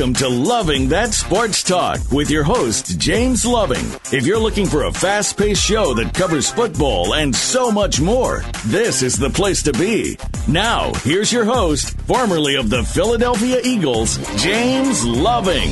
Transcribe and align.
Welcome 0.00 0.14
to 0.14 0.28
Loving 0.30 0.88
That 0.88 1.12
Sports 1.12 1.62
Talk 1.62 2.00
with 2.10 2.30
your 2.30 2.42
host, 2.42 2.98
James 2.98 3.44
Loving. 3.44 3.84
If 4.10 4.24
you're 4.24 4.38
looking 4.38 4.64
for 4.64 4.84
a 4.84 4.92
fast 4.94 5.36
paced 5.36 5.62
show 5.62 5.92
that 5.92 6.14
covers 6.14 6.50
football 6.50 7.12
and 7.12 7.36
so 7.36 7.70
much 7.70 8.00
more, 8.00 8.42
this 8.64 9.02
is 9.02 9.18
the 9.18 9.28
place 9.28 9.62
to 9.64 9.74
be. 9.74 10.16
Now, 10.48 10.90
here's 11.04 11.30
your 11.30 11.44
host, 11.44 12.00
formerly 12.06 12.54
of 12.54 12.70
the 12.70 12.82
Philadelphia 12.82 13.60
Eagles, 13.62 14.16
James 14.42 15.04
Loving. 15.04 15.70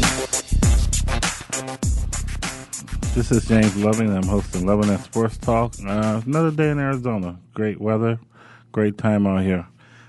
This 3.15 3.31
is 3.31 3.47
James 3.47 3.75
Loving. 3.77 4.15
I'm 4.15 4.25
hosting 4.25 4.67
Loving 4.67 4.89
That 4.89 5.05
Sports 5.05 5.39
Talk. 5.39 5.73
Uh, 5.83 6.21
another 6.27 6.51
day 6.51 6.69
in 6.69 6.79
Arizona. 6.79 7.39
Great 7.55 7.81
weather, 7.81 8.21
great 8.73 8.99
time 8.99 9.27
out 9.27 9.43
here. 9.43 9.67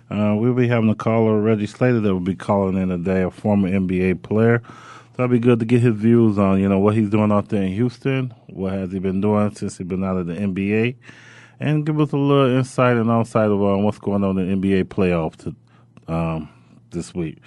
Uh, 0.09 0.35
we'll 0.35 0.53
be 0.53 0.67
having 0.67 0.89
a 0.89 0.95
caller, 0.95 1.39
Reggie 1.39 1.67
Slater, 1.67 1.99
that 1.99 2.13
will 2.13 2.19
be 2.19 2.35
calling 2.35 2.77
in 2.77 2.89
today, 2.89 3.21
a 3.21 3.29
former 3.29 3.69
NBA 3.69 4.23
player. 4.23 4.61
So 4.65 4.71
that'll 5.17 5.27
be 5.27 5.39
good 5.39 5.59
to 5.59 5.65
get 5.65 5.81
his 5.81 5.95
views 5.95 6.39
on, 6.39 6.59
you 6.59 6.67
know, 6.67 6.79
what 6.79 6.95
he's 6.95 7.09
doing 7.09 7.31
out 7.31 7.49
there 7.49 7.61
in 7.61 7.73
Houston, 7.73 8.33
what 8.47 8.73
has 8.73 8.91
he 8.91 8.99
been 8.99 9.21
doing 9.21 9.53
since 9.53 9.77
he's 9.77 9.87
been 9.87 10.03
out 10.03 10.17
of 10.17 10.25
the 10.25 10.33
NBA, 10.33 10.95
and 11.59 11.85
give 11.85 11.99
us 11.99 12.11
a 12.11 12.17
little 12.17 12.57
insight 12.57 12.97
and 12.97 13.11
outside 13.11 13.51
of 13.51 13.61
uh, 13.61 13.77
what's 13.77 13.99
going 13.99 14.23
on 14.23 14.37
in 14.39 14.61
the 14.61 14.67
NBA 14.67 14.85
playoffs 14.85 15.55
um, 16.07 16.49
this 16.89 17.13
week. 17.13 17.37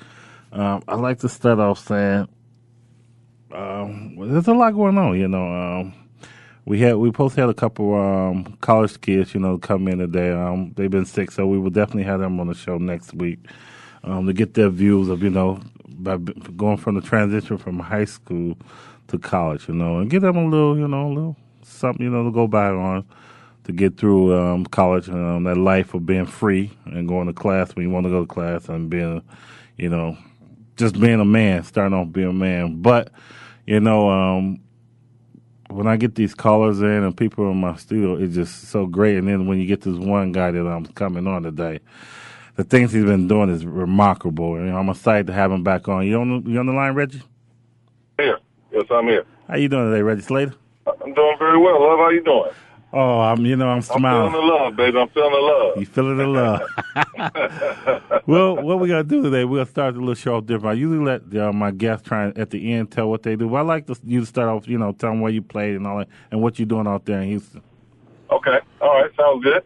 Um, 0.52 0.84
I'd 0.86 1.00
like 1.00 1.18
to 1.20 1.28
start 1.28 1.58
off 1.58 1.78
saying 1.78 2.28
um, 3.50 4.16
there's 4.30 4.48
a 4.48 4.52
lot 4.52 4.72
going 4.72 4.98
on, 4.98 5.18
you 5.18 5.28
know. 5.28 5.92
We 6.64 6.78
had 6.80 6.96
we 6.96 7.10
both 7.10 7.34
had 7.34 7.48
a 7.48 7.54
couple 7.54 7.94
um, 7.94 8.56
college 8.60 9.00
kids, 9.00 9.34
you 9.34 9.40
know, 9.40 9.58
come 9.58 9.88
in 9.88 9.98
today. 9.98 10.30
Um, 10.30 10.72
they've 10.76 10.90
been 10.90 11.06
sick, 11.06 11.32
so 11.32 11.46
we 11.46 11.58
will 11.58 11.70
definitely 11.70 12.04
have 12.04 12.20
them 12.20 12.38
on 12.38 12.46
the 12.46 12.54
show 12.54 12.78
next 12.78 13.14
week 13.14 13.40
um, 14.04 14.26
to 14.26 14.32
get 14.32 14.54
their 14.54 14.68
views 14.68 15.08
of 15.08 15.22
you 15.22 15.30
know 15.30 15.60
by 15.88 16.16
going 16.16 16.76
from 16.76 16.94
the 16.94 17.00
transition 17.00 17.58
from 17.58 17.78
high 17.78 18.04
school 18.04 18.56
to 19.08 19.18
college, 19.18 19.68
you 19.68 19.74
know, 19.74 19.98
and 19.98 20.10
give 20.10 20.22
them 20.22 20.36
a 20.36 20.44
little, 20.44 20.76
you 20.76 20.88
know, 20.88 21.06
a 21.06 21.12
little 21.12 21.36
something, 21.62 22.04
you 22.04 22.10
know, 22.10 22.24
to 22.24 22.30
go 22.30 22.46
by 22.46 22.68
on 22.68 23.04
to 23.64 23.72
get 23.72 23.96
through 23.96 24.36
um, 24.36 24.66
college 24.66 25.06
and 25.08 25.16
um, 25.16 25.44
that 25.44 25.56
life 25.56 25.94
of 25.94 26.04
being 26.04 26.26
free 26.26 26.70
and 26.86 27.06
going 27.06 27.26
to 27.26 27.32
class 27.32 27.74
when 27.76 27.86
you 27.86 27.90
want 27.90 28.04
to 28.04 28.10
go 28.10 28.20
to 28.20 28.26
class 28.26 28.68
and 28.68 28.90
being, 28.90 29.22
you 29.76 29.88
know, 29.88 30.16
just 30.76 31.00
being 31.00 31.20
a 31.20 31.24
man, 31.24 31.62
starting 31.62 31.96
off 31.96 32.10
being 32.10 32.30
a 32.30 32.32
man. 32.32 32.82
But 32.82 33.10
you 33.66 33.78
know, 33.78 34.10
um, 34.10 34.60
when 35.74 35.86
I 35.86 35.96
get 35.96 36.14
these 36.14 36.34
callers 36.34 36.80
in 36.80 36.86
and 37.04 37.16
people 37.16 37.50
in 37.50 37.58
my 37.60 37.76
studio, 37.76 38.16
it's 38.16 38.34
just 38.34 38.68
so 38.68 38.86
great. 38.86 39.16
And 39.18 39.28
then 39.28 39.46
when 39.46 39.58
you 39.58 39.66
get 39.66 39.82
this 39.82 39.96
one 39.96 40.32
guy 40.32 40.50
that 40.50 40.66
I'm 40.66 40.86
coming 40.86 41.26
on 41.26 41.42
today, 41.42 41.80
the 42.56 42.64
things 42.64 42.92
he's 42.92 43.04
been 43.04 43.28
doing 43.28 43.50
is 43.50 43.64
remarkable. 43.66 44.56
And 44.56 44.70
I'm 44.76 44.88
excited 44.88 45.26
to 45.28 45.32
have 45.32 45.52
him 45.52 45.64
back 45.64 45.88
on. 45.88 46.06
You 46.06 46.20
on 46.20 46.44
the, 46.44 46.50
you 46.50 46.58
on 46.60 46.66
the 46.66 46.72
line, 46.72 46.94
Reggie? 46.94 47.22
Here. 48.18 48.38
Yes, 48.72 48.84
I'm 48.90 49.06
here. 49.06 49.24
How 49.48 49.56
you 49.56 49.68
doing 49.68 49.90
today, 49.90 50.02
Reggie 50.02 50.22
Slater? 50.22 50.54
I'm 50.86 51.14
doing 51.14 51.36
very 51.38 51.58
well. 51.58 51.80
Love, 51.80 51.98
how 51.98 52.10
you 52.10 52.22
doing? 52.24 52.50
Oh, 52.94 53.20
I'm 53.20 53.46
you 53.46 53.56
know 53.56 53.68
I'm 53.68 53.80
smiling. 53.80 54.26
I'm 54.26 54.32
feeling 54.32 54.46
the 54.46 54.52
love, 54.52 54.76
baby. 54.76 54.98
I'm 54.98 55.08
feeling 55.08 55.32
the 55.32 55.38
love. 55.38 55.78
You 55.78 55.86
feeling 55.86 56.16
the 56.18 56.26
love? 56.26 58.22
well, 58.26 58.56
what 58.56 58.80
we 58.80 58.88
gonna 58.88 59.02
do 59.02 59.22
today? 59.22 59.44
We're 59.46 59.58
gonna 59.58 59.70
start 59.70 59.94
the 59.94 60.00
little 60.00 60.14
show 60.14 60.36
off 60.36 60.44
different. 60.44 60.76
I 60.76 60.80
usually 60.80 61.02
let 61.02 61.34
uh, 61.34 61.52
my 61.54 61.70
guests 61.70 62.06
try 62.06 62.24
and, 62.24 62.36
at 62.38 62.50
the 62.50 62.72
end 62.72 62.90
tell 62.90 63.08
what 63.08 63.22
they 63.22 63.34
do. 63.34 63.48
But 63.48 63.56
I 63.56 63.60
like 63.62 63.86
to, 63.86 63.96
you 64.04 64.20
to 64.20 64.26
start 64.26 64.50
off, 64.50 64.68
you 64.68 64.76
know, 64.76 64.92
tell 64.92 65.10
them 65.10 65.22
where 65.22 65.32
you 65.32 65.40
played 65.40 65.76
and 65.76 65.86
all 65.86 65.98
that, 65.98 66.08
and 66.30 66.42
what 66.42 66.58
you're 66.58 66.66
doing 66.66 66.86
out 66.86 67.06
there 67.06 67.22
in 67.22 67.28
Houston. 67.28 67.62
Okay. 68.30 68.58
All 68.82 69.00
right. 69.00 69.10
Sounds 69.16 69.42
good. 69.42 69.64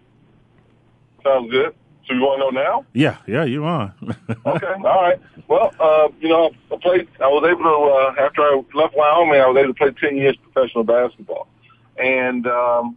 Sounds 1.25 1.51
good. 1.51 1.75
So 2.07 2.15
you 2.15 2.21
want 2.21 2.39
to 2.39 2.57
know 2.57 2.63
now? 2.63 2.87
Yeah, 2.93 3.17
yeah, 3.27 3.43
you 3.43 3.65
on. 3.65 3.93
okay. 4.47 4.67
All 4.67 5.03
right. 5.03 5.21
Well, 5.49 5.75
uh, 5.81 6.09
you 6.21 6.29
know, 6.29 6.53
I 6.73 6.77
played. 6.77 7.09
I 7.21 7.27
was 7.27 7.45
able 7.51 7.65
to 7.65 8.23
uh, 8.23 8.25
after 8.25 8.43
I 8.43 8.63
left 8.75 8.97
Wyoming, 8.97 9.41
I 9.41 9.49
was 9.49 9.57
able 9.57 9.75
to 9.75 9.75
play 9.75 9.91
ten 10.01 10.17
years 10.17 10.37
professional 10.37 10.85
basketball, 10.85 11.49
and 11.97 12.47
um, 12.47 12.97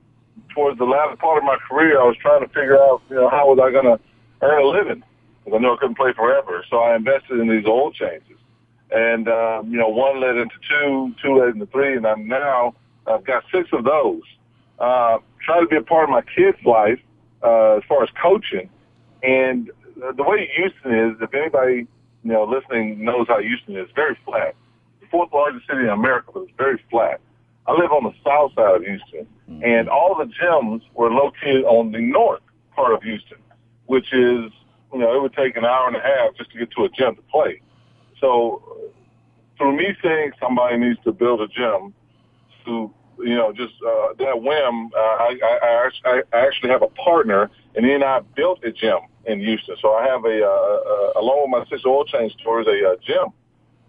towards 0.53 0.77
the 0.77 0.85
latter 0.85 1.15
part 1.15 1.37
of 1.37 1.43
my 1.43 1.57
career, 1.67 1.99
I 1.99 2.05
was 2.05 2.17
trying 2.21 2.41
to 2.41 2.47
figure 2.47 2.77
out, 2.77 3.01
you 3.09 3.15
know, 3.15 3.29
how 3.29 3.53
was 3.53 3.59
I 3.61 3.71
going 3.71 3.85
to 3.85 3.99
earn 4.41 4.63
a 4.63 4.67
living? 4.67 5.03
Because 5.43 5.57
I 5.57 5.61
knew 5.61 5.73
I 5.73 5.77
couldn't 5.79 5.97
play 5.97 6.13
forever. 6.13 6.65
So 6.69 6.77
I 6.79 6.95
invested 6.95 7.39
in 7.39 7.47
these 7.49 7.65
oil 7.65 7.91
changes. 7.91 8.37
And, 8.91 9.27
um, 9.27 9.71
you 9.71 9.77
know, 9.77 9.89
one 9.89 10.19
led 10.19 10.38
into 10.38 10.55
two, 10.67 11.13
two 11.21 11.39
led 11.39 11.53
into 11.53 11.67
three, 11.67 11.95
and 11.95 12.05
I'm 12.07 12.27
now, 12.27 12.73
I've 13.05 13.25
got 13.25 13.43
six 13.53 13.69
of 13.71 13.83
those. 13.83 14.23
Uh, 14.79 15.19
try 15.45 15.59
to 15.59 15.67
be 15.67 15.75
a 15.75 15.81
part 15.81 16.05
of 16.05 16.09
my 16.09 16.21
kids' 16.21 16.57
life, 16.65 16.99
uh, 17.43 17.77
as 17.77 17.83
far 17.88 18.03
as 18.03 18.09
coaching. 18.21 18.69
And 19.21 19.69
the 19.95 20.23
way 20.23 20.49
Houston 20.55 20.93
is, 20.97 21.17
if 21.21 21.33
anybody, 21.33 21.88
you 22.23 22.31
know, 22.31 22.43
listening 22.43 23.03
knows 23.03 23.27
how 23.27 23.39
Houston 23.39 23.75
is, 23.77 23.89
very 23.95 24.17
flat. 24.25 24.55
The 25.01 25.07
fourth 25.07 25.31
largest 25.33 25.67
city 25.67 25.81
in 25.81 25.89
America, 25.89 26.31
but 26.33 26.43
it's 26.43 26.51
very 26.57 26.81
flat. 26.89 27.21
I 27.69 27.74
live 27.74 27.91
on 27.91 28.03
the 28.03 28.13
south 28.25 28.53
side 28.56 28.78
of 28.78 28.84
Houston, 28.84 29.28
mm-hmm. 29.47 29.63
and 29.63 29.90
all 29.90 30.16
the 30.18 30.25
gyms 30.25 30.81
were 30.96 31.12
located 31.12 31.66
on 31.66 31.91
the 31.91 32.00
north 32.00 32.41
part 32.75 32.94
of 32.94 33.03
Houston, 33.03 33.38
which 33.85 34.07
is, 34.12 34.52
you 34.91 35.00
know, 35.00 35.16
it 35.16 35.22
would 35.22 35.34
take 35.34 35.56
an 35.56 35.66
hour 35.66 35.85
and 35.85 35.96
a 35.96 36.00
half 36.00 36.35
just 36.35 36.52
to 36.52 36.57
get 36.57 36.72
to 36.72 36.85
a 36.85 36.90
gym 36.90 37.16
to 37.16 37.22
play. 37.31 37.62
So 38.19 38.90
through 39.56 39.78
me 39.78 39.94
saying 40.02 40.31
somebody 40.41 40.78
needs 40.78 41.00
to 41.03 41.12
build 41.12 41.41
a 41.41 41.47
gym, 41.47 41.94
to 42.66 42.91
you 43.19 43.35
know, 43.35 43.53
just 43.53 43.74
uh, 43.86 44.13
that 44.18 44.41
whim, 44.41 44.91
uh, 44.96 45.00
I, 45.00 45.38
I, 45.44 45.90
I, 46.06 46.22
I 46.34 46.40
actually 46.40 46.69
have 46.69 46.81
a 46.81 46.88
partner, 46.88 47.51
and 47.75 47.86
he 47.86 47.91
and 47.91 48.03
I 48.03 48.22
built 48.36 48.63
a 48.63 48.72
gym 48.72 49.00
in 49.25 49.41
Houston. 49.41 49.75
So 49.80 49.94
I 49.94 50.07
have 50.07 50.25
a, 50.25 50.44
uh, 50.44 50.50
uh, 50.50 51.22
along 51.22 51.41
with 51.44 51.51
my 51.51 51.66
six 51.69 51.86
oil 51.86 52.06
change 52.06 52.34
stores, 52.40 52.66
a 52.66 52.91
uh, 52.91 52.96
gym 53.06 53.34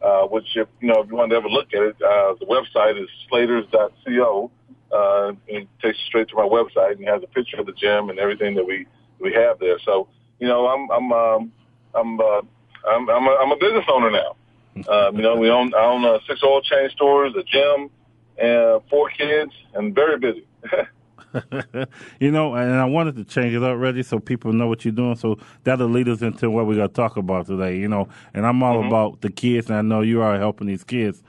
uh, 0.03 0.22
which 0.27 0.47
if 0.56 0.69
you 0.81 0.88
know 0.88 1.00
if 1.03 1.09
you 1.09 1.16
want 1.16 1.31
to 1.31 1.37
ever 1.37 1.49
look 1.49 1.69
at 1.75 1.83
it, 1.83 1.97
uh, 2.03 2.34
the 2.41 2.47
website 2.47 3.03
is 3.03 3.09
slaters.co. 3.28 4.50
Uh, 4.93 5.28
and 5.28 5.38
it 5.47 5.69
takes 5.81 5.97
you 5.99 6.05
straight 6.06 6.28
to 6.28 6.34
my 6.34 6.43
website 6.43 6.97
and 6.97 7.06
has 7.06 7.22
a 7.22 7.27
picture 7.28 7.61
of 7.61 7.66
the 7.66 7.72
gym 7.72 8.11
and 8.11 8.19
everything 8.19 8.55
that 8.56 8.66
we 8.66 8.87
we 9.21 9.33
have 9.33 9.59
there. 9.59 9.78
So 9.84 10.09
you 10.41 10.49
know, 10.49 10.66
I'm 10.66 10.91
I'm 10.91 11.12
um, 11.12 11.53
I'm 11.94 12.21
uh, 12.21 12.41
I'm 12.88 13.09
I'm 13.09 13.27
a, 13.27 13.37
I'm 13.41 13.53
a 13.53 13.56
business 13.56 13.84
owner 13.93 14.11
now. 14.11 14.37
Um, 14.88 15.16
you 15.16 15.22
know, 15.22 15.37
we 15.37 15.50
own 15.50 15.75
I 15.75 15.85
own 15.85 16.05
uh, 16.05 16.20
six 16.29 16.41
oil 16.44 16.62
change 16.62 16.93
stores, 16.93 17.35
a 17.37 17.43
gym, 17.43 17.91
and 18.38 18.81
four 18.88 19.11
kids, 19.11 19.52
and 19.75 19.94
very 19.94 20.17
busy. 20.19 20.47
you 22.21 22.31
know, 22.31 22.55
and 22.55 22.75
I 22.75 22.85
wanted 22.85 23.17
to 23.17 23.25
change 23.25 23.55
it 23.55 23.62
up, 23.62 23.79
Reggie, 23.79 24.03
so 24.03 24.19
people 24.19 24.53
know 24.53 24.67
what 24.67 24.85
you're 24.85 24.93
doing. 24.93 25.17
So 25.17 25.38
that'll 25.65 25.88
lead 25.88 26.09
us 26.09 26.23
into 26.23 26.50
what 26.50 26.67
we're 26.67 26.77
going 26.77 26.88
to 26.88 26.94
talk 26.94 27.17
about 27.17 27.47
today, 27.47 27.79
you 27.79 27.88
know. 27.88 28.09
And 28.35 28.47
I'm 28.47 28.62
all 28.62 28.77
mm-hmm. 28.77 28.88
about 28.88 29.21
the 29.21 29.31
kids, 29.31 29.69
and 29.69 29.77
I 29.77 29.82
know 29.82 30.00
you 30.00 30.23
are 30.23 30.38
helping 30.38 30.67
these 30.67 30.85
kids. 30.85 31.23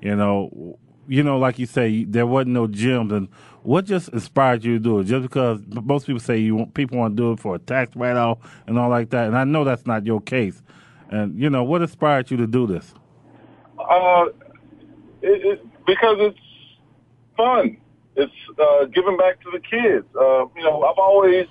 You 0.00 0.16
know, 0.16 0.78
you 1.06 1.22
know, 1.22 1.38
like 1.38 1.58
you 1.58 1.66
say, 1.66 2.04
there 2.04 2.26
wasn't 2.26 2.52
no 2.52 2.66
gyms, 2.66 3.12
and 3.12 3.28
what 3.62 3.86
just 3.86 4.08
inspired 4.10 4.64
you 4.64 4.74
to 4.74 4.78
do 4.78 4.98
it? 5.00 5.04
Just 5.04 5.22
because 5.22 5.60
most 5.68 6.06
people 6.06 6.20
say 6.20 6.38
you 6.38 6.56
want, 6.56 6.74
people 6.74 6.98
want 6.98 7.16
to 7.16 7.22
do 7.22 7.32
it 7.32 7.40
for 7.40 7.54
a 7.54 7.58
tax 7.58 7.94
write-off 7.96 8.38
and 8.66 8.78
all 8.78 8.90
like 8.90 9.10
that, 9.10 9.26
and 9.26 9.36
I 9.36 9.44
know 9.44 9.64
that's 9.64 9.86
not 9.86 10.04
your 10.06 10.20
case. 10.20 10.62
And 11.10 11.38
you 11.40 11.50
know, 11.50 11.62
what 11.64 11.82
inspired 11.82 12.30
you 12.30 12.36
to 12.38 12.46
do 12.46 12.66
this? 12.66 12.94
Uh, 13.78 14.26
it, 15.22 15.46
it, 15.46 15.86
because 15.86 16.16
it's 16.20 16.38
fun. 17.36 17.76
It's 18.16 18.32
uh, 18.58 18.84
giving 18.86 19.16
back 19.16 19.40
to 19.42 19.50
the 19.50 19.58
kids. 19.58 20.06
Uh, 20.14 20.46
you 20.56 20.62
know, 20.62 20.82
I've 20.82 20.98
always 20.98 21.46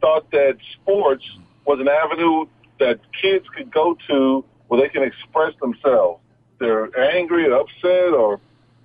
thought 0.00 0.30
that 0.32 0.56
sports 0.74 1.24
was 1.64 1.80
an 1.80 1.88
avenue 1.88 2.46
that 2.80 3.00
kids 3.20 3.46
could 3.54 3.70
go 3.72 3.96
to 4.08 4.44
where 4.68 4.80
they 4.80 4.88
can 4.88 5.02
express 5.02 5.54
themselves. 5.60 6.20
They're 6.58 6.98
angry 6.98 7.46
or 7.46 7.60
upset 7.60 8.12
or 8.14 8.40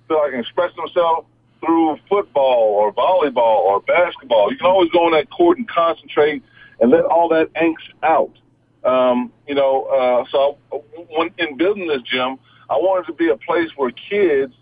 feel 0.08 0.18
like 0.18 0.32
express 0.34 0.74
themselves 0.76 1.26
through 1.64 1.96
football 2.08 2.74
or 2.74 2.92
volleyball 2.92 3.58
or 3.64 3.80
basketball. 3.80 4.50
You 4.50 4.58
can 4.58 4.66
always 4.66 4.90
go 4.90 5.06
on 5.06 5.12
that 5.12 5.30
court 5.30 5.58
and 5.58 5.68
concentrate 5.68 6.42
and 6.80 6.90
let 6.90 7.04
all 7.04 7.28
that 7.30 7.52
angst 7.54 7.92
out. 8.02 8.32
Um, 8.84 9.32
you 9.48 9.54
know, 9.54 9.84
uh, 9.84 10.24
so 10.30 10.58
when 11.08 11.30
in 11.38 11.56
building 11.56 11.88
this 11.88 12.02
gym, 12.02 12.38
I 12.68 12.74
wanted 12.74 13.06
to 13.06 13.12
be 13.12 13.28
a 13.30 13.36
place 13.36 13.70
where 13.76 13.90
kids, 13.90 14.52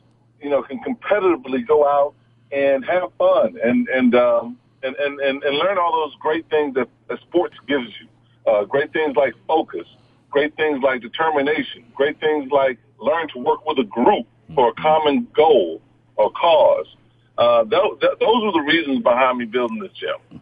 you 0.40 0.50
know, 0.50 0.62
can 0.62 0.80
competitively 0.80 1.66
go 1.66 1.86
out 1.86 2.14
and 2.52 2.84
have 2.84 3.10
fun 3.18 3.56
and 3.62 3.88
and 3.88 4.14
um, 4.14 4.58
and, 4.82 4.94
and 4.96 5.20
and 5.20 5.42
and 5.42 5.56
learn 5.56 5.78
all 5.78 5.92
those 6.04 6.14
great 6.20 6.48
things 6.50 6.74
that, 6.74 6.88
that 7.08 7.20
sports 7.20 7.56
gives 7.66 7.88
you. 8.00 8.08
Uh, 8.50 8.64
great 8.64 8.92
things 8.92 9.16
like 9.16 9.34
focus, 9.46 9.86
great 10.30 10.54
things 10.56 10.82
like 10.82 11.00
determination, 11.00 11.84
great 11.94 12.18
things 12.20 12.50
like 12.50 12.78
learn 12.98 13.28
to 13.28 13.38
work 13.38 13.64
with 13.66 13.78
a 13.78 13.84
group 13.84 14.26
for 14.54 14.68
a 14.68 14.74
common 14.74 15.26
goal 15.34 15.80
or 16.16 16.30
cause. 16.32 16.86
Uh, 17.38 17.64
th- 17.64 18.00
th- 18.00 18.12
those 18.20 18.44
are 18.44 18.52
the 18.52 18.64
reasons 18.66 19.02
behind 19.02 19.38
me 19.38 19.44
building 19.44 19.78
this 19.78 19.92
gym. 19.92 20.40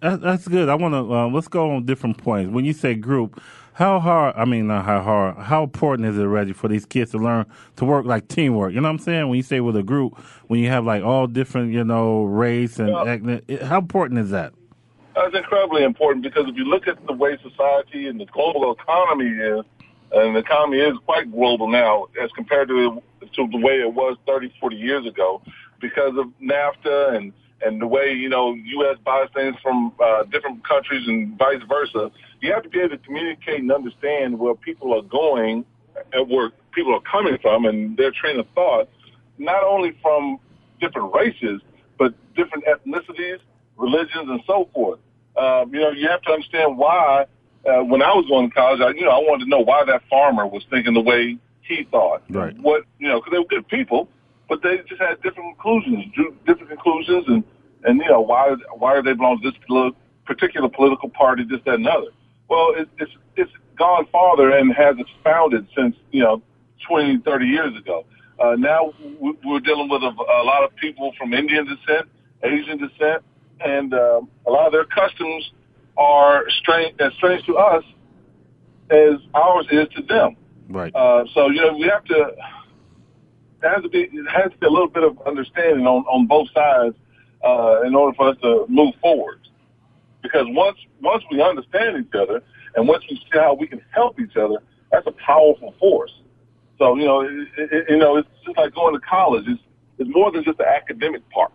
That's 0.00 0.48
good. 0.48 0.68
I 0.68 0.74
want 0.74 0.94
to 0.94 1.14
uh, 1.14 1.28
let's 1.28 1.48
go 1.48 1.70
on 1.70 1.86
different 1.86 2.18
points. 2.18 2.52
When 2.52 2.64
you 2.64 2.72
say 2.72 2.94
group, 2.94 3.40
how 3.76 4.00
hard? 4.00 4.34
I 4.38 4.46
mean, 4.46 4.68
not 4.68 4.86
how 4.86 5.02
hard. 5.02 5.36
How 5.36 5.62
important 5.62 6.08
is 6.08 6.16
it, 6.16 6.24
Reggie, 6.24 6.54
for 6.54 6.66
these 6.66 6.86
kids 6.86 7.10
to 7.10 7.18
learn 7.18 7.44
to 7.76 7.84
work 7.84 8.06
like 8.06 8.26
teamwork? 8.26 8.72
You 8.72 8.80
know 8.80 8.88
what 8.88 8.94
I'm 8.94 8.98
saying? 8.98 9.28
When 9.28 9.36
you 9.36 9.42
say 9.42 9.60
with 9.60 9.76
a 9.76 9.82
group, 9.82 10.16
when 10.46 10.60
you 10.60 10.70
have 10.70 10.86
like 10.86 11.02
all 11.02 11.26
different, 11.26 11.74
you 11.74 11.84
know, 11.84 12.24
race 12.24 12.78
and 12.78 12.88
ethnic, 13.06 13.60
how 13.60 13.76
important 13.76 14.20
is 14.20 14.30
that? 14.30 14.54
That's 15.14 15.34
incredibly 15.34 15.84
important 15.84 16.24
because 16.24 16.48
if 16.48 16.56
you 16.56 16.64
look 16.64 16.88
at 16.88 17.06
the 17.06 17.12
way 17.12 17.36
society 17.42 18.06
and 18.06 18.18
the 18.18 18.24
global 18.24 18.72
economy 18.72 19.28
is, 19.28 19.62
and 20.12 20.34
the 20.34 20.40
economy 20.40 20.78
is 20.78 20.96
quite 21.04 21.30
global 21.30 21.68
now 21.68 22.06
as 22.22 22.30
compared 22.32 22.68
to 22.68 23.02
to 23.34 23.48
the 23.48 23.58
way 23.58 23.74
it 23.74 23.92
was 23.92 24.16
30, 24.26 24.54
40 24.58 24.76
years 24.76 25.04
ago, 25.04 25.42
because 25.82 26.16
of 26.16 26.28
NAFTA 26.40 27.14
and 27.14 27.34
and 27.64 27.80
the 27.80 27.86
way 27.86 28.12
you 28.12 28.28
know 28.28 28.54
U.S. 28.54 28.98
buys 29.04 29.28
things 29.34 29.56
from 29.62 29.92
uh, 30.02 30.24
different 30.24 30.66
countries 30.66 31.06
and 31.06 31.36
vice 31.38 31.62
versa. 31.68 32.10
You 32.40 32.52
have 32.52 32.62
to 32.62 32.68
be 32.68 32.80
able 32.80 32.90
to 32.90 32.98
communicate 32.98 33.60
and 33.60 33.72
understand 33.72 34.38
where 34.38 34.54
people 34.54 34.94
are 34.94 35.02
going 35.02 35.64
and 36.12 36.30
where 36.30 36.50
people 36.72 36.94
are 36.94 37.00
coming 37.00 37.38
from 37.40 37.64
and 37.64 37.96
their 37.96 38.10
train 38.10 38.38
of 38.38 38.46
thought, 38.54 38.88
not 39.38 39.64
only 39.64 39.96
from 40.02 40.38
different 40.80 41.14
races 41.14 41.60
but 41.98 42.14
different 42.34 42.64
ethnicities, 42.66 43.38
religions, 43.76 44.28
and 44.28 44.40
so 44.46 44.68
forth. 44.74 45.00
Uh, 45.36 45.64
you 45.70 45.80
know, 45.80 45.90
you 45.90 46.08
have 46.08 46.22
to 46.22 46.32
understand 46.32 46.76
why. 46.76 47.26
Uh, 47.66 47.82
when 47.82 48.00
I 48.00 48.14
was 48.14 48.24
going 48.28 48.48
to 48.48 48.54
college, 48.54 48.80
I, 48.80 48.90
you 48.90 49.04
know, 49.04 49.10
I 49.10 49.18
wanted 49.18 49.44
to 49.44 49.50
know 49.50 49.58
why 49.58 49.84
that 49.86 50.02
farmer 50.08 50.46
was 50.46 50.64
thinking 50.70 50.94
the 50.94 51.00
way 51.00 51.36
he 51.62 51.84
thought. 51.90 52.22
Right. 52.30 52.56
What 52.58 52.84
you 53.00 53.08
know, 53.08 53.18
because 53.18 53.32
they 53.32 53.38
were 53.38 53.44
good 53.44 53.66
people, 53.66 54.08
but 54.48 54.62
they 54.62 54.78
just 54.88 55.00
had 55.00 55.20
different 55.22 55.56
conclusions, 55.56 56.04
drew 56.14 56.34
different 56.46 56.70
conclusions, 56.70 57.24
and 57.28 57.44
and 57.84 58.00
you 58.00 58.08
know 58.08 58.20
why 58.20 58.54
why 58.78 58.94
do 58.96 59.02
they 59.02 59.12
belong 59.12 59.40
to 59.42 59.50
this 59.50 59.92
particular 60.26 60.68
political 60.68 61.08
party, 61.08 61.44
this, 61.48 61.60
that, 61.64 61.74
and 61.74 61.86
other. 61.86 62.10
Well, 62.48 62.74
it, 62.76 62.88
it's 62.98 63.12
it's 63.36 63.52
gone 63.78 64.06
farther 64.10 64.50
and 64.50 64.72
has 64.74 64.96
expounded 64.98 65.66
since 65.76 65.96
you 66.10 66.22
know 66.22 66.42
20, 66.88 67.18
30 67.24 67.46
years 67.46 67.76
ago. 67.76 68.04
Uh, 68.38 68.54
now 68.56 68.92
we're 69.18 69.60
dealing 69.60 69.88
with 69.88 70.02
a, 70.02 70.08
a 70.08 70.44
lot 70.44 70.62
of 70.62 70.74
people 70.76 71.12
from 71.16 71.32
Indian 71.32 71.64
descent, 71.64 72.06
Asian 72.42 72.76
descent, 72.78 73.22
and 73.60 73.94
uh, 73.94 74.20
a 74.46 74.50
lot 74.50 74.66
of 74.66 74.72
their 74.72 74.84
customs 74.84 75.50
are 75.96 76.44
strange 76.60 76.94
as 77.00 77.12
strange 77.14 77.44
to 77.46 77.56
us 77.56 77.82
as 78.90 79.14
ours 79.34 79.66
is 79.70 79.88
to 79.96 80.02
them. 80.02 80.36
Right. 80.68 80.94
Uh, 80.94 81.24
so 81.32 81.48
you 81.48 81.60
know 81.62 81.76
we 81.76 81.86
have 81.86 82.04
to 82.04 82.36
there 83.60 83.72
has 83.72 83.82
to 83.82 83.88
be 83.88 84.02
it 84.02 84.28
has 84.28 84.52
to 84.52 84.58
be 84.58 84.66
a 84.66 84.70
little 84.70 84.88
bit 84.88 85.04
of 85.04 85.20
understanding 85.26 85.86
on 85.86 86.04
on 86.04 86.26
both 86.26 86.48
sides 86.52 86.94
uh, 87.44 87.82
in 87.82 87.94
order 87.94 88.14
for 88.16 88.30
us 88.30 88.36
to 88.42 88.66
move 88.68 88.94
forward. 89.00 89.40
Because 90.22 90.46
once 90.48 90.78
once 91.00 91.22
we 91.30 91.42
understand 91.42 92.04
each 92.04 92.14
other 92.14 92.42
and 92.74 92.88
once 92.88 93.04
we 93.10 93.16
see 93.16 93.38
how 93.38 93.54
we 93.54 93.66
can 93.66 93.80
help 93.92 94.20
each 94.20 94.36
other, 94.36 94.58
that's 94.90 95.06
a 95.06 95.12
powerful 95.12 95.74
force. 95.78 96.12
So 96.78 96.96
you 96.96 97.04
know, 97.04 97.20
it, 97.20 97.48
it, 97.56 97.84
you 97.88 97.98
know, 97.98 98.16
it's 98.16 98.28
just 98.44 98.56
like 98.56 98.74
going 98.74 98.94
to 98.94 99.00
college. 99.00 99.44
It's 99.46 99.62
it's 99.98 100.10
more 100.12 100.30
than 100.30 100.44
just 100.44 100.58
the 100.58 100.68
academic 100.68 101.28
part. 101.30 101.52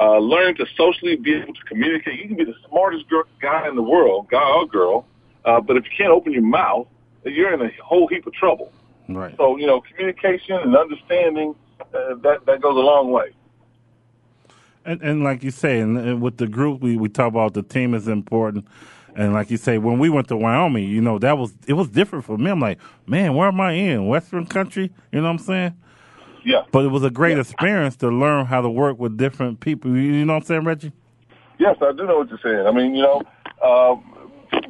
Uh, 0.00 0.18
learning 0.18 0.54
to 0.54 0.66
socially 0.76 1.16
be 1.16 1.34
able 1.34 1.52
to 1.52 1.64
communicate. 1.64 2.20
You 2.20 2.28
can 2.28 2.36
be 2.36 2.44
the 2.44 2.54
smartest 2.68 3.08
girl, 3.08 3.24
guy 3.42 3.66
in 3.66 3.74
the 3.74 3.82
world, 3.82 4.28
guy 4.30 4.48
or 4.48 4.64
girl, 4.64 5.06
uh, 5.44 5.60
but 5.60 5.76
if 5.76 5.84
you 5.86 5.90
can't 5.96 6.12
open 6.12 6.32
your 6.32 6.42
mouth, 6.42 6.86
you're 7.24 7.52
in 7.52 7.60
a 7.60 7.70
whole 7.82 8.06
heap 8.06 8.24
of 8.24 8.32
trouble. 8.32 8.70
Right. 9.08 9.34
So 9.36 9.56
you 9.56 9.66
know, 9.66 9.80
communication 9.80 10.56
and 10.56 10.76
understanding 10.76 11.54
uh, 11.80 12.14
that 12.22 12.44
that 12.46 12.60
goes 12.60 12.76
a 12.76 12.80
long 12.80 13.10
way. 13.10 13.32
And, 14.84 15.02
and 15.02 15.24
like 15.24 15.42
you 15.42 15.50
say, 15.50 15.80
and, 15.80 15.98
and 15.98 16.22
with 16.22 16.38
the 16.38 16.46
group, 16.46 16.80
we, 16.80 16.96
we 16.96 17.10
talk 17.10 17.28
about 17.28 17.52
the 17.52 17.62
team 17.62 17.92
is 17.94 18.08
important. 18.08 18.66
And 19.14 19.34
like 19.34 19.50
you 19.50 19.56
say, 19.56 19.78
when 19.78 19.98
we 19.98 20.08
went 20.08 20.28
to 20.28 20.36
Wyoming, 20.36 20.88
you 20.88 21.00
know, 21.00 21.18
that 21.18 21.36
was 21.36 21.52
it 21.66 21.72
was 21.72 21.88
different 21.88 22.24
for 22.24 22.38
me. 22.38 22.50
I'm 22.50 22.60
like, 22.60 22.78
man, 23.06 23.34
where 23.34 23.48
am 23.48 23.60
I 23.60 23.72
in? 23.72 24.06
Western 24.06 24.46
country? 24.46 24.92
You 25.12 25.20
know 25.20 25.24
what 25.24 25.30
I'm 25.30 25.38
saying? 25.38 25.76
Yeah. 26.44 26.62
But 26.70 26.84
it 26.84 26.88
was 26.88 27.02
a 27.02 27.10
great 27.10 27.38
experience 27.38 27.96
to 27.96 28.08
learn 28.08 28.46
how 28.46 28.60
to 28.60 28.70
work 28.70 28.98
with 28.98 29.16
different 29.16 29.60
people. 29.60 29.96
You 29.96 30.24
know 30.24 30.34
what 30.34 30.42
I'm 30.42 30.46
saying, 30.46 30.64
Reggie? 30.64 30.92
Yes, 31.58 31.76
I 31.82 31.92
do 31.92 32.06
know 32.06 32.18
what 32.18 32.28
you're 32.28 32.38
saying. 32.42 32.66
I 32.66 32.70
mean, 32.70 32.94
you 32.94 33.02
know, 33.02 33.22
uh, 33.62 33.96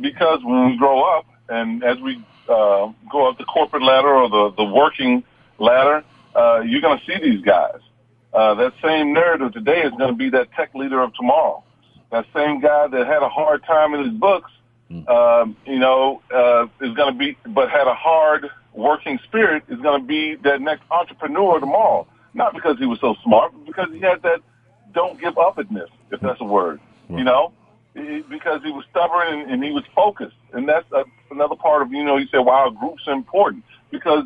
because 0.00 0.40
when 0.42 0.70
we 0.70 0.76
grow 0.78 1.02
up 1.18 1.26
and 1.48 1.84
as 1.84 1.98
we 2.00 2.24
uh, 2.48 2.92
go 3.10 3.28
up 3.28 3.38
the 3.38 3.44
corporate 3.44 3.82
ladder 3.82 4.08
or 4.08 4.28
the, 4.28 4.54
the 4.56 4.64
working 4.64 5.22
ladder, 5.58 6.04
uh, 6.34 6.60
you're 6.60 6.80
going 6.80 6.98
to 6.98 7.04
see 7.04 7.18
these 7.22 7.42
guys. 7.44 7.80
Uh, 8.32 8.54
that 8.54 8.72
same 8.82 9.12
narrative 9.12 9.52
today 9.52 9.82
is 9.82 9.90
going 9.92 10.10
to 10.10 10.16
be 10.16 10.30
that 10.30 10.52
tech 10.52 10.74
leader 10.74 11.00
of 11.00 11.14
tomorrow. 11.14 11.62
That 12.10 12.26
same 12.34 12.60
guy 12.60 12.86
that 12.86 13.06
had 13.06 13.22
a 13.22 13.28
hard 13.28 13.64
time 13.64 13.94
in 13.94 14.04
his 14.04 14.12
books, 14.12 14.50
um, 15.08 15.56
you 15.66 15.78
know, 15.78 16.22
uh, 16.34 16.66
is 16.80 16.94
going 16.94 17.12
to 17.12 17.18
be, 17.18 17.36
but 17.46 17.70
had 17.70 17.86
a 17.86 17.94
hard 17.94 18.48
working 18.72 19.18
spirit 19.24 19.64
is 19.68 19.78
going 19.80 20.00
to 20.00 20.06
be 20.06 20.36
that 20.36 20.60
next 20.60 20.82
entrepreneur 20.90 21.60
tomorrow. 21.60 22.06
Not 22.34 22.54
because 22.54 22.78
he 22.78 22.86
was 22.86 23.00
so 23.00 23.14
smart, 23.24 23.52
but 23.52 23.66
because 23.66 23.88
he 23.92 24.00
had 24.00 24.22
that 24.22 24.40
don't 24.94 25.20
give 25.20 25.36
up 25.36 25.56
itness, 25.56 25.88
if 26.10 26.20
that's 26.20 26.40
a 26.40 26.44
word. 26.44 26.80
You 27.18 27.24
know, 27.24 27.52
because 27.94 28.62
he 28.62 28.70
was 28.70 28.84
stubborn 28.90 29.28
and, 29.28 29.50
and 29.50 29.64
he 29.64 29.70
was 29.70 29.84
focused, 29.94 30.36
and 30.52 30.68
that's 30.68 30.90
uh, 30.92 31.04
another 31.30 31.56
part 31.56 31.82
of 31.82 31.92
you 31.92 32.04
know. 32.04 32.16
You 32.16 32.26
said, 32.28 32.40
"Wow, 32.40 32.70
groups 32.70 33.02
are 33.06 33.14
important," 33.14 33.64
because 33.90 34.24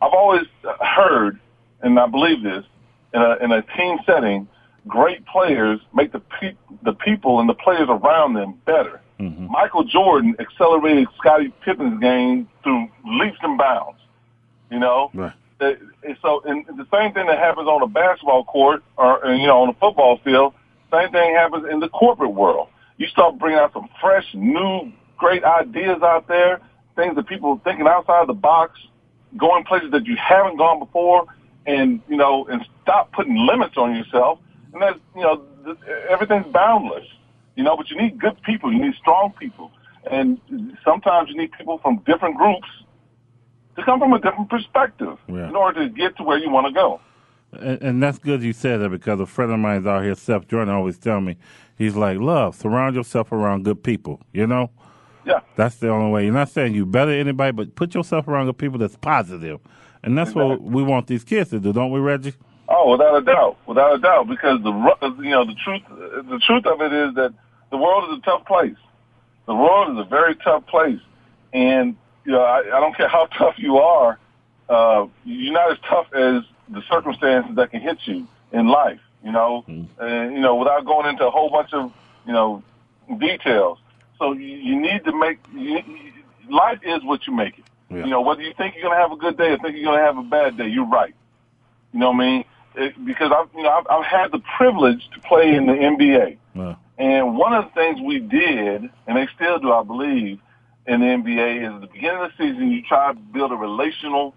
I've 0.00 0.12
always 0.12 0.46
heard, 0.80 1.38
and 1.82 1.98
I 1.98 2.06
believe 2.06 2.42
this, 2.42 2.64
in 3.12 3.22
a, 3.22 3.36
in 3.42 3.52
a 3.52 3.62
team 3.76 3.98
setting, 4.06 4.48
great 4.86 5.24
players 5.26 5.80
make 5.94 6.12
the 6.12 6.20
pe- 6.20 6.56
the 6.82 6.92
people 6.92 7.40
and 7.40 7.48
the 7.48 7.54
players 7.54 7.88
around 7.88 8.34
them 8.34 8.54
better. 8.66 9.00
Michael 9.50 9.84
Jordan 9.84 10.34
accelerated 10.40 11.06
Scottie 11.16 11.52
Pippen's 11.64 12.00
game 12.00 12.48
through 12.62 12.88
leaps 13.04 13.38
and 13.42 13.56
bounds. 13.56 13.98
You 14.70 14.80
know, 14.80 15.10
Right. 15.14 15.32
Uh, 15.60 15.72
so 16.20 16.42
and 16.44 16.66
the 16.66 16.86
same 16.92 17.12
thing 17.12 17.26
that 17.26 17.38
happens 17.38 17.68
on 17.68 17.80
a 17.82 17.86
basketball 17.86 18.44
court 18.44 18.82
or 18.96 19.24
uh, 19.24 19.32
you 19.32 19.46
know 19.46 19.62
on 19.62 19.68
a 19.68 19.74
football 19.74 20.18
field, 20.24 20.52
same 20.92 21.10
thing 21.12 21.34
happens 21.34 21.66
in 21.70 21.80
the 21.80 21.88
corporate 21.88 22.32
world. 22.32 22.68
You 22.96 23.06
start 23.06 23.38
bringing 23.38 23.58
out 23.58 23.72
some 23.72 23.88
fresh, 24.00 24.26
new, 24.34 24.92
great 25.24 25.42
ideas 25.44 26.02
out 26.02 26.28
there, 26.28 26.60
things 26.96 27.16
that 27.16 27.26
people 27.26 27.48
are 27.52 27.60
thinking 27.64 27.86
outside 27.86 28.26
the 28.28 28.34
box, 28.34 28.78
going 29.38 29.64
places 29.64 29.90
that 29.92 30.04
you 30.06 30.16
haven't 30.16 30.56
gone 30.58 30.78
before, 30.78 31.24
and 31.66 32.00
you 32.08 32.16
know, 32.16 32.44
and 32.50 32.60
stop 32.82 33.10
putting 33.12 33.36
limits 33.36 33.74
on 33.78 33.96
yourself. 33.96 34.38
And 34.74 34.82
that's 34.82 34.98
you 35.16 35.22
know, 35.22 35.42
th- 35.64 35.78
everything's 36.10 36.46
boundless. 36.52 37.06
You 37.56 37.62
know, 37.64 37.74
but 37.76 37.88
you 37.90 37.96
need 37.96 38.18
good 38.20 38.36
people. 38.42 38.70
You 38.72 38.80
need 38.84 38.94
strong 38.96 39.32
people, 39.38 39.70
and 40.10 40.38
sometimes 40.84 41.30
you 41.30 41.36
need 41.36 41.52
people 41.52 41.78
from 41.78 42.02
different 42.04 42.36
groups 42.36 42.68
to 43.76 43.82
come 43.84 43.98
from 43.98 44.12
a 44.12 44.20
different 44.20 44.50
perspective 44.50 45.16
Yeah. 45.26 45.48
in 45.48 45.56
order 45.56 45.84
to 45.84 45.88
get 45.88 46.16
to 46.18 46.22
where 46.22 46.38
you 46.38 46.50
want 46.50 46.66
to 46.66 46.72
go. 46.72 47.00
And, 47.58 47.82
and 47.82 48.02
that's 48.02 48.18
good 48.18 48.42
you 48.42 48.52
said 48.52 48.80
that 48.80 48.90
because 48.90 49.18
a 49.20 49.26
friend 49.26 49.50
of 49.52 49.58
mine's 49.58 49.86
out 49.86 50.02
here, 50.04 50.14
Seth 50.14 50.46
Jordan, 50.48 50.74
always 50.74 50.98
tell 50.98 51.20
me, 51.20 51.36
he's 51.76 51.96
like, 51.96 52.18
love, 52.18 52.54
surround 52.56 52.94
yourself 52.94 53.32
around 53.32 53.64
good 53.64 53.82
people. 53.82 54.20
You 54.32 54.46
know, 54.46 54.70
Yeah. 55.26 55.40
that's 55.56 55.76
the 55.76 55.88
only 55.88 56.10
way. 56.12 56.24
You're 56.24 56.34
not 56.34 56.50
saying 56.50 56.74
you 56.74 56.84
better 56.86 57.10
than 57.10 57.20
anybody, 57.20 57.52
but 57.52 57.74
put 57.74 57.94
yourself 57.94 58.28
around 58.28 58.46
the 58.46 58.54
people 58.54 58.78
that's 58.78 58.96
positive. 58.96 59.60
And 60.02 60.18
that's 60.18 60.34
what 60.34 60.60
we 60.60 60.82
want 60.82 61.06
these 61.06 61.24
kids 61.24 61.50
to 61.50 61.58
do, 61.58 61.72
don't 61.72 61.90
we, 61.90 61.98
Reggie? 61.98 62.34
Oh, 62.68 62.90
without 62.92 63.16
a 63.16 63.22
doubt, 63.22 63.56
without 63.66 63.94
a 63.94 63.98
doubt, 63.98 64.28
because 64.28 64.62
the 64.62 64.70
you 65.22 65.30
know 65.30 65.44
the 65.44 65.54
truth 65.64 65.82
the 65.88 66.40
truth 66.46 66.66
of 66.66 66.80
it 66.80 66.92
is 66.92 67.14
that 67.14 67.32
the 67.70 67.76
world 67.76 68.10
is 68.10 68.18
a 68.18 68.22
tough 68.22 68.46
place. 68.46 68.76
The 69.46 69.54
world 69.54 69.92
is 69.92 69.98
a 69.98 70.08
very 70.08 70.34
tough 70.36 70.66
place, 70.66 71.00
and 71.52 71.96
you 72.24 72.32
know 72.32 72.42
I, 72.42 72.60
I 72.60 72.80
don't 72.80 72.96
care 72.96 73.08
how 73.08 73.26
tough 73.38 73.54
you 73.58 73.78
are, 73.78 74.18
uh, 74.68 75.06
you're 75.24 75.52
not 75.52 75.72
as 75.72 75.78
tough 75.88 76.06
as 76.14 76.42
the 76.68 76.82
circumstances 76.90 77.56
that 77.56 77.70
can 77.70 77.80
hit 77.80 77.98
you 78.06 78.26
in 78.52 78.68
life. 78.68 79.00
You 79.22 79.32
know, 79.32 79.64
and 79.66 80.34
you 80.34 80.40
know 80.40 80.56
without 80.56 80.84
going 80.84 81.06
into 81.06 81.26
a 81.26 81.30
whole 81.30 81.50
bunch 81.50 81.72
of 81.72 81.92
you 82.26 82.32
know 82.32 82.62
details. 83.18 83.78
So 84.18 84.32
you, 84.32 84.56
you 84.56 84.80
need 84.80 85.04
to 85.04 85.18
make 85.18 85.38
you, 85.52 85.78
life 86.50 86.78
is 86.82 87.02
what 87.04 87.26
you 87.26 87.34
make 87.34 87.58
it. 87.58 87.64
Yeah. 87.90 88.04
You 88.04 88.10
know, 88.10 88.20
whether 88.22 88.42
you 88.42 88.52
think 88.56 88.74
you're 88.74 88.84
going 88.84 88.96
to 88.96 89.02
have 89.02 89.12
a 89.12 89.16
good 89.16 89.36
day 89.36 89.50
or 89.52 89.58
think 89.58 89.76
you're 89.76 89.84
going 89.84 89.98
to 89.98 90.04
have 90.04 90.18
a 90.18 90.22
bad 90.22 90.56
day, 90.56 90.68
you're 90.68 90.88
right. 90.88 91.14
You 91.92 92.00
know 92.00 92.10
what 92.10 92.16
I 92.16 92.26
mean? 92.26 92.44
It, 92.76 93.04
because 93.04 93.30
I've, 93.34 93.48
you 93.54 93.62
know, 93.62 93.70
I've, 93.70 93.86
I've 93.88 94.04
had 94.04 94.32
the 94.32 94.40
privilege 94.56 95.08
to 95.14 95.20
play 95.20 95.54
in 95.54 95.66
the 95.66 95.72
NBA. 95.72 96.38
Yeah. 96.54 96.74
And 96.98 97.36
one 97.36 97.52
of 97.52 97.64
the 97.66 97.70
things 97.70 98.00
we 98.00 98.20
did, 98.20 98.82
and 99.06 99.16
they 99.16 99.28
still 99.34 99.58
do, 99.58 99.72
I 99.72 99.82
believe, 99.82 100.38
in 100.86 101.00
the 101.00 101.06
NBA 101.06 101.62
is 101.62 101.74
at 101.74 101.80
the 101.80 101.86
beginning 101.86 102.22
of 102.22 102.30
the 102.30 102.44
season, 102.44 102.70
you 102.70 102.82
try 102.82 103.12
to 103.12 103.18
build 103.18 103.52
a 103.52 103.56
relational, 103.56 104.34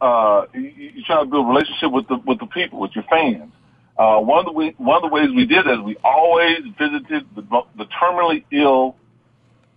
uh, 0.00 0.46
you, 0.54 0.60
you 0.60 1.02
try 1.04 1.20
to 1.20 1.26
build 1.26 1.46
a 1.46 1.48
relationship 1.48 1.90
with 1.90 2.08
the, 2.08 2.16
with 2.16 2.38
the 2.38 2.46
people, 2.46 2.78
with 2.80 2.92
your 2.94 3.04
fans. 3.04 3.52
Uh, 3.96 4.18
one 4.18 4.46
of 4.46 4.54
the 4.54 4.72
one 4.78 4.96
of 4.96 5.02
the 5.02 5.14
ways 5.14 5.28
we 5.34 5.44
did 5.44 5.66
is 5.66 5.78
we 5.84 5.96
always 6.02 6.60
visited 6.78 7.26
the, 7.34 7.42
the 7.76 7.84
terminally 8.00 8.44
ill, 8.50 8.96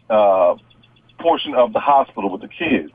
uh, 0.10 0.56
portion 1.20 1.56
of 1.56 1.74
the 1.74 1.80
hospital 1.80 2.30
with 2.30 2.42
the 2.42 2.48
kids. 2.48 2.92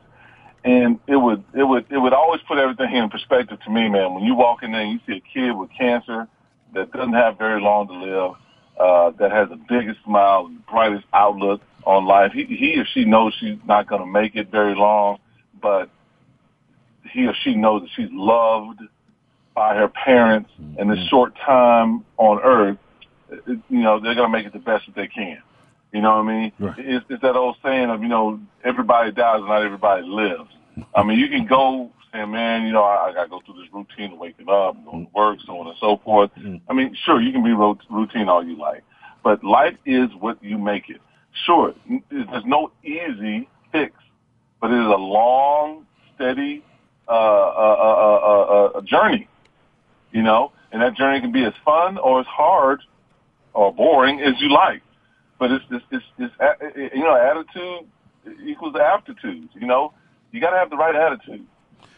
And 0.65 0.99
it 1.07 1.17
would, 1.17 1.45
it 1.55 1.63
would, 1.63 1.87
it 1.91 1.99
would 1.99 2.13
always 2.13 2.41
put 2.47 2.59
everything 2.59 2.95
in 2.95 3.09
perspective 3.09 3.59
to 3.65 3.71
me, 3.71 3.89
man. 3.89 4.15
When 4.15 4.25
you 4.25 4.35
walk 4.35 4.63
in 4.63 4.73
there 4.73 4.83
and 4.83 4.93
you 4.93 5.01
see 5.07 5.17
a 5.17 5.21
kid 5.21 5.53
with 5.53 5.71
cancer 5.77 6.29
that 6.75 6.93
doesn't 6.93 7.13
have 7.15 7.39
very 7.39 7.61
long 7.61 7.89
to 7.89 7.95
live, 7.95 8.33
uh, 8.79 9.11
that 9.19 9.31
has 9.33 9.49
the 9.49 9.59
biggest 9.69 10.03
smile, 10.05 10.51
brightest 10.71 11.05
outlook 11.13 11.63
on 11.85 12.07
life. 12.07 12.33
He, 12.33 12.45
he 12.45 12.79
or 12.79 12.85
she 12.93 13.05
knows 13.05 13.35
she's 13.41 13.59
not 13.67 13.89
going 13.89 14.03
to 14.03 14.07
make 14.07 14.37
it 14.37 14.51
very 14.51 14.75
long, 14.75 15.19
but 15.61 15.91
he 17.11 17.27
or 17.27 17.35
she 17.43 17.55
knows 17.55 17.83
that 17.83 17.91
she's 17.97 18.11
loved 18.13 18.81
by 19.59 19.75
her 19.75 19.89
parents 19.89 20.51
mm-hmm. 20.61 20.81
in 20.81 20.89
this 20.89 21.05
short 21.09 21.35
time 21.45 22.05
on 22.17 22.39
earth. 22.45 22.79
You 23.47 23.61
know, 23.69 23.99
they're 23.99 24.15
going 24.15 24.31
to 24.31 24.37
make 24.39 24.47
it 24.47 24.53
the 24.53 24.61
best 24.61 24.87
that 24.87 24.95
they 24.95 25.09
can. 25.09 25.43
You 25.93 26.01
know 26.01 26.11
what 26.11 26.27
I 26.27 26.33
mean? 26.33 26.53
Right. 26.61 26.75
It's, 26.79 27.05
it's 27.09 27.23
that 27.23 27.35
old 27.35 27.57
saying 27.65 27.91
of, 27.91 28.01
you 28.01 28.09
know, 28.09 28.39
everybody 28.63 29.11
dies, 29.11 29.41
not 29.41 29.65
everybody 29.65 30.07
lives. 30.07 30.51
I 30.95 31.03
mean, 31.03 31.19
you 31.19 31.29
can 31.29 31.45
go 31.45 31.91
saying, 32.13 32.31
man, 32.31 32.67
you 32.67 32.73
know, 32.73 32.85
I, 32.85 33.09
I 33.09 33.13
got 33.13 33.25
to 33.25 33.31
go 33.31 33.41
through 33.45 33.61
this 33.61 33.73
routine 33.73 34.13
of 34.13 34.19
waking 34.19 34.49
up, 34.49 34.77
going 34.85 35.07
to 35.07 35.13
work, 35.13 35.39
so 35.45 35.59
on 35.59 35.67
and 35.67 35.77
so 35.81 36.01
forth. 36.05 36.31
Mm-hmm. 36.39 36.71
I 36.71 36.73
mean, 36.75 36.97
sure, 37.05 37.21
you 37.21 37.33
can 37.33 37.43
be 37.43 37.53
routine 37.53 38.29
all 38.29 38.47
you 38.47 38.57
like, 38.57 38.85
but 39.25 39.43
life 39.43 39.77
is 39.85 40.09
what 40.21 40.43
you 40.43 40.57
make 40.57 40.89
it. 40.89 41.01
Sure, 41.47 41.75
there's 42.11 42.45
no 42.47 42.71
easy 42.85 43.49
fix, 43.73 43.93
but 44.61 44.71
it 44.71 44.79
is 44.79 44.87
a 44.87 45.03
long, 45.19 45.85
steady 46.15 46.63
uh, 47.09 47.13
uh, 47.13 47.77
uh, 47.83 48.79
uh, 48.79 48.81
journey, 48.83 49.29
you 50.13 50.23
know, 50.23 50.53
and 50.73 50.83
that 50.83 50.95
journey 50.97 51.21
can 51.21 51.33
be 51.33 51.45
as 51.45 51.55
fun 51.65 51.99
or 51.99 52.21
as 52.21 52.27
hard 52.27 52.81
or 53.55 53.73
boring 53.73 54.21
as 54.21 54.35
you 54.41 54.51
like. 54.51 54.83
But 55.39 55.53
it's, 55.53 55.65
it's, 55.71 55.85
it's, 55.91 56.05
it's 56.19 56.95
you 56.95 57.03
know, 57.03 57.17
attitude 57.17 57.89
equals 58.45 58.75
aptitude, 58.77 59.49
you 59.55 59.67
know. 59.67 59.93
You 60.33 60.41
got 60.41 60.51
to 60.51 60.57
have 60.59 60.71
the 60.71 60.77
right 60.77 60.95
attitude 60.95 61.47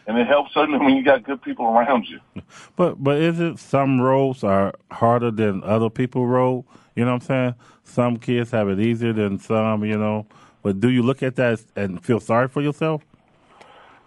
and 0.07 0.17
it 0.17 0.27
helps 0.27 0.53
certainly 0.53 0.83
when 0.83 0.95
you 0.95 1.03
got 1.03 1.23
good 1.23 1.41
people 1.41 1.65
around 1.65 2.05
you. 2.07 2.19
But 2.75 3.03
but 3.03 3.17
is 3.17 3.39
it 3.39 3.59
some 3.59 4.01
roles 4.01 4.43
are 4.43 4.73
harder 4.91 5.31
than 5.31 5.63
other 5.63 5.89
people 5.89 6.27
role? 6.27 6.65
You 6.95 7.05
know 7.05 7.13
what 7.13 7.23
I'm 7.23 7.27
saying? 7.27 7.55
Some 7.83 8.17
kids 8.17 8.51
have 8.51 8.67
it 8.69 8.79
easier 8.79 9.13
than 9.13 9.39
some. 9.39 9.85
You 9.85 9.97
know, 9.97 10.25
but 10.63 10.79
do 10.79 10.89
you 10.89 11.01
look 11.01 11.23
at 11.23 11.35
that 11.35 11.63
and 11.75 12.03
feel 12.03 12.19
sorry 12.19 12.47
for 12.47 12.61
yourself? 12.61 13.03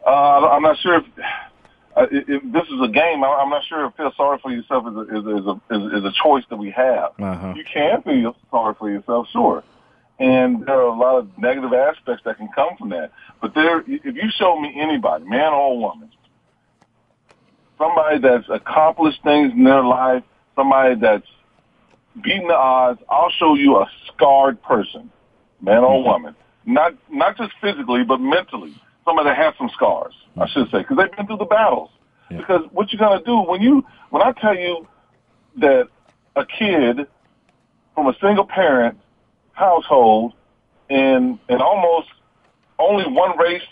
Uh, 0.06 0.48
I'm 0.48 0.62
not 0.62 0.76
sure 0.78 0.98
if, 0.98 1.04
uh, 1.96 2.06
if, 2.10 2.42
this 2.52 2.64
is 2.64 2.80
a 2.82 2.88
game. 2.88 3.22
I'm 3.24 3.50
not 3.50 3.62
sure 3.68 3.86
if 3.86 3.94
feel 3.94 4.12
sorry 4.16 4.38
for 4.42 4.50
yourself 4.50 4.84
is 4.88 4.96
a, 4.96 5.00
is 5.02 5.26
a, 5.26 5.36
is 5.36 5.46
a, 5.46 5.98
is 5.98 6.04
a 6.04 6.12
choice 6.22 6.44
that 6.50 6.56
we 6.56 6.70
have. 6.70 7.12
Uh-huh. 7.18 7.54
You 7.56 7.64
can 7.72 8.02
feel 8.02 8.36
sorry 8.50 8.74
for 8.78 8.90
yourself, 8.90 9.28
sure 9.32 9.62
and 10.18 10.64
there 10.64 10.76
are 10.76 10.86
a 10.86 10.96
lot 10.96 11.18
of 11.18 11.28
negative 11.38 11.72
aspects 11.72 12.22
that 12.24 12.36
can 12.36 12.48
come 12.54 12.76
from 12.78 12.90
that. 12.90 13.10
But 13.40 13.54
there, 13.54 13.80
if 13.80 14.14
you 14.14 14.30
show 14.38 14.60
me 14.60 14.72
anybody, 14.80 15.24
man 15.24 15.52
or 15.52 15.78
woman, 15.78 16.10
somebody 17.78 18.18
that's 18.20 18.48
accomplished 18.48 19.22
things 19.24 19.52
in 19.52 19.64
their 19.64 19.82
life, 19.82 20.22
somebody 20.54 20.94
that's 21.00 21.26
beaten 22.22 22.46
the 22.46 22.54
odds, 22.54 23.00
I'll 23.10 23.32
show 23.38 23.54
you 23.54 23.76
a 23.76 23.90
scarred 24.06 24.62
person, 24.62 25.10
man 25.60 25.78
or 25.78 25.98
mm-hmm. 25.98 26.08
woman. 26.08 26.36
Not 26.64 26.94
not 27.10 27.36
just 27.36 27.52
physically, 27.60 28.04
but 28.04 28.18
mentally. 28.18 28.74
Somebody 29.04 29.30
that 29.30 29.36
has 29.36 29.54
some 29.58 29.70
scars, 29.74 30.14
I 30.40 30.48
should 30.48 30.70
say, 30.70 30.78
because 30.78 30.96
they've 30.96 31.16
been 31.16 31.26
through 31.26 31.38
the 31.38 31.44
battles. 31.44 31.90
Yeah. 32.30 32.38
Because 32.38 32.62
what 32.72 32.92
you're 32.92 32.98
gonna 32.98 33.22
do 33.22 33.38
when 33.40 33.60
you 33.60 33.84
when 34.10 34.22
I 34.22 34.32
tell 34.32 34.56
you 34.56 34.86
that 35.58 35.88
a 36.36 36.46
kid 36.46 37.06
from 37.94 38.06
a 38.08 38.14
single 38.20 38.46
parent 38.46 38.98
household 39.52 40.32
in 40.88 41.38
in 41.48 41.60
almost 41.60 42.08
only 42.78 43.04
one 43.06 43.36
race 43.38 43.62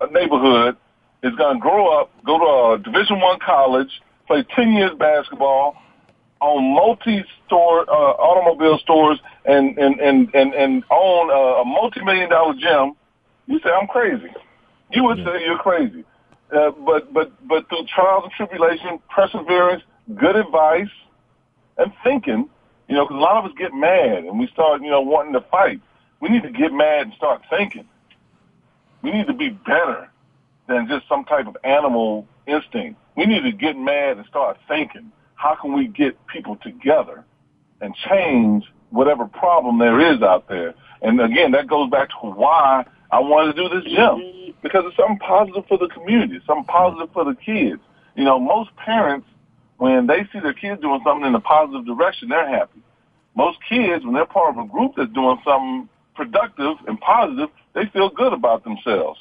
uh, 0.00 0.06
neighborhood 0.06 0.76
is 1.22 1.34
going 1.36 1.56
to 1.56 1.60
grow 1.60 2.00
up, 2.00 2.10
go 2.24 2.38
to 2.38 2.74
a 2.74 2.78
Division 2.82 3.20
One 3.20 3.38
college, 3.38 4.00
play 4.26 4.44
ten 4.54 4.72
years 4.72 4.92
basketball, 4.98 5.76
own 6.40 6.74
multi-store 6.74 7.82
uh, 7.88 7.92
automobile 7.92 8.78
stores, 8.78 9.18
and 9.44 9.78
and 9.78 10.00
and 10.00 10.34
and, 10.34 10.54
and 10.54 10.84
own 10.90 11.30
a, 11.30 11.60
a 11.60 11.64
multi-million 11.64 12.30
dollar 12.30 12.54
gym. 12.54 12.94
You 13.46 13.60
say 13.60 13.70
I'm 13.70 13.86
crazy. 13.86 14.32
You 14.92 15.04
would 15.04 15.18
say 15.18 15.44
you're 15.44 15.58
crazy. 15.58 16.04
Uh, 16.52 16.70
but 16.84 17.12
but 17.12 17.32
but 17.46 17.68
through 17.68 17.86
trials 17.94 18.24
and 18.24 18.32
tribulation, 18.32 18.98
perseverance, 19.08 19.82
good 20.16 20.34
advice, 20.34 20.88
and 21.78 21.92
thinking, 22.02 22.48
you 22.88 22.96
know, 22.96 23.04
because 23.04 23.16
a 23.16 23.20
lot 23.20 23.36
of 23.36 23.44
us 23.44 23.56
get 23.56 23.72
mad 23.72 24.24
and 24.24 24.38
we 24.38 24.48
start, 24.48 24.82
you 24.82 24.90
know, 24.90 25.00
wanting 25.00 25.32
to 25.34 25.42
fight. 25.42 25.80
We 26.20 26.28
need 26.28 26.42
to 26.42 26.50
get 26.50 26.72
mad 26.72 27.02
and 27.06 27.14
start 27.14 27.42
thinking. 27.48 27.88
We 29.02 29.12
need 29.12 29.28
to 29.28 29.32
be 29.32 29.50
better 29.50 30.10
than 30.68 30.88
just 30.88 31.08
some 31.08 31.24
type 31.24 31.46
of 31.46 31.56
animal 31.62 32.26
instinct. 32.46 33.00
We 33.16 33.26
need 33.26 33.42
to 33.44 33.52
get 33.52 33.76
mad 33.76 34.18
and 34.18 34.26
start 34.26 34.58
thinking. 34.66 35.12
How 35.34 35.54
can 35.54 35.72
we 35.72 35.86
get 35.86 36.26
people 36.26 36.56
together 36.56 37.24
and 37.80 37.94
change 38.08 38.64
whatever 38.90 39.26
problem 39.26 39.78
there 39.78 40.12
is 40.12 40.20
out 40.20 40.48
there? 40.48 40.74
And 41.00 41.20
again, 41.20 41.52
that 41.52 41.68
goes 41.68 41.88
back 41.90 42.10
to 42.10 42.16
why 42.26 42.84
I 43.10 43.20
wanted 43.20 43.56
to 43.56 43.68
do 43.68 43.74
this 43.74 43.84
gym 43.90 44.39
because 44.62 44.84
it's 44.86 44.96
something 44.96 45.18
positive 45.18 45.64
for 45.66 45.78
the 45.78 45.88
community, 45.88 46.40
something 46.46 46.64
positive 46.64 47.12
for 47.12 47.24
the 47.24 47.34
kids. 47.34 47.80
You 48.16 48.24
know, 48.24 48.38
most 48.38 48.74
parents 48.76 49.26
when 49.80 50.06
they 50.06 50.28
see 50.30 50.40
their 50.40 50.52
kids 50.52 50.82
doing 50.82 51.00
something 51.04 51.26
in 51.26 51.34
a 51.34 51.40
positive 51.40 51.86
direction, 51.86 52.28
they're 52.28 52.46
happy. 52.46 52.82
Most 53.34 53.58
kids, 53.66 54.04
when 54.04 54.12
they're 54.12 54.26
part 54.26 54.54
of 54.54 54.62
a 54.62 54.68
group 54.68 54.92
that's 54.94 55.10
doing 55.12 55.38
something 55.42 55.88
productive 56.14 56.76
and 56.86 57.00
positive, 57.00 57.48
they 57.72 57.86
feel 57.86 58.10
good 58.10 58.34
about 58.34 58.62
themselves. 58.62 59.18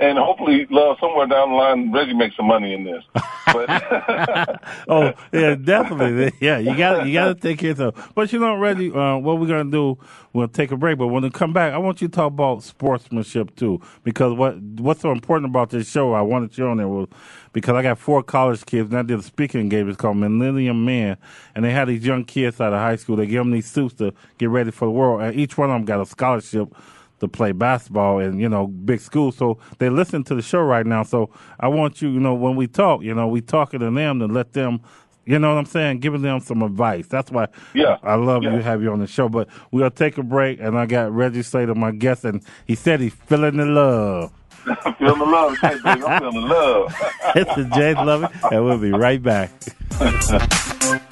And 0.00 0.16
hopefully, 0.16 0.66
love 0.70 0.96
somewhere 0.98 1.26
down 1.26 1.50
the 1.50 1.56
line, 1.56 1.92
Reggie 1.92 2.14
makes 2.14 2.34
some 2.34 2.46
money 2.46 2.72
in 2.72 2.84
this. 2.84 3.04
But 3.52 3.68
oh 4.88 5.12
yeah, 5.30 5.54
definitely. 5.56 6.32
Yeah, 6.40 6.56
you 6.56 6.74
got 6.74 7.06
you 7.06 7.12
got 7.12 7.26
to 7.28 7.34
take 7.34 7.58
care 7.58 7.72
of 7.72 7.78
yourself. 7.78 8.12
But 8.14 8.32
you 8.32 8.38
know, 8.38 8.56
Reggie, 8.56 8.90
uh, 8.90 9.18
what 9.18 9.38
we're 9.38 9.46
gonna 9.46 9.70
do, 9.70 9.98
we'll 10.32 10.48
take 10.48 10.70
a 10.70 10.76
break. 10.78 10.96
But 10.96 11.08
when 11.08 11.22
we 11.22 11.28
come 11.28 11.52
back, 11.52 11.74
I 11.74 11.78
want 11.78 12.00
you 12.00 12.08
to 12.08 12.14
talk 12.14 12.28
about 12.28 12.62
sportsmanship 12.62 13.54
too, 13.56 13.82
because 14.02 14.32
what 14.32 14.58
what's 14.58 15.02
so 15.02 15.12
important 15.12 15.50
about 15.50 15.68
this 15.68 15.90
show, 15.90 16.14
I 16.14 16.22
wanted 16.22 16.56
you 16.56 16.66
on 16.66 16.78
there 16.78 16.88
was 16.88 17.08
because 17.52 17.74
I 17.74 17.82
got 17.82 17.98
four 17.98 18.22
college 18.22 18.64
kids 18.64 18.88
and 18.88 18.98
I 18.98 19.02
did 19.02 19.18
a 19.18 19.22
speaking 19.22 19.60
engagement 19.60 19.98
called 19.98 20.16
Millennium 20.16 20.82
Man, 20.82 21.18
and 21.54 21.62
they 21.62 21.72
had 21.72 21.88
these 21.88 22.06
young 22.06 22.24
kids 22.24 22.58
out 22.58 22.72
of 22.72 22.78
high 22.78 22.96
school. 22.96 23.16
They 23.16 23.26
give 23.26 23.40
them 23.40 23.50
these 23.50 23.70
suits 23.70 23.96
to 23.96 24.14
get 24.38 24.48
ready 24.48 24.70
for 24.70 24.86
the 24.86 24.92
world, 24.92 25.20
and 25.20 25.38
each 25.38 25.58
one 25.58 25.68
of 25.68 25.74
them 25.74 25.84
got 25.84 26.00
a 26.00 26.06
scholarship 26.06 26.74
to 27.20 27.28
play 27.28 27.52
basketball 27.52 28.18
in, 28.18 28.38
you 28.38 28.48
know, 28.48 28.66
big 28.66 29.00
schools. 29.00 29.36
So 29.36 29.58
they 29.78 29.88
listen 29.88 30.24
to 30.24 30.34
the 30.34 30.42
show 30.42 30.60
right 30.60 30.86
now. 30.86 31.02
So 31.02 31.30
I 31.58 31.68
want 31.68 32.02
you, 32.02 32.08
you 32.08 32.20
know, 32.20 32.34
when 32.34 32.56
we 32.56 32.66
talk, 32.66 33.02
you 33.02 33.14
know, 33.14 33.28
we 33.28 33.40
talking 33.40 33.80
to 33.80 33.90
them 33.90 34.18
to 34.18 34.26
let 34.26 34.52
them 34.52 34.80
you 35.26 35.38
know 35.38 35.54
what 35.54 35.60
I'm 35.60 35.66
saying? 35.66 36.00
Giving 36.00 36.22
them 36.22 36.40
some 36.40 36.60
advice. 36.62 37.06
That's 37.06 37.30
why 37.30 37.46
yeah. 37.72 37.98
I 38.02 38.14
love 38.14 38.42
yeah. 38.42 38.54
you 38.54 38.62
have 38.62 38.82
you 38.82 38.90
on 38.90 38.98
the 38.98 39.06
show. 39.06 39.28
But 39.28 39.48
we'll 39.70 39.90
take 39.90 40.18
a 40.18 40.24
break, 40.24 40.58
and 40.60 40.76
I 40.76 40.86
got 40.86 41.12
Reggie 41.12 41.42
Slater, 41.42 41.74
my 41.74 41.92
guest, 41.92 42.24
and 42.24 42.42
he 42.66 42.74
said 42.74 43.00
he's 43.00 43.14
feeling 43.14 43.58
the 43.58 43.66
love. 43.66 44.32
feeling 44.98 45.18
the 45.18 45.26
love. 45.26 45.56
Hey, 45.58 45.76
baby, 45.84 46.04
I'm 46.04 46.20
feeling 46.20 46.34
the 46.34 46.54
love. 46.54 46.94
it's 47.36 47.54
the 47.54 47.64
James 47.76 47.98
Loving, 47.98 48.30
and 48.50 48.64
we'll 48.64 48.78
be 48.78 48.90
right 48.90 49.22
back. 49.22 49.52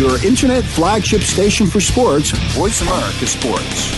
your 0.00 0.24
internet 0.24 0.64
flagship 0.64 1.20
station 1.20 1.66
for 1.66 1.78
sports, 1.78 2.30
Voice 2.56 2.80
America 2.80 3.26
Sports. 3.26 3.94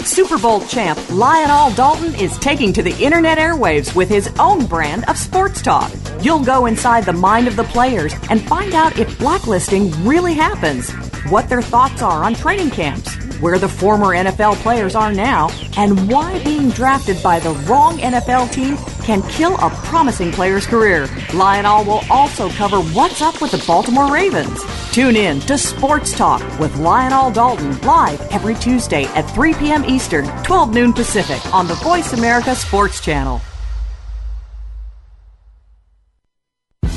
Super 0.00 0.38
Bowl 0.38 0.62
champ 0.62 0.98
Lionel 1.10 1.70
Dalton 1.74 2.14
is 2.14 2.38
taking 2.38 2.72
to 2.72 2.82
the 2.82 2.96
internet 2.98 3.36
airwaves 3.36 3.94
with 3.94 4.08
his 4.08 4.32
own 4.38 4.64
brand 4.64 5.04
of 5.06 5.18
sports 5.18 5.60
talk. 5.60 5.92
You'll 6.22 6.42
go 6.42 6.64
inside 6.64 7.04
the 7.04 7.12
mind 7.12 7.48
of 7.48 7.56
the 7.56 7.64
players 7.64 8.14
and 8.30 8.40
find 8.48 8.72
out 8.72 8.98
if 8.98 9.18
blacklisting 9.18 9.90
really 10.06 10.32
happens, 10.32 10.90
what 11.28 11.50
their 11.50 11.60
thoughts 11.60 12.00
are 12.00 12.24
on 12.24 12.34
training 12.34 12.70
camps 12.70 13.18
where 13.40 13.58
the 13.58 13.68
former 13.68 14.06
NFL 14.06 14.56
players 14.56 14.94
are 14.94 15.12
now, 15.12 15.48
and 15.76 16.10
why 16.10 16.42
being 16.42 16.70
drafted 16.70 17.22
by 17.22 17.38
the 17.38 17.52
wrong 17.68 17.98
NFL 17.98 18.50
team 18.52 18.76
can 19.04 19.22
kill 19.30 19.56
a 19.58 19.70
promising 19.70 20.32
player's 20.32 20.66
career. 20.66 21.08
Lionel 21.34 21.84
will 21.84 22.02
also 22.10 22.48
cover 22.50 22.80
what's 22.80 23.22
up 23.22 23.40
with 23.40 23.52
the 23.52 23.64
Baltimore 23.66 24.12
Ravens. 24.12 24.60
Tune 24.92 25.16
in 25.16 25.38
to 25.40 25.58
Sports 25.58 26.16
Talk 26.16 26.40
with 26.58 26.76
Lionel 26.78 27.30
Dalton 27.30 27.78
live 27.82 28.20
every 28.32 28.54
Tuesday 28.54 29.04
at 29.14 29.22
3 29.22 29.54
p.m. 29.54 29.84
Eastern, 29.84 30.26
12 30.44 30.74
noon 30.74 30.92
Pacific 30.92 31.44
on 31.54 31.66
the 31.68 31.74
Voice 31.74 32.14
America 32.14 32.54
Sports 32.54 33.00
Channel. 33.00 33.40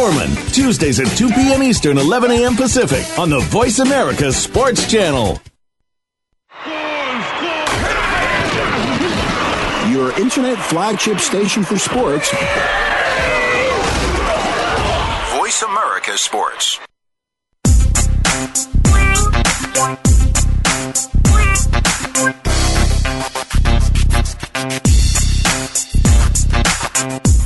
Tuesdays 0.00 0.98
at 0.98 1.08
2 1.16 1.28
p.m. 1.28 1.62
Eastern, 1.62 1.98
11 1.98 2.30
a.m. 2.30 2.56
Pacific 2.56 3.04
on 3.18 3.28
the 3.28 3.40
Voice 3.40 3.80
America 3.80 4.32
Sports 4.32 4.90
Channel. 4.90 5.40
Your 9.92 10.18
internet 10.18 10.58
flagship 10.58 11.18
station 11.18 11.64
for 11.64 11.78
sports. 11.78 12.30
Voice 15.36 15.62
America 15.62 16.16
Sports. 16.16 16.80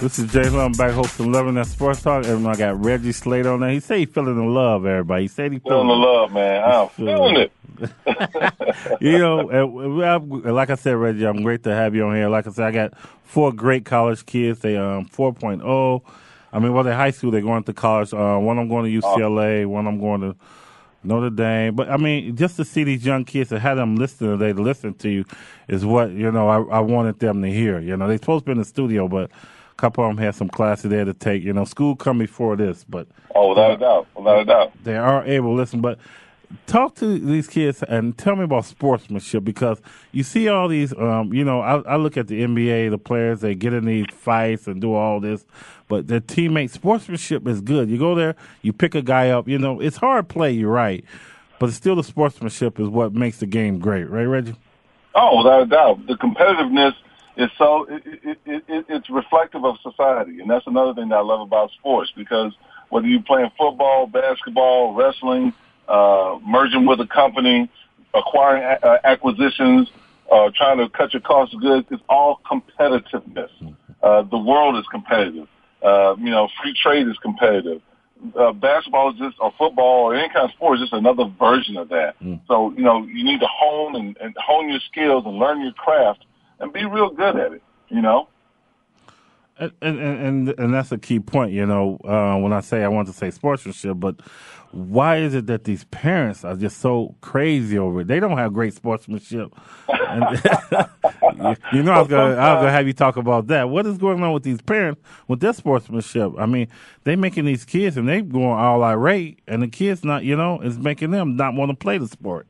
This 0.00 0.16
is 0.20 0.32
Jay 0.32 0.48
Love 0.48 0.78
back 0.78 0.92
hosting 0.92 1.32
Loving 1.32 1.54
That 1.54 1.66
Sports 1.66 2.02
Talk. 2.02 2.24
And 2.24 2.46
I 2.46 2.54
got 2.54 2.84
Reggie 2.84 3.10
Slater 3.10 3.50
on 3.50 3.58
there. 3.58 3.70
He 3.70 3.80
said 3.80 3.98
he 3.98 4.06
feeling 4.06 4.36
the 4.36 4.44
love, 4.44 4.86
everybody. 4.86 5.22
He 5.22 5.28
said 5.28 5.50
he 5.50 5.58
Feeling 5.58 5.88
the 5.88 5.94
love, 5.94 6.32
man. 6.32 6.62
I'm 6.62 6.88
feeling 6.90 7.36
it. 7.36 7.52
you 9.00 9.18
know, 9.18 9.38
like 10.44 10.70
I 10.70 10.76
said, 10.76 10.92
Reggie, 10.92 11.26
I'm 11.26 11.42
great 11.42 11.64
to 11.64 11.74
have 11.74 11.96
you 11.96 12.06
on 12.06 12.14
here. 12.14 12.28
Like 12.28 12.46
I 12.46 12.50
said, 12.50 12.66
I 12.66 12.70
got 12.70 12.96
four 13.24 13.52
great 13.52 13.84
college 13.84 14.24
kids. 14.24 14.60
They 14.60 14.76
um 14.76 15.06
4.0. 15.06 16.02
I 16.52 16.58
mean, 16.60 16.72
well, 16.72 16.84
they're 16.84 16.94
high 16.94 17.10
school. 17.10 17.32
They're 17.32 17.40
going 17.40 17.64
to 17.64 17.72
college. 17.72 18.14
Uh, 18.14 18.38
one 18.38 18.56
I'm 18.56 18.68
going 18.68 18.84
to 18.84 19.00
UCLA. 19.02 19.66
One 19.66 19.88
I'm 19.88 19.98
going 19.98 20.20
to 20.20 20.36
Notre 21.02 21.30
Dame. 21.30 21.74
But 21.74 21.90
I 21.90 21.96
mean, 21.96 22.36
just 22.36 22.54
to 22.58 22.64
see 22.64 22.84
these 22.84 23.04
young 23.04 23.24
kids 23.24 23.50
and 23.50 23.60
have 23.60 23.76
them 23.76 23.96
listen 23.96 24.28
today 24.28 24.52
to 24.52 24.62
listen 24.62 24.94
to 24.94 25.08
you 25.08 25.24
is 25.66 25.84
what 25.84 26.12
you 26.12 26.30
know. 26.30 26.48
I, 26.48 26.76
I 26.76 26.80
wanted 26.80 27.18
them 27.18 27.42
to 27.42 27.50
hear. 27.50 27.80
You 27.80 27.96
know, 27.96 28.06
they're 28.06 28.18
supposed 28.18 28.44
to 28.44 28.46
be 28.46 28.52
in 28.52 28.58
the 28.58 28.64
studio, 28.64 29.08
but 29.08 29.32
couple 29.78 30.04
of 30.04 30.10
them 30.14 30.22
had 30.22 30.34
some 30.34 30.48
classes 30.50 30.90
there 30.90 31.04
to 31.06 31.14
take. 31.14 31.42
You 31.42 31.52
know, 31.54 31.64
school 31.64 31.96
come 31.96 32.18
before 32.18 32.56
this, 32.56 32.84
but 32.84 33.06
Oh, 33.34 33.48
without 33.50 33.70
a 33.72 33.76
doubt. 33.78 34.06
Without 34.16 34.40
a 34.40 34.44
doubt. 34.44 34.72
they 34.84 34.96
are 34.96 35.24
able 35.24 35.50
to 35.50 35.54
listen. 35.54 35.80
But 35.80 35.98
talk 36.66 36.94
to 36.96 37.18
these 37.18 37.46
kids 37.46 37.82
and 37.84 38.16
tell 38.18 38.34
me 38.36 38.44
about 38.44 38.64
sportsmanship 38.64 39.44
because 39.44 39.80
you 40.12 40.22
see 40.24 40.48
all 40.48 40.68
these. 40.68 40.92
Um, 40.96 41.32
you 41.32 41.44
know, 41.44 41.60
I, 41.60 41.80
I 41.80 41.96
look 41.96 42.16
at 42.16 42.26
the 42.28 42.42
NBA, 42.42 42.90
the 42.90 42.98
players 42.98 43.40
they 43.40 43.54
get 43.54 43.72
in 43.72 43.84
these 43.86 44.06
fights 44.12 44.66
and 44.66 44.80
do 44.80 44.92
all 44.94 45.20
this, 45.20 45.44
but 45.88 46.08
their 46.08 46.20
teammate 46.20 46.70
sportsmanship 46.70 47.46
is 47.46 47.60
good. 47.60 47.88
You 47.88 47.98
go 47.98 48.14
there, 48.14 48.34
you 48.62 48.72
pick 48.72 48.94
a 48.94 49.02
guy 49.02 49.30
up. 49.30 49.46
You 49.48 49.58
know, 49.58 49.80
it's 49.80 49.96
hard 49.98 50.28
play. 50.28 50.50
You're 50.52 50.70
right, 50.72 51.04
but 51.60 51.72
still 51.72 51.94
the 51.96 52.04
sportsmanship 52.04 52.80
is 52.80 52.88
what 52.88 53.12
makes 53.14 53.38
the 53.38 53.46
game 53.46 53.78
great, 53.78 54.08
right, 54.10 54.24
Reggie? 54.24 54.56
Oh, 55.14 55.38
without 55.38 55.62
a 55.62 55.66
doubt. 55.66 56.06
The 56.06 56.14
competitiveness 56.14 56.94
is 57.38 57.50
so 57.56 57.86
it, 57.88 58.02
it, 58.04 58.38
it, 58.44 58.64
it, 58.68 58.84
it's 58.88 59.08
reflective 59.08 59.64
of 59.64 59.76
society, 59.80 60.40
and 60.40 60.50
that's 60.50 60.66
another 60.66 60.92
thing 60.92 61.08
that 61.10 61.16
I 61.16 61.20
love 61.22 61.40
about 61.40 61.70
sports 61.78 62.10
because 62.16 62.52
whether 62.90 63.06
you're 63.06 63.22
playing 63.22 63.50
football, 63.56 64.06
basketball, 64.08 64.92
wrestling, 64.94 65.52
uh, 65.88 66.38
merging 66.46 66.84
with 66.84 67.00
a 67.00 67.06
company, 67.06 67.70
acquiring 68.12 68.64
a- 68.64 68.86
uh, 68.86 68.98
acquisitions, 69.04 69.88
uh, 70.32 70.50
trying 70.56 70.78
to 70.78 70.88
cut 70.88 71.14
your 71.14 71.22
costs 71.22 71.54
of 71.54 71.60
goods, 71.60 71.86
it's 71.90 72.02
all 72.08 72.40
competitiveness. 72.44 73.50
Uh, 74.02 74.22
the 74.22 74.38
world 74.38 74.76
is 74.76 74.84
competitive. 74.90 75.46
Uh, 75.82 76.16
you 76.18 76.30
know, 76.30 76.48
free 76.60 76.74
trade 76.82 77.06
is 77.06 77.16
competitive. 77.22 77.80
Uh, 78.36 78.52
basketball 78.52 79.12
is 79.12 79.18
just, 79.18 79.36
or 79.38 79.52
football, 79.56 80.06
or 80.06 80.14
any 80.16 80.28
kind 80.28 80.44
of 80.44 80.50
sport 80.50 80.74
is 80.76 80.80
just 80.82 80.92
another 80.92 81.24
version 81.38 81.76
of 81.76 81.88
that. 81.88 82.16
So, 82.48 82.72
you 82.76 82.82
know, 82.82 83.04
you 83.06 83.22
need 83.22 83.38
to 83.40 83.46
hone 83.46 83.94
and, 83.94 84.16
and 84.20 84.34
hone 84.44 84.68
your 84.70 84.80
skills 84.90 85.22
and 85.24 85.36
learn 85.36 85.62
your 85.62 85.72
craft 85.72 86.24
and 86.60 86.72
be 86.72 86.84
real 86.84 87.10
good 87.10 87.36
at 87.36 87.52
it, 87.52 87.62
you 87.88 88.02
know? 88.02 88.28
And 89.60 89.72
and 89.82 89.98
and, 89.98 90.48
and 90.50 90.74
that's 90.74 90.92
a 90.92 90.98
key 90.98 91.18
point. 91.18 91.52
You 91.52 91.66
know, 91.66 91.98
uh, 92.04 92.38
when 92.38 92.52
I 92.52 92.60
say 92.60 92.84
I 92.84 92.88
want 92.88 93.08
to 93.08 93.14
say 93.14 93.30
sportsmanship, 93.32 93.98
but 93.98 94.20
why 94.70 95.16
is 95.16 95.34
it 95.34 95.46
that 95.46 95.64
these 95.64 95.84
parents 95.84 96.44
are 96.44 96.54
just 96.54 96.78
so 96.78 97.14
crazy 97.20 97.78
over 97.78 98.02
it? 98.02 98.06
They 98.06 98.20
don't 98.20 98.36
have 98.36 98.52
great 98.52 98.74
sportsmanship. 98.74 99.52
And, 99.88 100.24
you 101.72 101.82
know, 101.82 101.92
I 101.92 101.98
was 101.98 102.08
gonna 102.08 102.34
I 102.36 102.54
was 102.54 102.62
gonna 102.62 102.70
have 102.70 102.86
you 102.86 102.92
talk 102.92 103.16
about 103.16 103.46
that. 103.48 103.70
What 103.70 103.86
is 103.86 103.98
going 103.98 104.22
on 104.22 104.32
with 104.32 104.42
these 104.42 104.60
parents 104.60 105.00
with 105.26 105.40
their 105.40 105.52
sportsmanship? 105.52 106.32
I 106.38 106.46
mean, 106.46 106.68
they 107.04 107.16
making 107.16 107.46
these 107.46 107.64
kids 107.64 107.96
and 107.96 108.08
they 108.08 108.20
going 108.20 108.46
all 108.46 108.82
irate, 108.84 109.40
and 109.48 109.62
the 109.62 109.68
kids 109.68 110.04
not, 110.04 110.22
you 110.24 110.36
know, 110.36 110.60
is 110.60 110.78
making 110.78 111.10
them 111.10 111.36
not 111.36 111.54
want 111.54 111.70
to 111.70 111.76
play 111.76 111.98
the 111.98 112.06
sport. 112.06 112.46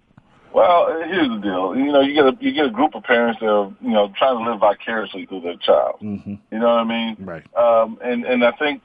Well, 0.53 1.03
here's 1.07 1.29
the 1.29 1.39
deal. 1.39 1.77
You 1.77 1.93
know, 1.93 2.01
you 2.01 2.15
get 2.15 2.27
a 2.27 2.37
you 2.41 2.53
get 2.53 2.67
a 2.67 2.71
group 2.71 2.95
of 2.95 3.03
parents 3.05 3.41
that 3.41 3.49
are 3.49 3.73
you 3.81 3.91
know 3.91 4.13
trying 4.17 4.43
to 4.43 4.51
live 4.51 4.61
vicariously 4.61 5.27
through 5.27 5.43
their 5.43 5.57
child. 5.57 5.97
Mm-hmm. 6.03 6.35
You 6.51 6.59
know 6.59 6.67
what 6.67 6.79
I 6.79 6.85
mean? 6.85 7.17
Right. 7.21 7.57
Um, 7.57 7.99
and 8.03 8.25
and 8.25 8.45
I 8.45 8.53
think 8.53 8.83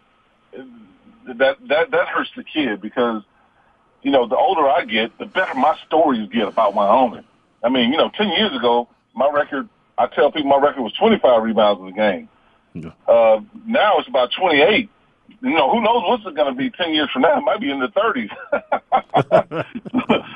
that 1.25 1.57
that 1.67 1.91
that 1.91 2.07
hurts 2.07 2.31
the 2.35 2.43
kid 2.43 2.81
because 2.81 3.23
you 4.01 4.11
know 4.11 4.27
the 4.27 4.35
older 4.35 4.67
I 4.67 4.85
get, 4.85 5.17
the 5.17 5.25
better 5.25 5.53
my 5.55 5.77
stories 5.87 6.29
get 6.29 6.47
about 6.47 6.73
Wyoming. 6.75 7.23
I 7.63 7.69
mean, 7.69 7.91
you 7.91 7.97
know, 7.97 8.09
ten 8.15 8.29
years 8.29 8.55
ago, 8.55 8.87
my 9.15 9.29
record. 9.29 9.69
I 9.95 10.07
tell 10.07 10.31
people 10.31 10.49
my 10.49 10.57
record 10.57 10.81
was 10.81 10.91
25 10.93 11.43
rebounds 11.43 11.79
in 11.79 11.85
the 11.85 11.91
game. 11.91 12.27
Uh, 13.07 13.41
now 13.67 13.99
it's 13.99 14.07
about 14.07 14.31
28. 14.35 14.89
You 15.41 15.53
know, 15.53 15.71
who 15.71 15.81
knows 15.81 16.03
what's 16.05 16.25
it 16.25 16.35
going 16.35 16.53
to 16.53 16.57
be 16.57 16.69
10 16.69 16.93
years 16.93 17.09
from 17.11 17.23
now? 17.23 17.37
It 17.37 17.41
might 17.41 17.59
be 17.59 17.71
in 17.71 17.79
the 17.79 17.89
30s. 17.89 18.29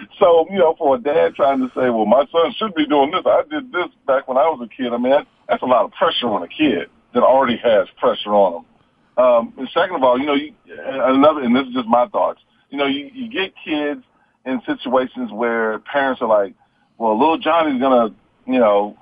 so, 0.19 0.47
you 0.49 0.57
know, 0.57 0.75
for 0.77 0.95
a 0.95 0.99
dad 0.99 1.36
trying 1.36 1.60
to 1.60 1.67
say, 1.69 1.89
well, 1.89 2.05
my 2.05 2.25
son 2.31 2.53
should 2.57 2.75
be 2.75 2.86
doing 2.86 3.12
this. 3.12 3.23
I 3.25 3.43
did 3.49 3.71
this 3.71 3.88
back 4.05 4.27
when 4.27 4.38
I 4.38 4.47
was 4.49 4.60
a 4.63 4.67
kid. 4.75 4.93
I 4.93 4.97
mean, 4.97 5.12
that, 5.12 5.27
that's 5.47 5.63
a 5.63 5.65
lot 5.65 5.86
of 5.86 5.91
pressure 5.91 6.27
on 6.27 6.43
a 6.43 6.47
kid 6.47 6.89
that 7.13 7.23
already 7.23 7.57
has 7.57 7.88
pressure 7.97 8.33
on 8.33 8.53
them. 8.53 8.65
Um, 9.23 9.53
and 9.57 9.67
second 9.73 9.95
of 9.95 10.03
all, 10.03 10.19
you 10.19 10.25
know, 10.25 10.36
you, 10.36 10.53
another, 10.67 11.41
and 11.41 11.55
this 11.55 11.67
is 11.67 11.73
just 11.73 11.88
my 11.88 12.07
thoughts. 12.07 12.39
You 12.69 12.77
know, 12.77 12.86
you, 12.86 13.10
you 13.13 13.29
get 13.29 13.53
kids 13.63 14.03
in 14.45 14.62
situations 14.65 15.31
where 15.31 15.79
parents 15.79 16.21
are 16.21 16.27
like, 16.27 16.53
well, 16.97 17.17
little 17.17 17.38
Johnny's 17.38 17.79
going 17.81 18.10
to, 18.10 18.15
you 18.51 18.60
know, 18.60 18.97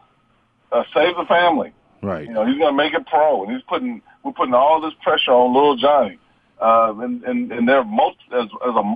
uh, 0.71 0.83
save 0.93 1.15
the 1.15 1.25
family. 1.27 1.73
Right. 2.01 2.27
You 2.27 2.33
know, 2.33 2.45
he's 2.45 2.57
going 2.57 2.71
to 2.71 2.77
make 2.77 2.93
it 2.93 3.05
pro, 3.07 3.43
and 3.43 3.51
he's 3.51 3.63
putting 3.67 4.01
we're 4.25 4.33
putting 4.33 4.55
all 4.55 4.81
this 4.81 4.93
pressure 5.03 5.31
on 5.31 5.53
little 5.53 5.77
Johnny, 5.77 6.17
uh, 6.59 6.93
and 6.99 7.23
and 7.23 7.51
and 7.51 7.69
there 7.69 7.77
are 7.77 8.11
as, 8.33 8.49
as 8.67 8.75
a 8.75 8.95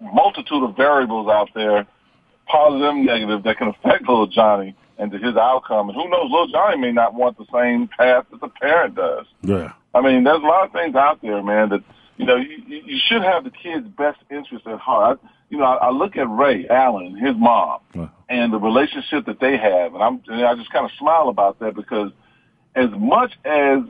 multitude 0.00 0.62
of 0.62 0.76
variables 0.76 1.28
out 1.28 1.50
there, 1.54 1.86
positive 2.46 2.88
and 2.88 3.04
negative, 3.04 3.42
that 3.42 3.58
can 3.58 3.68
affect 3.68 4.08
little 4.08 4.28
Johnny 4.28 4.74
and 4.98 5.10
to 5.10 5.18
his 5.18 5.36
outcome. 5.36 5.88
And 5.88 5.96
who 5.96 6.08
knows, 6.08 6.30
little 6.30 6.48
Johnny 6.48 6.78
may 6.78 6.92
not 6.92 7.14
want 7.14 7.36
the 7.36 7.46
same 7.52 7.88
path 7.88 8.26
that 8.30 8.40
the 8.40 8.48
parent 8.48 8.94
does. 8.94 9.26
Yeah. 9.42 9.72
I 9.94 10.00
mean, 10.00 10.24
there's 10.24 10.42
a 10.42 10.46
lot 10.46 10.66
of 10.66 10.72
things 10.72 10.94
out 10.94 11.20
there, 11.22 11.42
man, 11.42 11.70
that, 11.70 11.82
you 12.16 12.24
know, 12.24 12.36
you, 12.36 12.58
you 12.68 12.98
should 13.08 13.22
have 13.22 13.44
the 13.44 13.50
kid's 13.50 13.86
best 13.88 14.18
interest 14.30 14.66
at 14.66 14.78
heart. 14.78 15.20
I, 15.22 15.28
you 15.50 15.58
know, 15.58 15.64
I, 15.64 15.88
I 15.88 15.90
look 15.90 16.16
at 16.16 16.28
Ray 16.30 16.66
Allen, 16.68 17.16
his 17.16 17.34
mom, 17.36 17.80
and 18.28 18.52
the 18.52 18.58
relationship 18.58 19.26
that 19.26 19.40
they 19.40 19.56
have, 19.56 19.94
and 19.94 20.02
I'm, 20.02 20.22
and 20.28 20.46
I 20.46 20.54
just 20.54 20.70
kind 20.70 20.84
of 20.84 20.92
smile 20.98 21.28
about 21.28 21.58
that 21.60 21.74
because 21.74 22.12
as 22.74 22.88
much 22.96 23.32
as 23.44 23.80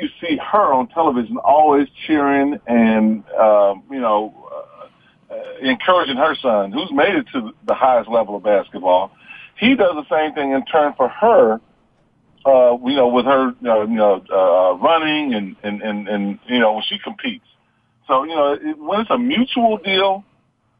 you 0.00 0.08
see 0.20 0.36
her 0.36 0.72
on 0.72 0.88
television 0.88 1.36
always 1.38 1.88
cheering 2.06 2.58
and, 2.66 3.24
um, 3.30 3.82
you 3.90 4.00
know, 4.00 4.34
uh, 4.50 5.34
uh, 5.34 5.42
encouraging 5.62 6.16
her 6.16 6.34
son, 6.36 6.72
who's 6.72 6.90
made 6.92 7.14
it 7.14 7.26
to 7.32 7.52
the 7.66 7.74
highest 7.74 8.08
level 8.08 8.36
of 8.36 8.42
basketball, 8.42 9.12
he 9.58 9.74
does 9.74 9.94
the 9.94 10.06
same 10.10 10.34
thing 10.34 10.52
in 10.52 10.64
turn 10.64 10.94
for 10.96 11.08
her 11.08 11.60
uh, 12.44 12.76
you 12.84 12.96
know, 12.96 13.08
with 13.08 13.26
her, 13.26 13.48
uh, 13.48 13.82
you 13.82 13.96
know, 13.96 14.24
uh, 14.32 14.74
running 14.78 15.34
and, 15.34 15.56
and, 15.62 15.82
and, 15.82 16.08
and, 16.08 16.38
you 16.46 16.58
know, 16.58 16.74
when 16.74 16.82
she 16.88 16.98
competes. 16.98 17.44
So, 18.06 18.24
you 18.24 18.34
know, 18.34 18.52
it, 18.54 18.78
when 18.78 19.00
it's 19.00 19.10
a 19.10 19.18
mutual 19.18 19.78
deal, 19.78 20.24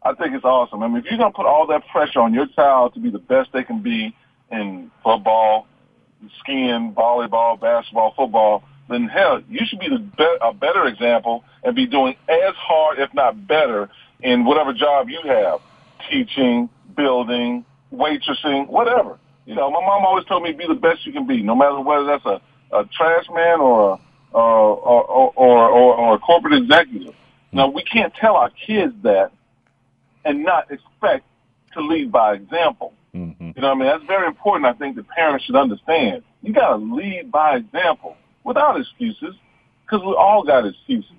I 0.02 0.14
think 0.14 0.34
it's 0.34 0.44
awesome. 0.44 0.82
I 0.82 0.88
mean, 0.88 0.98
if 0.98 1.04
you're 1.04 1.18
going 1.18 1.30
to 1.30 1.36
put 1.36 1.46
all 1.46 1.66
that 1.66 1.86
pressure 1.88 2.20
on 2.20 2.32
your 2.32 2.46
child 2.46 2.94
to 2.94 3.00
be 3.00 3.10
the 3.10 3.18
best 3.18 3.50
they 3.52 3.62
can 3.62 3.82
be 3.82 4.16
in 4.50 4.90
football, 5.04 5.66
skiing, 6.40 6.94
volleyball, 6.96 7.60
basketball, 7.60 8.14
football, 8.16 8.62
then 8.90 9.06
hell, 9.06 9.40
you 9.48 9.60
should 9.66 9.78
be 9.78 9.88
the 9.88 9.98
be- 9.98 10.36
a 10.40 10.52
better 10.52 10.84
example 10.86 11.44
and 11.62 11.74
be 11.74 11.86
doing 11.86 12.14
as 12.28 12.54
hard, 12.56 12.98
if 12.98 13.12
not 13.14 13.46
better, 13.46 13.88
in 14.22 14.44
whatever 14.44 14.72
job 14.72 15.08
you 15.08 15.20
have, 15.24 15.60
teaching, 16.10 16.68
building, 16.96 17.64
waitressing, 17.92 18.68
whatever. 18.68 19.18
You 19.46 19.54
know, 19.54 19.70
my 19.70 19.80
mom 19.80 20.04
always 20.04 20.26
told 20.26 20.42
me 20.42 20.52
be 20.52 20.66
the 20.66 20.74
best 20.74 21.06
you 21.06 21.12
can 21.12 21.26
be, 21.26 21.42
no 21.42 21.54
matter 21.54 21.80
whether 21.80 22.04
that's 22.04 22.26
a, 22.26 22.40
a 22.76 22.84
trash 22.96 23.24
man 23.32 23.60
or 23.60 23.92
a, 23.92 23.98
or, 24.36 24.76
or, 24.76 25.04
or, 25.04 25.68
or, 25.68 25.94
or 25.94 26.14
a 26.14 26.18
corporate 26.18 26.54
executive. 26.54 27.14
Now, 27.52 27.68
we 27.68 27.82
can't 27.82 28.14
tell 28.14 28.36
our 28.36 28.50
kids 28.50 28.94
that 29.02 29.32
and 30.24 30.44
not 30.44 30.70
expect 30.70 31.24
to 31.72 31.80
lead 31.80 32.12
by 32.12 32.34
example. 32.34 32.92
Mm-hmm. 33.14 33.50
You 33.56 33.62
know 33.62 33.68
what 33.68 33.76
I 33.76 33.78
mean? 33.78 33.88
That's 33.88 34.04
very 34.06 34.26
important. 34.26 34.66
I 34.66 34.72
think 34.74 34.96
the 34.96 35.02
parents 35.02 35.44
should 35.44 35.56
understand. 35.56 36.22
You 36.42 36.52
got 36.52 36.70
to 36.70 36.76
lead 36.76 37.32
by 37.32 37.56
example 37.56 38.16
without 38.50 38.80
excuses 38.80 39.34
because 39.84 40.04
we 40.04 40.12
all 40.18 40.42
got 40.42 40.66
excuses. 40.66 41.12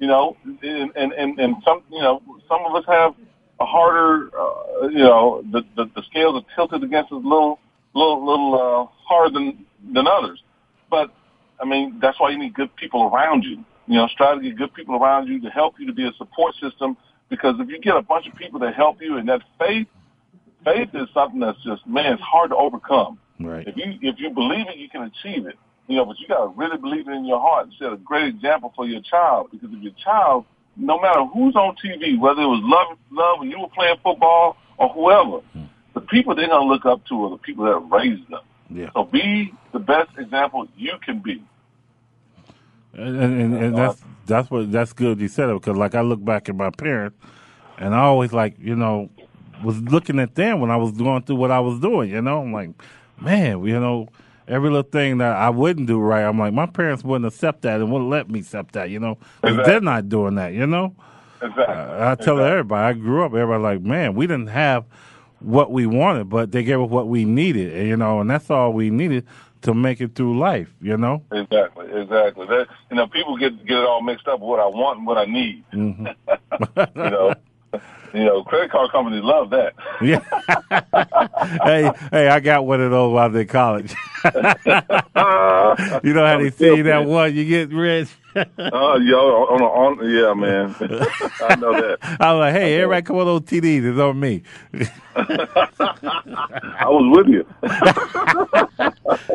You 0.00 0.08
know, 0.08 0.36
and, 0.44 0.90
and, 0.94 1.12
and, 1.12 1.38
and 1.38 1.54
some, 1.64 1.82
you 1.90 2.00
know, 2.00 2.20
some 2.48 2.60
of 2.66 2.74
us 2.74 2.84
have 2.86 3.14
a 3.60 3.64
harder, 3.64 4.30
uh, 4.38 4.88
you 4.88 4.98
know, 4.98 5.42
the, 5.52 5.62
the, 5.76 5.84
the 5.94 6.02
scales 6.10 6.34
are 6.42 6.54
tilted 6.54 6.82
against 6.82 7.12
us 7.12 7.22
a 7.24 7.28
little, 7.28 7.58
little, 7.94 8.26
little, 8.26 8.54
uh, 8.54 9.04
harder 9.08 9.32
than, 9.32 9.64
than 9.94 10.06
others. 10.06 10.42
But, 10.90 11.14
I 11.62 11.64
mean, 11.64 11.98
that's 12.02 12.20
why 12.20 12.30
you 12.30 12.38
need 12.38 12.52
good 12.52 12.74
people 12.76 13.04
around 13.04 13.44
you. 13.44 13.64
You 13.86 13.94
know, 13.94 14.08
strive 14.08 14.42
to 14.42 14.42
get 14.42 14.58
good 14.58 14.74
people 14.74 14.96
around 14.96 15.28
you 15.28 15.40
to 15.42 15.48
help 15.48 15.76
you 15.78 15.86
to 15.86 15.94
be 15.94 16.06
a 16.06 16.12
support 16.18 16.54
system 16.60 16.96
because 17.30 17.54
if 17.58 17.68
you 17.70 17.80
get 17.80 17.96
a 17.96 18.02
bunch 18.02 18.26
of 18.26 18.34
people 18.34 18.60
that 18.60 18.74
help 18.74 19.00
you 19.00 19.16
and 19.16 19.28
that 19.28 19.40
faith, 19.58 19.86
faith 20.64 20.90
is 20.92 21.08
something 21.14 21.40
that's 21.40 21.62
just, 21.64 21.86
man, 21.86 22.12
it's 22.14 22.22
hard 22.22 22.50
to 22.50 22.56
overcome. 22.56 23.18
Right. 23.40 23.66
If 23.66 23.76
you, 23.76 23.94
if 24.02 24.16
you 24.18 24.30
believe 24.30 24.66
it, 24.68 24.76
you 24.76 24.90
can 24.90 25.02
achieve 25.02 25.46
it. 25.46 25.56
You 25.88 25.96
know, 25.96 26.04
but 26.04 26.18
you 26.18 26.26
got 26.26 26.40
to 26.40 26.48
really 26.56 26.76
believe 26.78 27.08
it 27.08 27.12
in 27.12 27.24
your 27.24 27.40
heart 27.40 27.66
and 27.66 27.74
set 27.78 27.92
a 27.92 27.96
great 27.96 28.26
example 28.26 28.72
for 28.74 28.86
your 28.86 29.00
child 29.02 29.50
because 29.52 29.70
if 29.72 29.82
your 29.82 29.92
child 30.02 30.44
no 30.76 31.00
matter 31.00 31.24
who's 31.24 31.56
on 31.56 31.74
TV, 31.76 32.18
whether 32.18 32.42
it 32.42 32.46
was 32.46 32.60
love, 32.62 32.98
love 33.10 33.40
when 33.40 33.50
you 33.50 33.58
were 33.58 33.68
playing 33.68 33.96
football 34.02 34.56
or 34.78 34.88
whoever, 34.90 35.38
hmm. 35.52 35.64
the 35.94 36.00
people 36.02 36.34
they're 36.34 36.48
gonna 36.48 36.66
look 36.66 36.84
up 36.84 37.04
to 37.06 37.24
are 37.24 37.30
the 37.30 37.38
people 37.38 37.64
that 37.64 37.78
raised 37.78 38.28
them. 38.28 38.42
Yeah. 38.70 38.90
So 38.94 39.04
be 39.04 39.52
the 39.72 39.78
best 39.78 40.10
example 40.18 40.68
you 40.76 40.92
can 41.04 41.20
be. 41.20 41.42
And, 42.92 43.16
and, 43.16 43.54
and 43.54 43.76
that's 43.76 44.02
that's 44.26 44.50
what 44.50 44.72
that's 44.72 44.92
good 44.92 45.20
you 45.20 45.28
said 45.28 45.50
it 45.50 45.54
because 45.54 45.76
like 45.76 45.94
I 45.94 46.00
look 46.00 46.24
back 46.24 46.48
at 46.48 46.56
my 46.56 46.70
parents, 46.70 47.16
and 47.78 47.94
I 47.94 48.00
always 48.00 48.32
like 48.32 48.56
you 48.58 48.76
know 48.76 49.10
was 49.62 49.80
looking 49.82 50.18
at 50.18 50.34
them 50.34 50.60
when 50.60 50.70
I 50.70 50.76
was 50.76 50.92
going 50.92 51.22
through 51.22 51.36
what 51.36 51.50
I 51.50 51.60
was 51.60 51.78
doing. 51.80 52.10
You 52.10 52.22
know, 52.22 52.42
I'm 52.42 52.52
like, 52.52 52.70
man, 53.20 53.64
you 53.64 53.78
know, 53.80 54.08
every 54.48 54.70
little 54.70 54.88
thing 54.90 55.18
that 55.18 55.36
I 55.36 55.50
wouldn't 55.50 55.86
do 55.86 55.98
right, 55.98 56.24
I'm 56.24 56.38
like, 56.38 56.52
my 56.52 56.66
parents 56.66 57.04
wouldn't 57.04 57.32
accept 57.32 57.62
that 57.62 57.80
and 57.80 57.90
wouldn't 57.90 58.10
let 58.10 58.30
me 58.30 58.40
accept 58.40 58.72
that. 58.72 58.90
You 58.90 59.00
know? 59.00 59.18
Exactly. 59.42 59.64
they're 59.64 59.80
not 59.80 60.08
doing 60.08 60.36
that. 60.36 60.52
You 60.52 60.66
know. 60.66 60.94
Exactly. 61.42 61.64
I 61.66 62.14
tell 62.14 62.40
everybody, 62.40 62.82
I 62.82 62.92
grew 63.00 63.24
up, 63.24 63.32
everybody 63.32 63.62
like, 63.62 63.82
man, 63.82 64.14
we 64.14 64.26
didn't 64.26 64.48
have 64.48 64.84
what 65.40 65.70
we 65.70 65.86
wanted, 65.86 66.30
but 66.30 66.52
they 66.52 66.62
gave 66.62 66.80
us 66.80 66.88
what 66.88 67.08
we 67.08 67.24
needed, 67.24 67.74
and, 67.74 67.88
you 67.88 67.96
know, 67.96 68.20
and 68.20 68.30
that's 68.30 68.50
all 68.50 68.72
we 68.72 68.90
needed 68.90 69.26
to 69.62 69.74
make 69.74 70.00
it 70.00 70.14
through 70.14 70.38
life, 70.38 70.72
you 70.80 70.96
know? 70.96 71.22
Exactly, 71.32 71.86
exactly. 71.92 72.46
That 72.46 72.68
you 72.90 72.96
know, 72.96 73.06
people 73.06 73.36
get 73.36 73.66
get 73.66 73.78
it 73.78 73.86
all 73.86 74.02
mixed 74.02 74.28
up 74.28 74.40
what 74.40 74.60
I 74.60 74.66
want 74.66 74.98
and 74.98 75.06
what 75.06 75.18
I 75.18 75.24
need. 75.24 75.64
Mm-hmm. 75.72 76.06
you 76.96 77.10
know, 77.10 77.34
you 78.16 78.24
know, 78.24 78.42
credit 78.42 78.70
card 78.70 78.90
companies 78.90 79.22
love 79.22 79.50
that. 79.50 79.74
Yeah. 80.00 80.20
hey, 81.64 81.90
hey, 82.10 82.28
I 82.28 82.40
got 82.40 82.66
one 82.66 82.80
of 82.80 82.90
those 82.90 83.12
while 83.12 83.24
I 83.24 83.26
was 83.28 83.40
in 83.40 83.46
college. 83.46 83.94
you 86.04 86.14
know 86.14 86.26
how 86.26 86.38
they 86.38 86.50
say 86.50 86.82
that 86.82 87.04
one, 87.06 87.34
you 87.34 87.44
get 87.44 87.72
rich. 87.72 88.08
Oh, 88.36 88.98
yo, 89.00 89.18
on, 89.18 89.62
on, 89.62 89.98
on, 89.98 90.10
yeah, 90.10 90.34
man. 90.34 90.74
I 91.40 91.54
know 91.56 91.72
that. 91.72 91.98
I 92.20 92.32
was 92.32 92.40
like, 92.40 92.52
hey, 92.54 92.74
everybody 92.74 93.02
come 93.02 93.16
on 93.16 93.26
those 93.26 93.40
TDs, 93.42 93.84
it's 93.84 93.98
on 93.98 94.20
me. 94.20 94.42
I 96.74 96.88
was 96.88 97.16
with 97.16 97.28
you. 97.28 97.46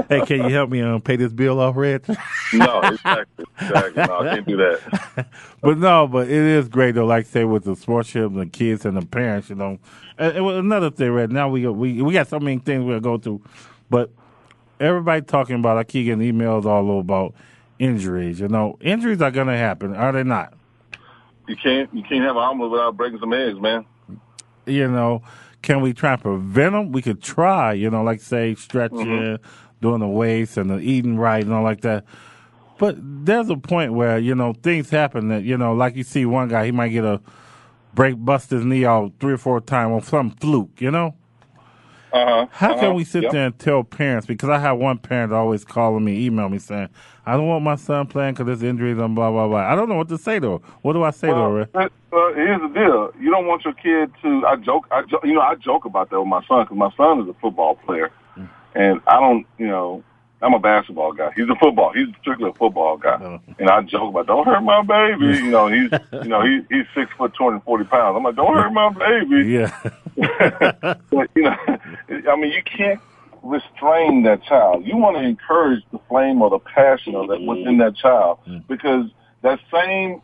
hey, 0.09 0.25
can 0.25 0.43
you 0.43 0.53
help 0.53 0.69
me 0.69 0.81
um, 0.81 1.01
pay 1.01 1.15
this 1.15 1.33
bill 1.33 1.59
off, 1.59 1.75
Reg? 1.75 2.05
No, 2.53 2.81
exactly, 2.81 3.45
exactly. 3.59 4.03
No, 4.03 4.19
I 4.19 4.35
can't 4.35 4.47
do 4.47 4.57
that. 4.57 5.27
but 5.61 5.77
no, 5.79 6.07
but 6.07 6.27
it 6.27 6.33
is 6.33 6.69
great 6.69 6.93
though. 6.95 7.05
Like 7.05 7.25
I 7.25 7.29
say 7.29 7.43
with 7.43 7.63
the 7.63 7.73
sportship 7.73 8.27
and 8.27 8.39
the 8.39 8.45
kids 8.71 8.85
and 8.85 8.97
the 8.97 9.05
parents, 9.05 9.49
you 9.49 9.55
know. 9.55 9.79
And, 10.17 10.37
and 10.37 10.47
another 10.47 10.89
thing, 10.91 11.11
right 11.11 11.29
now 11.29 11.49
we 11.49 11.67
we 11.67 12.01
we 12.01 12.13
got 12.13 12.27
so 12.27 12.39
many 12.39 12.59
things 12.59 12.83
we're 12.83 12.99
gonna 12.99 13.01
go 13.01 13.17
through, 13.17 13.41
but 13.89 14.11
everybody 14.79 15.21
talking 15.21 15.55
about. 15.57 15.77
I 15.77 15.83
keep 15.83 16.05
getting 16.05 16.19
emails 16.33 16.65
all 16.65 16.89
over 16.89 16.99
about 17.01 17.33
injuries. 17.79 18.39
You 18.39 18.47
know, 18.47 18.77
injuries 18.81 19.21
are 19.21 19.31
gonna 19.31 19.57
happen, 19.57 19.95
are 19.95 20.11
they 20.11 20.23
not? 20.23 20.53
You 21.47 21.55
can't 21.55 21.93
you 21.93 22.03
can't 22.03 22.23
have 22.23 22.35
an 22.35 22.43
omelet 22.43 22.71
without 22.71 22.97
breaking 22.97 23.19
some 23.19 23.33
eggs, 23.33 23.59
man. 23.59 23.85
You 24.65 24.87
know, 24.89 25.23
can 25.61 25.81
we 25.81 25.93
try 25.93 26.13
and 26.13 26.21
prevent 26.21 26.73
them? 26.73 26.91
We 26.91 27.01
could 27.01 27.21
try. 27.21 27.73
You 27.73 27.89
know, 27.89 28.03
like 28.03 28.21
say 28.21 28.55
stretching, 28.55 28.97
Mm-hmm. 28.99 29.43
doing 29.81 29.99
the 29.99 30.07
weights 30.07 30.57
and 30.57 30.69
the 30.69 30.77
eating 30.79 31.17
right 31.17 31.43
and 31.43 31.53
all 31.53 31.63
like 31.63 31.81
that. 31.81 32.05
But 32.77 32.95
there's 32.99 33.49
a 33.49 33.57
point 33.57 33.93
where 33.93 34.17
you 34.17 34.33
know 34.35 34.53
things 34.53 34.89
happen 34.89 35.27
that 35.29 35.43
you 35.43 35.57
know, 35.57 35.73
like 35.73 35.95
you 35.95 36.03
see 36.03 36.25
one 36.25 36.47
guy, 36.47 36.65
he 36.65 36.71
might 36.71 36.89
get 36.89 37.03
a 37.03 37.21
break, 37.93 38.15
bust 38.23 38.49
his 38.51 38.65
knee 38.65 38.85
out 38.85 39.13
three 39.19 39.33
or 39.33 39.37
four 39.37 39.61
times 39.61 39.93
on 39.93 40.01
some 40.01 40.31
fluke. 40.31 40.79
You 40.81 40.91
know, 40.91 41.15
Uh-huh. 42.13 42.47
how 42.51 42.71
uh-huh. 42.71 42.79
can 42.79 42.93
we 42.95 43.03
sit 43.03 43.23
Yep. 43.23 43.31
there 43.31 43.45
and 43.47 43.59
tell 43.59 43.83
parents? 43.83 44.25
Because 44.27 44.49
I 44.49 44.59
have 44.59 44.77
one 44.77 44.97
parent 44.97 45.31
always 45.33 45.63
calling 45.63 46.03
me, 46.03 46.25
email 46.25 46.49
me 46.49 46.57
saying, 46.59 46.89
"I 47.25 47.33
don't 47.37 47.47
want 47.47 47.63
my 47.63 47.75
son 47.75 48.07
playing 48.07 48.33
because 48.33 48.47
there's 48.47 48.63
injuries 48.63 48.97
and 48.97 49.15
blah 49.15 49.31
blah 49.31 49.47
blah." 49.47 49.59
I 49.71 49.75
don't 49.75 49.87
know 49.89 49.95
what 49.95 50.09
to 50.09 50.17
say 50.17 50.39
to 50.39 50.51
her. 50.53 50.57
What 50.81 50.93
do 50.93 51.03
I 51.03 51.11
say? 51.11 51.29
Well, 51.29 51.51
Ray? 51.51 51.65
uh, 51.73 51.79
uh, 52.13 52.33
here's 52.33 52.61
the 52.61 52.67
deal. 52.73 53.11
You 53.21 53.31
don't 53.31 53.47
want 53.47 53.63
your 53.63 53.73
kid 53.73 54.11
to. 54.23 54.45
I 54.45 54.55
joke. 54.57 54.87
I 54.91 55.03
jo- 55.03 55.21
you 55.23 55.33
know 55.33 55.41
I 55.41 55.55
joke 55.55 55.85
about 55.85 56.09
that 56.09 56.19
with 56.19 56.27
my 56.27 56.43
son 56.47 56.63
because 56.65 56.77
my 56.77 56.91
son 56.97 57.21
is 57.21 57.29
a 57.29 57.33
football 57.39 57.75
player, 57.75 58.11
and 58.75 58.99
I 59.07 59.19
don't. 59.19 59.45
You 59.57 59.67
know, 59.67 60.03
I'm 60.41 60.53
a 60.53 60.59
basketball 60.59 61.13
guy. 61.13 61.31
He's 61.35 61.49
a 61.49 61.55
football. 61.55 61.93
He's 61.93 62.07
strictly 62.21 62.49
a 62.49 62.53
football 62.53 62.97
guy, 62.97 63.39
and 63.59 63.69
I 63.69 63.81
joke 63.81 64.09
about 64.09 64.27
don't 64.27 64.45
hurt 64.45 64.61
my 64.61 64.81
baby. 64.81 65.37
You 65.37 65.51
know, 65.51 65.67
he's 65.67 65.91
you 66.11 66.29
know 66.29 66.41
he, 66.41 66.61
he's 66.69 66.85
six 66.95 67.11
foot 67.17 67.33
two 67.37 67.43
hundred 67.43 67.63
forty 67.63 67.85
pounds. 67.85 68.15
I'm 68.17 68.23
like 68.23 68.35
don't 68.35 68.53
hurt 68.53 68.71
my 68.71 68.89
baby. 68.89 69.65
Yeah, 70.17 70.95
but 71.09 71.29
you 71.35 71.43
know, 71.43 71.55
I 72.09 72.35
mean, 72.35 72.51
you 72.51 72.61
can't 72.63 72.99
restrain 73.43 74.23
that 74.23 74.43
child. 74.43 74.85
You 74.85 74.97
want 74.97 75.17
to 75.17 75.23
encourage 75.23 75.83
the 75.91 75.99
flame 76.09 76.41
or 76.41 76.49
the 76.49 76.59
passion 76.59 77.15
of 77.15 77.27
that 77.29 77.41
within 77.41 77.77
that 77.77 77.95
child 77.95 78.39
mm-hmm. 78.47 78.59
because 78.67 79.09
that 79.41 79.59
same 79.73 80.21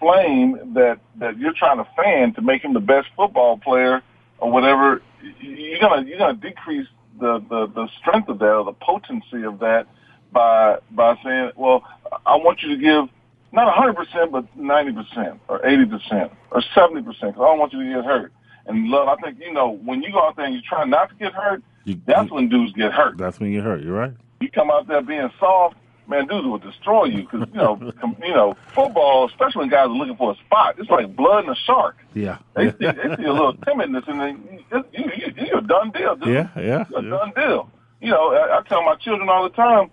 flame 0.00 0.74
that 0.74 0.98
that 1.16 1.38
you're 1.38 1.52
trying 1.52 1.78
to 1.78 1.86
fan 1.96 2.32
to 2.34 2.42
make 2.42 2.62
him 2.62 2.74
the 2.74 2.80
best 2.80 3.08
football 3.16 3.58
player 3.58 4.02
or 4.38 4.50
whatever, 4.50 5.02
you're 5.40 5.80
gonna 5.80 6.06
you're 6.06 6.18
gonna 6.18 6.34
decrease 6.34 6.88
the 7.20 7.38
the 7.48 7.66
the 7.74 7.88
strength 8.00 8.28
of 8.28 8.38
that 8.40 8.52
or 8.52 8.64
the 8.64 8.72
potency 8.72 9.42
of 9.44 9.58
that 9.60 9.86
by 10.32 10.78
by 10.90 11.16
saying, 11.24 11.52
well, 11.56 11.84
I 12.26 12.36
want 12.36 12.62
you 12.62 12.70
to 12.70 12.76
give 12.76 13.08
not 13.52 13.72
100%, 13.72 14.32
but 14.32 14.58
90% 14.58 15.38
or 15.46 15.60
80% 15.60 16.30
or 16.50 16.60
70% 16.76 17.04
because 17.04 17.16
I 17.20 17.30
don't 17.30 17.58
want 17.60 17.72
you 17.72 17.84
to 17.84 17.94
get 17.94 18.04
hurt. 18.04 18.32
And 18.66 18.88
love, 18.88 19.06
I 19.06 19.14
think, 19.22 19.38
you 19.38 19.52
know, 19.52 19.70
when 19.84 20.02
you 20.02 20.10
go 20.10 20.26
out 20.26 20.34
there 20.34 20.46
and 20.46 20.56
you 20.56 20.60
try 20.60 20.84
not 20.84 21.10
to 21.10 21.14
get 21.14 21.32
hurt, 21.32 21.62
You- 21.84 22.00
that's 22.04 22.32
when 22.32 22.48
dudes 22.48 22.72
get 22.72 22.92
hurt. 22.92 23.16
that's 23.16 23.38
when 23.38 23.50
you 23.52 23.58
get 23.58 23.64
hurt. 23.64 23.82
You're 23.82 23.94
right. 23.96 24.12
You 24.40 24.50
come 24.50 24.72
out 24.72 24.88
there 24.88 25.02
being 25.02 25.30
soft, 25.38 25.76
man, 26.08 26.26
dudes 26.26 26.46
will 26.46 26.58
destroy 26.58 27.04
you 27.04 27.22
because 27.22 27.48
you 27.52 27.58
know, 27.58 27.76
com, 28.00 28.16
you 28.22 28.34
know, 28.34 28.56
football, 28.74 29.26
especially 29.26 29.60
when 29.60 29.68
guys 29.70 29.86
are 29.86 29.88
looking 29.88 30.16
for 30.16 30.32
a 30.32 30.36
spot, 30.36 30.76
it's 30.78 30.90
like 30.90 31.14
blood 31.16 31.44
in 31.44 31.50
a 31.50 31.54
shark. 31.54 31.96
Yeah. 32.14 32.38
They 32.54 32.70
see, 32.70 32.76
they 32.80 33.16
see 33.16 33.24
a 33.24 33.32
little 33.32 33.54
timidness, 33.66 34.06
and 34.08 34.20
then 34.20 34.58
you, 34.70 34.84
you, 34.92 35.10
you, 35.16 35.46
you're 35.46 35.58
a 35.58 35.62
done 35.62 35.90
deal, 35.90 36.16
dude. 36.16 36.28
Yeah, 36.34 36.48
yeah, 36.56 36.84
You're 36.90 36.98
a 37.00 37.02
yeah. 37.02 37.10
done 37.10 37.32
deal. 37.36 37.70
You 38.00 38.10
know, 38.10 38.32
I, 38.34 38.58
I 38.58 38.62
tell 38.62 38.82
my 38.82 38.96
children 38.96 39.28
all 39.28 39.44
the 39.44 39.54
time, 39.54 39.90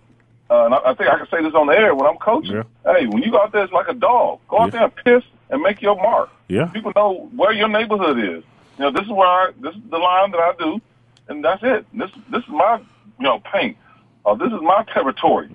uh, 0.49 0.65
and 0.65 0.73
I, 0.73 0.77
I 0.85 0.93
think 0.95 1.09
I 1.09 1.17
can 1.17 1.27
say 1.31 1.41
this 1.41 1.53
on 1.53 1.67
the 1.67 1.73
air 1.73 1.95
when 1.95 2.05
I'm 2.07 2.17
coaching. 2.17 2.53
Yeah. 2.55 2.63
Hey, 2.85 3.07
when 3.07 3.23
you 3.23 3.31
go 3.31 3.41
out 3.41 3.51
there, 3.53 3.63
it's 3.63 3.73
like 3.73 3.87
a 3.87 3.93
dog. 3.93 4.39
Go 4.49 4.59
out 4.59 4.65
Yeah. 4.73 4.79
there 4.79 4.83
and 4.83 4.95
piss 5.23 5.23
and 5.49 5.61
make 5.61 5.81
your 5.81 5.95
mark. 5.95 6.29
Yeah. 6.47 6.65
People 6.67 6.91
know 6.95 7.29
where 7.35 7.51
your 7.53 7.67
neighborhood 7.69 8.17
is. 8.19 8.43
You 8.77 8.85
know, 8.85 8.91
this 8.91 9.03
is 9.03 9.09
where 9.09 9.27
I, 9.27 9.51
this 9.61 9.75
is 9.75 9.81
the 9.89 9.97
line 9.97 10.31
that 10.31 10.39
I 10.39 10.53
do, 10.59 10.81
and 11.29 11.43
that's 11.45 11.61
it. 11.63 11.85
This 11.93 12.09
this 12.31 12.41
is 12.43 12.49
my 12.49 12.77
you 12.77 13.23
know 13.25 13.39
paint. 13.53 13.77
Uh, 14.25 14.35
this 14.35 14.47
is 14.51 14.59
my 14.61 14.83
territory. 14.93 15.49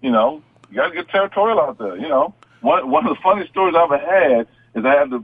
You 0.00 0.10
know, 0.10 0.42
you 0.70 0.76
got 0.76 0.88
to 0.88 0.94
get 0.94 1.08
territorial 1.08 1.60
out 1.60 1.78
there. 1.78 1.96
You 1.96 2.08
know, 2.08 2.34
one 2.60 2.90
one 2.90 3.06
of 3.06 3.14
the 3.14 3.22
funniest 3.22 3.50
stories 3.50 3.74
I've 3.76 3.90
ever 3.90 3.98
had 3.98 4.46
is 4.74 4.84
I 4.84 4.94
had 4.94 5.10
the 5.10 5.22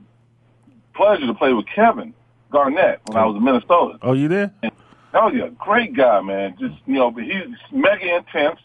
pleasure 0.94 1.26
to 1.26 1.34
play 1.34 1.52
with 1.52 1.66
Kevin 1.74 2.14
Garnett 2.50 3.00
when 3.06 3.16
I 3.16 3.26
was 3.26 3.36
in 3.36 3.44
Minnesota. 3.44 3.98
Oh, 4.02 4.12
you 4.12 4.28
there? 4.28 4.52
Oh 5.14 5.28
yeah, 5.28 5.48
great 5.58 5.94
guy, 5.96 6.20
man. 6.20 6.56
Just 6.58 6.74
you 6.86 6.94
know, 6.94 7.10
but 7.10 7.24
he's 7.24 7.46
mega 7.72 8.16
intense, 8.16 8.60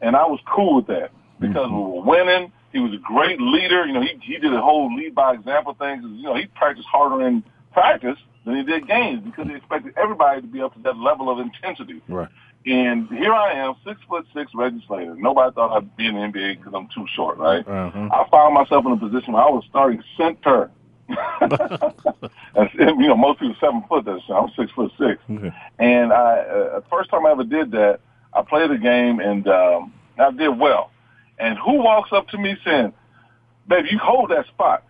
and 0.00 0.16
I 0.16 0.26
was 0.26 0.40
cool 0.46 0.76
with 0.76 0.86
that 0.88 1.10
because 1.40 1.68
mm-hmm. 1.68 1.76
we 1.76 1.82
were 1.82 2.02
winning. 2.02 2.52
He 2.72 2.80
was 2.80 2.92
a 2.92 2.98
great 2.98 3.40
leader. 3.40 3.86
You 3.86 3.92
know, 3.94 4.02
he 4.02 4.18
he 4.22 4.38
did 4.38 4.52
a 4.52 4.60
whole 4.60 4.94
lead 4.94 5.14
by 5.14 5.34
example 5.34 5.74
thing. 5.74 6.02
You 6.02 6.24
know, 6.24 6.34
he 6.34 6.46
practiced 6.46 6.88
harder 6.88 7.26
in 7.26 7.42
practice 7.72 8.18
than 8.44 8.56
he 8.56 8.62
did 8.64 8.86
games 8.86 9.22
because 9.24 9.46
he 9.46 9.54
expected 9.54 9.94
everybody 9.96 10.40
to 10.42 10.46
be 10.46 10.60
up 10.60 10.74
to 10.74 10.80
that 10.80 10.96
level 10.96 11.30
of 11.30 11.38
intensity. 11.38 12.02
Right. 12.08 12.28
And 12.66 13.08
here 13.08 13.32
I 13.32 13.52
am, 13.52 13.74
six 13.86 14.00
foot 14.08 14.26
six 14.32 14.50
legislator. 14.54 15.14
Nobody 15.16 15.54
thought 15.54 15.76
I'd 15.76 15.96
be 15.96 16.06
in 16.06 16.14
the 16.14 16.20
NBA 16.20 16.58
because 16.58 16.72
I'm 16.74 16.88
too 16.94 17.06
short, 17.14 17.36
right? 17.36 17.66
Uh-huh. 17.66 18.08
I 18.10 18.28
found 18.30 18.54
myself 18.54 18.86
in 18.86 18.92
a 18.92 18.96
position 18.96 19.34
where 19.34 19.42
I 19.42 19.50
was 19.50 19.64
starting 19.68 20.02
center. 20.16 20.70
you 21.06 21.16
know, 23.08 23.16
most 23.16 23.40
people 23.40 23.54
seven 23.60 23.84
foot. 23.86 24.06
That's 24.06 24.22
I'm 24.30 24.48
six 24.56 24.72
foot 24.72 24.90
six. 24.98 25.20
Okay. 25.30 25.52
And 25.78 26.12
I, 26.12 26.38
uh, 26.38 26.80
first 26.90 27.10
time 27.10 27.26
I 27.26 27.32
ever 27.32 27.44
did 27.44 27.70
that, 27.72 28.00
I 28.32 28.40
played 28.40 28.70
a 28.70 28.78
game 28.78 29.20
and 29.20 29.46
um, 29.46 29.92
I 30.18 30.30
did 30.30 30.58
well. 30.58 30.90
And 31.38 31.58
who 31.58 31.82
walks 31.82 32.10
up 32.12 32.28
to 32.28 32.38
me 32.38 32.56
saying, 32.64 32.94
"Baby, 33.68 33.88
you 33.92 33.98
hold 33.98 34.30
that 34.30 34.46
spot. 34.46 34.84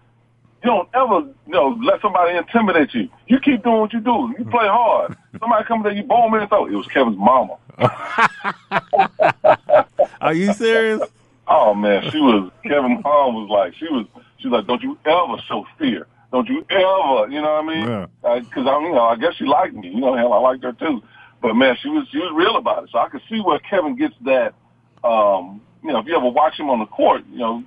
You 0.64 0.70
don't 0.70 0.88
ever, 0.94 1.28
you 1.46 1.52
know, 1.52 1.78
let 1.82 2.00
somebody 2.00 2.38
intimidate 2.38 2.94
you. 2.94 3.10
You 3.26 3.38
keep 3.38 3.62
doing 3.62 3.80
what 3.80 3.92
you 3.92 4.00
do. 4.00 4.34
You 4.38 4.46
play 4.46 4.66
hard. 4.66 5.14
Somebody 5.38 5.64
comes 5.66 5.84
there, 5.84 5.92
you 5.92 6.04
bomb 6.04 6.32
me 6.32 6.38
and 6.38 6.48
throw." 6.48 6.64
It 6.64 6.72
was 6.72 6.86
Kevin's 6.86 7.18
mama. 7.18 7.58
Are 10.22 10.32
you 10.32 10.54
serious? 10.54 11.02
Oh 11.46 11.74
man, 11.74 12.10
she 12.10 12.18
was 12.18 12.50
Kevin 12.62 13.02
mom 13.04 13.34
was 13.34 13.50
like 13.50 13.74
she 13.74 13.84
was 13.86 14.06
she 14.38 14.48
was 14.48 14.56
like, 14.58 14.66
don't 14.66 14.82
you 14.82 14.96
ever 15.04 15.36
show 15.46 15.66
fear. 15.78 16.06
Don't 16.32 16.48
you 16.48 16.64
ever, 16.70 17.28
you 17.30 17.42
know 17.42 17.62
what 17.62 17.64
I 17.64 17.66
mean? 17.66 17.86
Yeah. 17.86 18.06
Because 18.40 18.66
I, 18.66 18.80
you 18.80 18.92
know, 18.92 19.04
I 19.04 19.16
guess 19.16 19.34
she 19.34 19.44
liked 19.44 19.74
me. 19.74 19.88
You 19.88 20.00
know, 20.00 20.16
hell, 20.16 20.32
I 20.32 20.38
liked 20.38 20.64
her 20.64 20.72
too. 20.72 21.02
But 21.42 21.52
man, 21.54 21.76
she 21.82 21.88
was 21.88 22.08
she 22.10 22.16
was 22.18 22.32
real 22.34 22.56
about 22.56 22.84
it. 22.84 22.90
So 22.90 22.98
I 22.98 23.10
could 23.10 23.20
see 23.28 23.40
where 23.40 23.58
Kevin 23.58 23.96
gets 23.96 24.14
that. 24.24 24.54
Um, 25.02 25.60
you 25.82 25.92
know, 25.92 25.98
if 25.98 26.06
you 26.06 26.16
ever 26.16 26.30
watch 26.30 26.58
him 26.58 26.70
on 26.70 26.78
the 26.78 26.86
court, 26.86 27.24
you 27.30 27.38
know, 27.38 27.62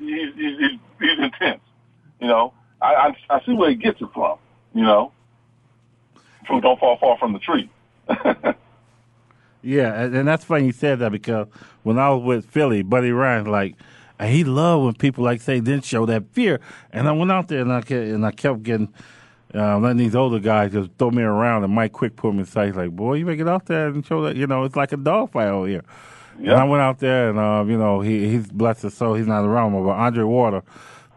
he's, 0.00 0.34
he's, 0.34 0.80
he's 0.98 1.18
intense. 1.20 1.60
You 2.24 2.30
know, 2.30 2.54
I, 2.80 2.94
I 2.94 3.16
I 3.28 3.44
see 3.44 3.52
where 3.52 3.68
he 3.68 3.76
gets 3.76 4.00
it 4.00 4.08
from. 4.14 4.38
You 4.72 4.80
know, 4.82 5.12
from 6.46 6.62
don't 6.62 6.80
fall 6.80 6.96
far 6.96 7.18
from 7.18 7.34
the 7.34 7.38
tree. 7.38 7.68
Yeah, 9.66 9.98
and, 9.98 10.14
and 10.14 10.28
that's 10.28 10.44
funny 10.44 10.66
you 10.66 10.72
said 10.72 10.98
that 10.98 11.10
because 11.10 11.46
when 11.84 11.98
I 11.98 12.10
was 12.10 12.22
with 12.22 12.44
Philly, 12.44 12.82
Buddy 12.82 13.12
Ryan, 13.12 13.46
like, 13.46 13.76
and 14.18 14.30
he 14.30 14.44
loved 14.44 14.84
when 14.84 14.94
people 14.94 15.24
like 15.24 15.40
say 15.40 15.58
didn't 15.58 15.86
show 15.86 16.04
that 16.04 16.24
fear. 16.32 16.60
And 16.92 17.08
I 17.08 17.12
went 17.12 17.32
out 17.32 17.48
there 17.48 17.62
and 17.62 17.72
I 17.72 17.80
kept, 17.80 17.92
and 17.92 18.26
I 18.26 18.30
kept 18.30 18.62
getting 18.62 18.92
uh, 19.54 19.78
letting 19.78 19.96
these 19.96 20.14
older 20.14 20.38
guys 20.38 20.72
just 20.72 20.90
throw 20.98 21.10
me 21.10 21.22
around. 21.22 21.64
And 21.64 21.72
Mike 21.72 21.92
Quick 21.92 22.14
put 22.14 22.34
me 22.34 22.42
aside, 22.42 22.66
he's 22.66 22.76
like, 22.76 22.90
"Boy, 22.90 23.14
you 23.14 23.24
make 23.24 23.40
it 23.40 23.48
out 23.48 23.64
there 23.64 23.88
and 23.88 24.04
show 24.04 24.22
that 24.24 24.36
you 24.36 24.46
know 24.46 24.64
it's 24.64 24.76
like 24.76 24.92
a 24.92 24.98
dogfight 24.98 25.48
over 25.48 25.66
here." 25.66 25.84
And 26.38 26.50
I 26.50 26.64
went 26.64 26.82
out 26.82 26.98
there 26.98 27.30
and 27.30 27.38
uh, 27.38 27.64
you 27.66 27.78
know 27.78 28.02
he 28.02 28.28
he's 28.28 28.46
blessed 28.48 28.82
his 28.82 28.94
soul, 28.94 29.14
he's 29.14 29.26
not 29.26 29.44
around 29.44 29.72
but 29.72 29.88
Andre 29.90 30.24
Waters 30.24 30.62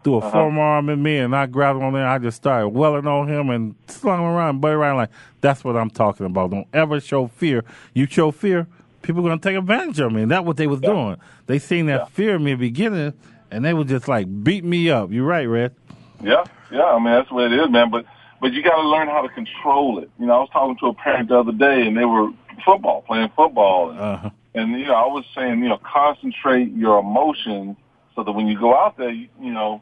threw 0.04 0.16
a 0.16 0.30
forearm 0.30 0.88
at 0.90 0.98
me 0.98 1.18
and 1.18 1.34
I 1.34 1.46
grabbed 1.46 1.78
him 1.78 1.84
on 1.84 1.92
there. 1.92 2.06
I 2.06 2.18
just 2.18 2.36
started 2.36 2.68
welling 2.68 3.06
on 3.06 3.28
him 3.28 3.50
and 3.50 3.74
slung 3.86 4.20
him 4.20 4.26
around. 4.26 4.60
Buddy 4.60 4.74
Ryan. 4.76 4.96
like, 4.96 5.10
that's 5.40 5.64
what 5.64 5.76
I'm 5.76 5.90
talking 5.90 6.26
about. 6.26 6.50
Don't 6.50 6.68
ever 6.72 7.00
show 7.00 7.26
fear. 7.28 7.64
You 7.94 8.06
show 8.06 8.30
fear, 8.30 8.66
people 9.02 9.20
are 9.26 9.28
gonna 9.30 9.40
take 9.40 9.56
advantage 9.56 10.00
of 10.00 10.12
me. 10.12 10.22
And 10.22 10.30
that's 10.30 10.44
what 10.44 10.56
they 10.56 10.66
was 10.66 10.80
doing. 10.80 11.16
They 11.46 11.58
seen 11.58 11.86
that 11.86 12.10
fear 12.10 12.36
in 12.36 12.44
me 12.44 12.54
beginning 12.54 13.14
and 13.50 13.64
they 13.64 13.74
was 13.74 13.88
just 13.88 14.08
like 14.08 14.26
beat 14.44 14.64
me 14.64 14.90
up. 14.90 15.10
You're 15.10 15.26
right, 15.26 15.46
Red. 15.46 15.74
Yeah, 16.22 16.44
yeah. 16.70 16.82
I 16.84 16.96
mean, 16.98 17.12
that's 17.12 17.30
what 17.30 17.50
it 17.50 17.58
is, 17.58 17.70
man. 17.70 17.90
But 17.90 18.04
but 18.40 18.52
you 18.52 18.62
got 18.62 18.76
to 18.80 18.88
learn 18.88 19.08
how 19.08 19.22
to 19.22 19.28
control 19.28 19.98
it. 19.98 20.10
You 20.18 20.26
know, 20.26 20.34
I 20.34 20.38
was 20.40 20.48
talking 20.52 20.76
to 20.78 20.86
a 20.86 20.94
parent 20.94 21.28
the 21.28 21.38
other 21.38 21.52
day, 21.52 21.86
and 21.86 21.96
they 21.96 22.04
were 22.04 22.30
football 22.64 23.02
playing 23.02 23.30
football, 23.34 23.90
and, 23.90 23.98
Uh-huh. 24.00 24.30
and 24.54 24.72
you 24.78 24.86
know, 24.86 24.94
I 24.94 25.06
was 25.06 25.24
saying, 25.34 25.60
you 25.62 25.68
know, 25.68 25.78
concentrate 25.78 26.72
your 26.74 27.00
emotions 27.00 27.76
so 28.14 28.22
that 28.24 28.32
when 28.32 28.46
you 28.48 28.58
go 28.58 28.76
out 28.76 28.96
there, 28.96 29.10
you, 29.10 29.28
you 29.40 29.52
know, 29.52 29.80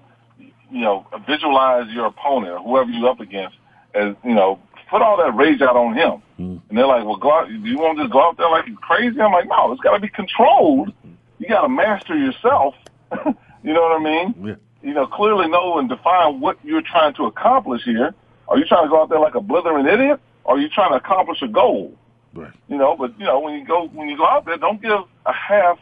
you 0.70 0.80
know, 0.80 1.06
visualize 1.26 1.90
your 1.92 2.06
opponent 2.06 2.52
or 2.52 2.62
whoever 2.62 2.90
you're 2.90 3.08
up 3.08 3.20
against 3.20 3.56
as 3.96 4.14
you 4.24 4.34
know, 4.34 4.60
put 4.90 5.02
all 5.02 5.16
that 5.16 5.34
rage 5.34 5.62
out 5.62 5.76
on 5.76 5.94
him. 5.94 6.22
Mm-hmm. 6.38 6.68
And 6.68 6.78
they're 6.78 6.86
like, 6.86 7.04
well, 7.04 7.16
go 7.16 7.32
out. 7.32 7.48
Do 7.48 7.54
you 7.54 7.78
want 7.78 7.98
to 7.98 8.04
just 8.04 8.12
go 8.12 8.22
out 8.22 8.36
there 8.36 8.50
like 8.50 8.66
you're 8.66 8.76
crazy? 8.76 9.20
I'm 9.20 9.32
like, 9.32 9.48
no, 9.48 9.72
it's 9.72 9.80
got 9.80 9.94
to 9.94 10.00
be 10.00 10.08
controlled. 10.08 10.88
Mm-hmm. 10.88 11.12
You 11.38 11.48
got 11.48 11.62
to 11.62 11.68
master 11.68 12.16
yourself. 12.16 12.74
you 13.62 13.72
know 13.72 13.82
what 13.82 14.00
I 14.00 14.04
mean? 14.04 14.34
Yeah. 14.44 14.54
you 14.82 14.94
know, 14.94 15.06
clearly 15.06 15.48
know 15.48 15.78
and 15.78 15.88
define 15.88 16.40
what 16.40 16.58
you're 16.62 16.82
trying 16.82 17.14
to 17.14 17.24
accomplish 17.24 17.82
here. 17.84 18.14
Are 18.48 18.58
you 18.58 18.64
trying 18.64 18.84
to 18.84 18.88
go 18.88 19.02
out 19.02 19.08
there 19.08 19.18
like 19.18 19.34
a 19.34 19.40
blithering 19.40 19.86
idiot, 19.86 20.20
or 20.44 20.56
are 20.56 20.60
you 20.60 20.68
trying 20.68 20.90
to 20.90 20.96
accomplish 20.96 21.42
a 21.42 21.48
goal? 21.48 21.92
Right. 22.32 22.52
You 22.68 22.76
know, 22.76 22.96
but 22.96 23.18
you 23.18 23.24
know, 23.24 23.40
when 23.40 23.54
you 23.54 23.64
go 23.64 23.88
when 23.88 24.08
you 24.08 24.16
go 24.16 24.26
out 24.26 24.44
there, 24.44 24.56
don't 24.56 24.80
give 24.80 25.00
a 25.24 25.32
half 25.32 25.78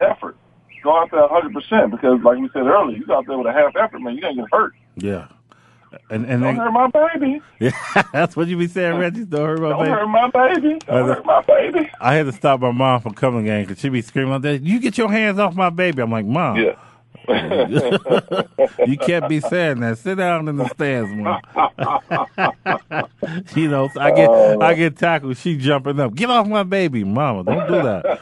effort. 0.00 0.36
Go 0.82 0.96
out 0.98 1.10
there 1.10 1.20
100 1.20 1.52
percent 1.52 1.90
because, 1.90 2.20
like 2.24 2.38
we 2.38 2.48
said 2.52 2.62
earlier, 2.66 2.96
you 2.96 3.06
go 3.06 3.18
out 3.18 3.26
there 3.26 3.36
with 3.38 3.46
a 3.46 3.52
half 3.52 3.74
effort, 3.76 4.00
man, 4.00 4.14
you're 4.14 4.22
gonna 4.22 4.42
get 4.42 4.46
hurt. 4.52 4.74
Yeah. 4.96 5.28
And 6.08 6.24
and 6.26 6.42
Don't 6.42 6.54
then, 6.54 6.56
hurt 6.56 6.70
my 6.72 6.86
baby. 6.88 7.42
yeah, 7.58 8.02
that's 8.12 8.36
what 8.36 8.46
you 8.46 8.56
be 8.56 8.68
saying, 8.68 8.96
Reggie. 8.98 9.24
Don't 9.24 9.44
hurt 9.44 9.60
my 9.60 9.70
Don't 9.70 9.78
baby. 9.80 9.90
hurt 9.90 10.06
my 10.06 10.30
baby. 10.30 10.78
Don't 10.86 11.08
hurt 11.08 11.26
my 11.26 11.42
baby. 11.42 11.90
I 12.00 12.14
had 12.14 12.26
to 12.26 12.32
stop 12.32 12.60
my 12.60 12.70
mom 12.70 13.00
from 13.00 13.14
coming 13.14 13.44
game 13.44 13.64
because 13.66 13.80
she 13.80 13.88
be 13.88 14.00
screaming 14.00 14.30
like 14.32 14.42
that. 14.42 14.62
You 14.62 14.78
get 14.78 14.96
your 14.96 15.10
hands 15.10 15.38
off 15.40 15.56
my 15.56 15.68
baby. 15.70 16.00
I'm 16.00 16.10
like, 16.12 16.26
mom, 16.26 16.56
Yeah. 16.58 16.76
you 18.86 18.96
can't 18.98 19.28
be 19.28 19.40
saying 19.40 19.80
that. 19.80 19.98
Sit 19.98 20.16
down 20.16 20.48
in 20.48 20.56
the 20.56 20.68
stands, 20.68 21.10
man. 21.14 21.40
you 23.56 23.68
know, 23.68 23.88
I 23.98 24.10
get 24.12 24.30
I 24.62 24.74
get 24.74 24.96
tackled. 24.96 25.36
She 25.36 25.56
jumping 25.56 26.00
up. 26.00 26.14
Get 26.14 26.30
off 26.30 26.46
my 26.46 26.62
baby, 26.62 27.04
mama. 27.04 27.44
Don't 27.44 27.66
do 27.68 27.82
that. 27.82 28.20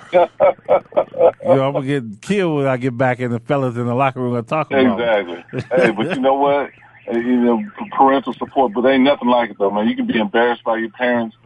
you 1.43 1.49
know, 1.55 1.67
I'm 1.69 1.73
gonna 1.73 1.87
get 1.87 2.21
killed 2.21 2.57
when 2.59 2.67
I 2.67 2.77
get 2.77 2.97
back 2.97 3.21
and 3.21 3.33
the 3.33 3.41
fellas 3.41 3.77
in 3.77 3.87
the 3.87 3.95
locker 3.95 4.21
room 4.21 4.33
gonna 4.33 4.43
talk 4.43 4.71
about. 4.71 5.01
Exactly. 5.01 5.63
hey, 5.77 5.91
but 5.91 6.15
you 6.15 6.21
know 6.21 6.35
what? 6.35 6.71
Uh, 7.11 7.19
You 7.19 7.37
know, 7.37 7.63
parental 7.97 8.35
support, 8.35 8.73
but 8.75 8.85
ain't 8.87 9.05
nothing 9.05 9.29
like 9.29 9.51
it 9.51 9.57
though, 9.59 9.71
man. 9.71 9.89
You 9.89 9.97
can 9.97 10.07
be 10.07 10.19
embarrassed 10.19 10.65
by 10.65 10.77
your 10.77 10.91
parents, 10.91 11.37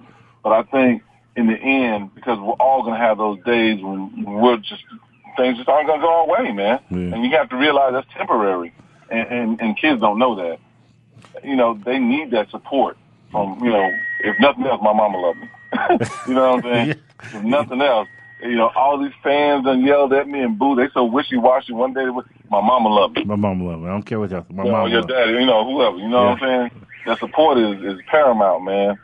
but 0.42 0.50
I 0.52 0.62
think 0.64 1.02
in 1.36 1.46
the 1.46 1.56
end, 1.56 2.14
because 2.14 2.38
we're 2.38 2.52
all 2.54 2.82
gonna 2.82 2.98
have 2.98 3.18
those 3.18 3.38
days 3.44 3.80
when 3.82 4.24
we're 4.24 4.56
just 4.58 4.82
things 5.36 5.56
just 5.56 5.68
aren't 5.68 5.88
gonna 5.88 6.02
go 6.02 6.12
our 6.12 6.26
way, 6.26 6.52
man. 6.52 6.80
Yeah. 6.90 7.14
And 7.14 7.24
you 7.24 7.30
have 7.32 7.48
to 7.50 7.56
realize 7.56 7.92
that's 7.92 8.06
temporary, 8.16 8.72
and, 9.10 9.28
and 9.28 9.60
and 9.60 9.76
kids 9.76 10.00
don't 10.00 10.18
know 10.18 10.34
that. 10.36 10.58
You 11.44 11.56
know, 11.56 11.78
they 11.84 11.98
need 11.98 12.30
that 12.32 12.50
support 12.50 12.96
from 13.30 13.62
you 13.64 13.70
know, 13.70 13.90
if 14.20 14.38
nothing 14.40 14.64
else, 14.66 14.80
my 14.82 14.92
mama 14.92 15.18
loved 15.18 15.38
me. 15.38 15.48
you 16.28 16.34
know 16.34 16.56
what 16.56 16.64
I'm 16.66 16.86
saying? 16.86 17.00
If 17.34 17.42
nothing 17.42 17.80
else. 17.80 18.08
You 18.42 18.56
know, 18.56 18.70
all 18.74 18.98
these 19.00 19.12
fans 19.22 19.64
done 19.64 19.84
yelled 19.86 20.12
at 20.12 20.26
me 20.26 20.40
and 20.40 20.58
booed. 20.58 20.76
They 20.78 20.88
so 20.92 21.04
wishy-washy. 21.04 21.72
One 21.72 21.92
day, 21.94 22.08
was- 22.08 22.26
my 22.50 22.60
mama 22.60 22.88
loved 22.88 23.16
me 23.16 23.24
My 23.24 23.36
mama 23.36 23.64
love 23.64 23.80
me. 23.80 23.86
I 23.86 23.90
don't 23.90 24.02
care 24.02 24.18
what 24.20 24.30
y'all. 24.30 24.44
My 24.50 24.64
you 24.64 24.70
know, 24.70 24.78
mom 24.78 24.90
your 24.90 25.02
daddy, 25.02 25.32
you 25.32 25.46
know, 25.46 25.64
whoever, 25.64 25.96
you 25.96 26.08
know 26.08 26.24
what 26.24 26.42
I'm 26.42 26.70
saying? 26.70 26.86
That 27.06 27.18
support 27.18 27.56
is, 27.56 27.80
is 27.82 28.00
paramount, 28.10 28.64
man. 28.64 28.98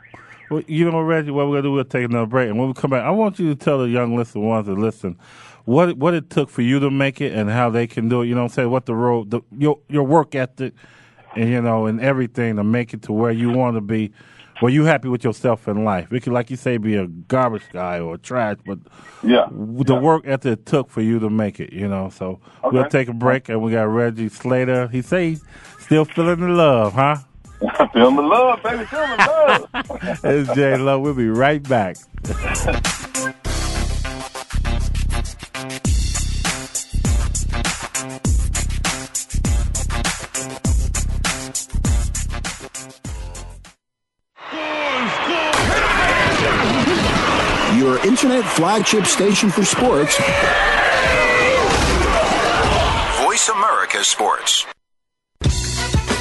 Well, 0.51 0.61
you 0.67 0.91
know, 0.91 1.01
Reggie, 1.01 1.31
what 1.31 1.47
we're 1.47 1.57
gonna 1.57 1.63
do? 1.63 1.71
We'll 1.71 1.83
take 1.85 2.05
another 2.05 2.25
break, 2.25 2.49
and 2.49 2.59
when 2.59 2.67
we 2.67 2.73
come 2.73 2.91
back, 2.91 3.03
I 3.03 3.11
want 3.11 3.39
you 3.39 3.49
to 3.49 3.55
tell 3.55 3.79
the 3.79 3.87
young 3.89 4.15
listener 4.15 4.41
ones 4.41 4.67
that 4.67 4.77
listen 4.77 5.17
what 5.69 5.97
what 5.97 6.15
it 6.15 6.31
took 6.31 6.49
for 6.49 6.63
you 6.63 6.79
to 6.79 6.89
make 6.89 7.21
it 7.21 7.31
and 7.31 7.47
how 7.47 7.69
they 7.69 7.85
can 7.85 8.09
do 8.09 8.23
it. 8.23 8.27
You 8.27 8.33
know, 8.33 8.41
what 8.41 8.51
I'm 8.51 8.55
saying 8.55 8.71
what 8.71 8.87
the 8.87 8.95
road, 8.95 9.29
the, 9.29 9.41
your 9.55 9.77
your 9.87 10.03
work 10.03 10.33
ethic, 10.33 10.73
and 11.35 11.47
you 11.47 11.61
know, 11.61 11.85
and 11.85 12.01
everything 12.01 12.55
to 12.55 12.63
make 12.63 12.91
it 12.95 13.03
to 13.03 13.13
where 13.13 13.31
you 13.31 13.51
want 13.51 13.77
to 13.77 13.81
be, 13.81 14.11
Were 14.63 14.69
you 14.69 14.85
happy 14.85 15.07
with 15.09 15.23
yourself 15.23 15.67
in 15.67 15.85
life. 15.85 16.11
It 16.11 16.21
could, 16.23 16.33
like 16.33 16.49
you 16.49 16.57
say, 16.57 16.77
be 16.77 16.95
a 16.95 17.05
garbage 17.07 17.69
guy 17.71 17.99
or 17.99 18.17
trash, 18.17 18.57
but 18.65 18.79
Yeah. 19.21 19.45
the 19.51 19.95
work 19.95 20.23
ethic 20.25 20.53
it 20.59 20.65
took 20.65 20.89
for 20.89 21.01
you 21.01 21.19
to 21.19 21.29
make 21.29 21.59
it. 21.59 21.71
You 21.71 21.87
know, 21.87 22.09
so 22.09 22.39
we'll 22.63 22.89
take 22.89 23.07
a 23.07 23.13
break, 23.13 23.47
and 23.47 23.61
we 23.61 23.71
got 23.71 23.83
Reggie 23.83 24.29
Slater. 24.29 24.87
He 24.87 25.03
say 25.03 25.29
he's 25.29 25.43
still 25.77 26.03
feeling 26.05 26.39
the 26.39 26.47
love, 26.47 26.93
huh? 26.93 27.17
Feeling 27.93 28.15
the 28.15 28.21
love, 28.23 28.63
baby. 28.63 28.85
Feeling 28.85 29.17
the 29.17 29.67
love. 29.73 30.19
It's 30.23 30.55
Jay 30.55 30.77
Love. 30.77 31.01
We'll 31.01 31.13
be 31.13 31.29
right 31.29 31.61
back. 31.61 31.97
flagship 48.43 49.05
station 49.05 49.49
for 49.49 49.63
sports. 49.63 50.17
Voice 53.23 53.49
America 53.49 54.03
Sports. 54.03 54.65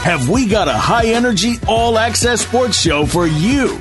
Have 0.02 0.28
we 0.28 0.46
got 0.46 0.68
a 0.68 0.72
high 0.72 1.08
energy, 1.08 1.56
all 1.66 1.98
access 1.98 2.40
sports 2.40 2.80
show 2.80 3.04
for 3.04 3.26
you? 3.26 3.80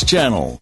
Channel. 0.00 0.61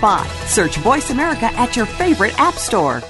spot. 0.00 0.26
Search 0.48 0.76
Voice 0.78 1.10
America 1.10 1.52
at 1.60 1.76
your 1.76 1.84
favorite 1.84 2.32
app 2.40 2.54
store. 2.54 3.02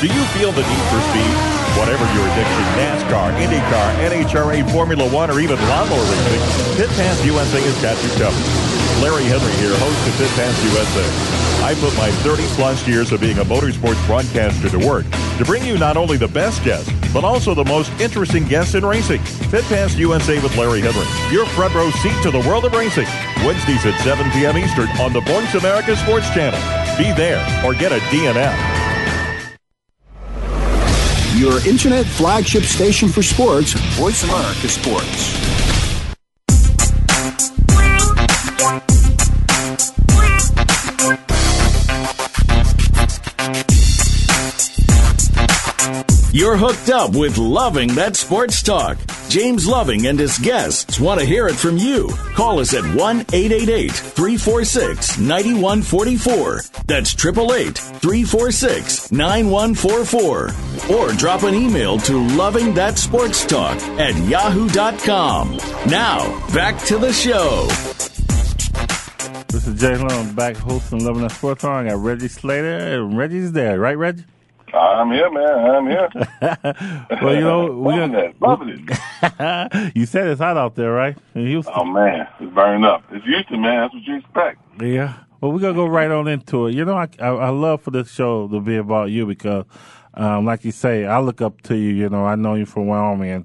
Do 0.00 0.06
you 0.08 0.24
feel 0.32 0.50
the 0.50 0.64
need 0.64 0.84
for 0.88 1.00
speed? 1.12 1.34
Whatever 1.76 2.04
your 2.16 2.24
addiction, 2.32 2.64
NASCAR, 2.80 3.28
IndyCar, 3.36 3.90
NHRA, 4.08 4.72
Formula 4.72 5.04
One, 5.12 5.30
or 5.30 5.40
even 5.40 5.58
lawnmower 5.68 6.00
racing, 6.00 6.76
Pit 6.76 6.88
Pass 6.96 7.22
USA 7.24 7.60
has 7.60 7.82
got 7.82 8.00
you 8.02 8.10
covered. 8.16 9.02
Larry 9.02 9.24
Henry 9.24 9.52
here, 9.60 9.76
host 9.76 10.08
of 10.08 10.14
Pit 10.16 10.30
Pass 10.40 10.56
USA. 10.72 11.64
I 11.64 11.74
put 11.74 11.94
my 11.98 12.10
30 12.22 12.42
plus 12.56 12.86
years 12.88 13.12
of 13.12 13.20
being 13.20 13.38
a 13.38 13.44
motorsports 13.44 14.06
broadcaster 14.06 14.70
to 14.70 14.86
work 14.86 15.04
to 15.36 15.44
bring 15.44 15.64
you 15.64 15.76
not 15.76 15.98
only 15.98 16.16
the 16.16 16.28
best 16.28 16.64
guests, 16.64 16.90
but 17.14 17.24
also 17.24 17.54
the 17.54 17.64
most 17.64 17.90
interesting 18.00 18.44
guests 18.44 18.74
in 18.74 18.84
racing. 18.84 19.22
Pit 19.50 19.64
Pass 19.64 19.94
USA 19.96 20.42
with 20.42 20.54
Larry 20.56 20.80
Henry, 20.80 21.06
your 21.32 21.46
front 21.46 21.72
row 21.74 21.90
seat 22.02 22.20
to 22.24 22.30
the 22.32 22.40
world 22.40 22.64
of 22.64 22.72
racing. 22.72 23.06
Wednesdays 23.46 23.86
at 23.86 23.98
7 24.02 24.30
p.m. 24.32 24.58
Eastern 24.58 24.88
on 24.98 25.12
the 25.12 25.20
Voice 25.20 25.54
America 25.54 25.96
Sports 25.96 26.28
Channel. 26.30 26.58
Be 26.98 27.12
there 27.12 27.40
or 27.64 27.72
get 27.72 27.92
a 27.92 27.98
DNF. 28.10 28.74
Your 31.38 31.66
internet 31.66 32.06
flagship 32.06 32.64
station 32.64 33.08
for 33.08 33.22
sports, 33.22 33.72
Voice 33.96 34.22
America 34.24 34.68
Sports. 34.68 35.73
You're 46.34 46.56
hooked 46.56 46.90
up 46.90 47.14
with 47.14 47.38
Loving 47.38 47.94
That 47.94 48.16
Sports 48.16 48.60
Talk. 48.60 48.98
James 49.28 49.68
Loving 49.68 50.08
and 50.08 50.18
his 50.18 50.36
guests 50.36 50.98
want 50.98 51.20
to 51.20 51.24
hear 51.24 51.46
it 51.46 51.54
from 51.54 51.78
you. 51.78 52.08
Call 52.34 52.58
us 52.58 52.74
at 52.74 52.82
1 52.82 53.20
888 53.32 53.92
346 53.92 55.18
9144. 55.20 56.60
That's 56.88 57.14
888 57.14 57.78
346 57.78 59.12
9144. 59.12 60.96
Or 60.96 61.12
drop 61.12 61.44
an 61.44 61.54
email 61.54 61.98
to 62.00 62.26
Loving 62.30 62.74
That 62.74 62.98
Sports 62.98 63.46
Talk 63.46 63.80
at 64.00 64.16
yahoo.com. 64.28 65.56
Now, 65.86 66.48
back 66.52 66.82
to 66.86 66.98
the 66.98 67.12
show. 67.12 67.68
This 69.50 69.68
is 69.68 69.80
Jay 69.80 69.96
Love 69.96 70.34
back 70.34 70.56
hosting 70.56 71.04
Loving 71.04 71.22
That 71.22 71.30
Sports 71.30 71.62
Talk. 71.62 71.86
I 71.86 71.90
got 71.90 71.98
Reggie 71.98 72.26
Slater, 72.26 72.76
and 72.76 73.16
Reggie's 73.16 73.52
there, 73.52 73.78
right, 73.78 73.96
Reggie? 73.96 74.24
I'm 74.76 75.10
here, 75.12 75.30
man. 75.30 75.70
I'm 75.70 75.86
here. 75.86 76.08
well, 77.22 77.34
you 77.34 77.40
know, 77.40 77.66
we're 77.72 78.06
loving 78.06 78.12
gonna, 78.12 78.18
it. 78.18 78.36
Loving 78.40 78.88
it. 79.22 79.96
you 79.96 80.06
said 80.06 80.28
it's 80.28 80.40
hot 80.40 80.56
out 80.56 80.74
there, 80.74 80.92
right? 80.92 81.16
In 81.34 81.46
Houston. 81.46 81.74
Oh 81.76 81.84
man, 81.84 82.26
it's 82.40 82.52
burning 82.54 82.84
up. 82.84 83.04
It's 83.10 83.24
Houston, 83.24 83.60
man. 83.62 83.80
That's 83.80 83.94
what 83.94 84.02
you 84.04 84.16
expect. 84.16 84.60
Yeah. 84.80 85.14
Well, 85.40 85.52
we're 85.52 85.60
gonna 85.60 85.74
go 85.74 85.86
right 85.86 86.10
on 86.10 86.28
into 86.28 86.66
it. 86.66 86.74
You 86.74 86.84
know, 86.84 86.96
I 86.96 87.08
I, 87.18 87.28
I 87.28 87.48
love 87.50 87.82
for 87.82 87.90
this 87.90 88.10
show 88.10 88.48
to 88.48 88.60
be 88.60 88.76
about 88.76 89.10
you 89.10 89.26
because, 89.26 89.64
um, 90.14 90.44
like 90.44 90.64
you 90.64 90.72
say, 90.72 91.04
I 91.04 91.20
look 91.20 91.40
up 91.40 91.60
to 91.62 91.76
you. 91.76 91.90
You 91.90 92.08
know, 92.08 92.24
I 92.24 92.34
know 92.34 92.54
you 92.54 92.66
from 92.66 92.86
Wyoming, 92.86 93.30
and 93.30 93.44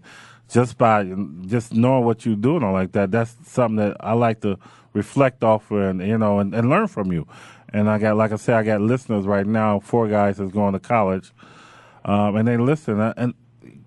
just 0.49 0.77
by 0.77 1.03
just 1.45 1.73
knowing 1.73 2.05
what 2.05 2.25
you 2.25 2.35
do 2.35 2.55
and 2.55 2.65
all 2.65 2.73
like 2.73 2.93
that, 2.93 3.11
that's 3.11 3.35
something 3.45 3.77
that 3.77 3.97
I 3.99 4.13
like 4.13 4.41
to 4.41 4.57
reflect 4.93 5.43
off 5.43 5.71
and 5.71 6.02
you 6.06 6.17
know 6.17 6.39
and, 6.39 6.54
and 6.54 6.69
learn 6.69 6.88
from 6.88 7.12
you. 7.12 7.28
And 7.71 7.89
I 7.89 7.99
got, 7.99 8.17
like 8.17 8.32
I 8.32 8.36
said, 8.38 8.56
I 8.56 8.63
got 8.63 8.82
listeners 8.82 9.25
right 9.25 9.45
now. 9.45 9.80
Four 9.80 10.08
guys 10.08 10.38
that's 10.38 10.52
going 10.52 10.73
to 10.73 10.80
college, 10.80 11.32
um, 12.06 12.36
and 12.36 12.47
they 12.47 12.58
listen. 12.58 12.99
And 12.99 13.34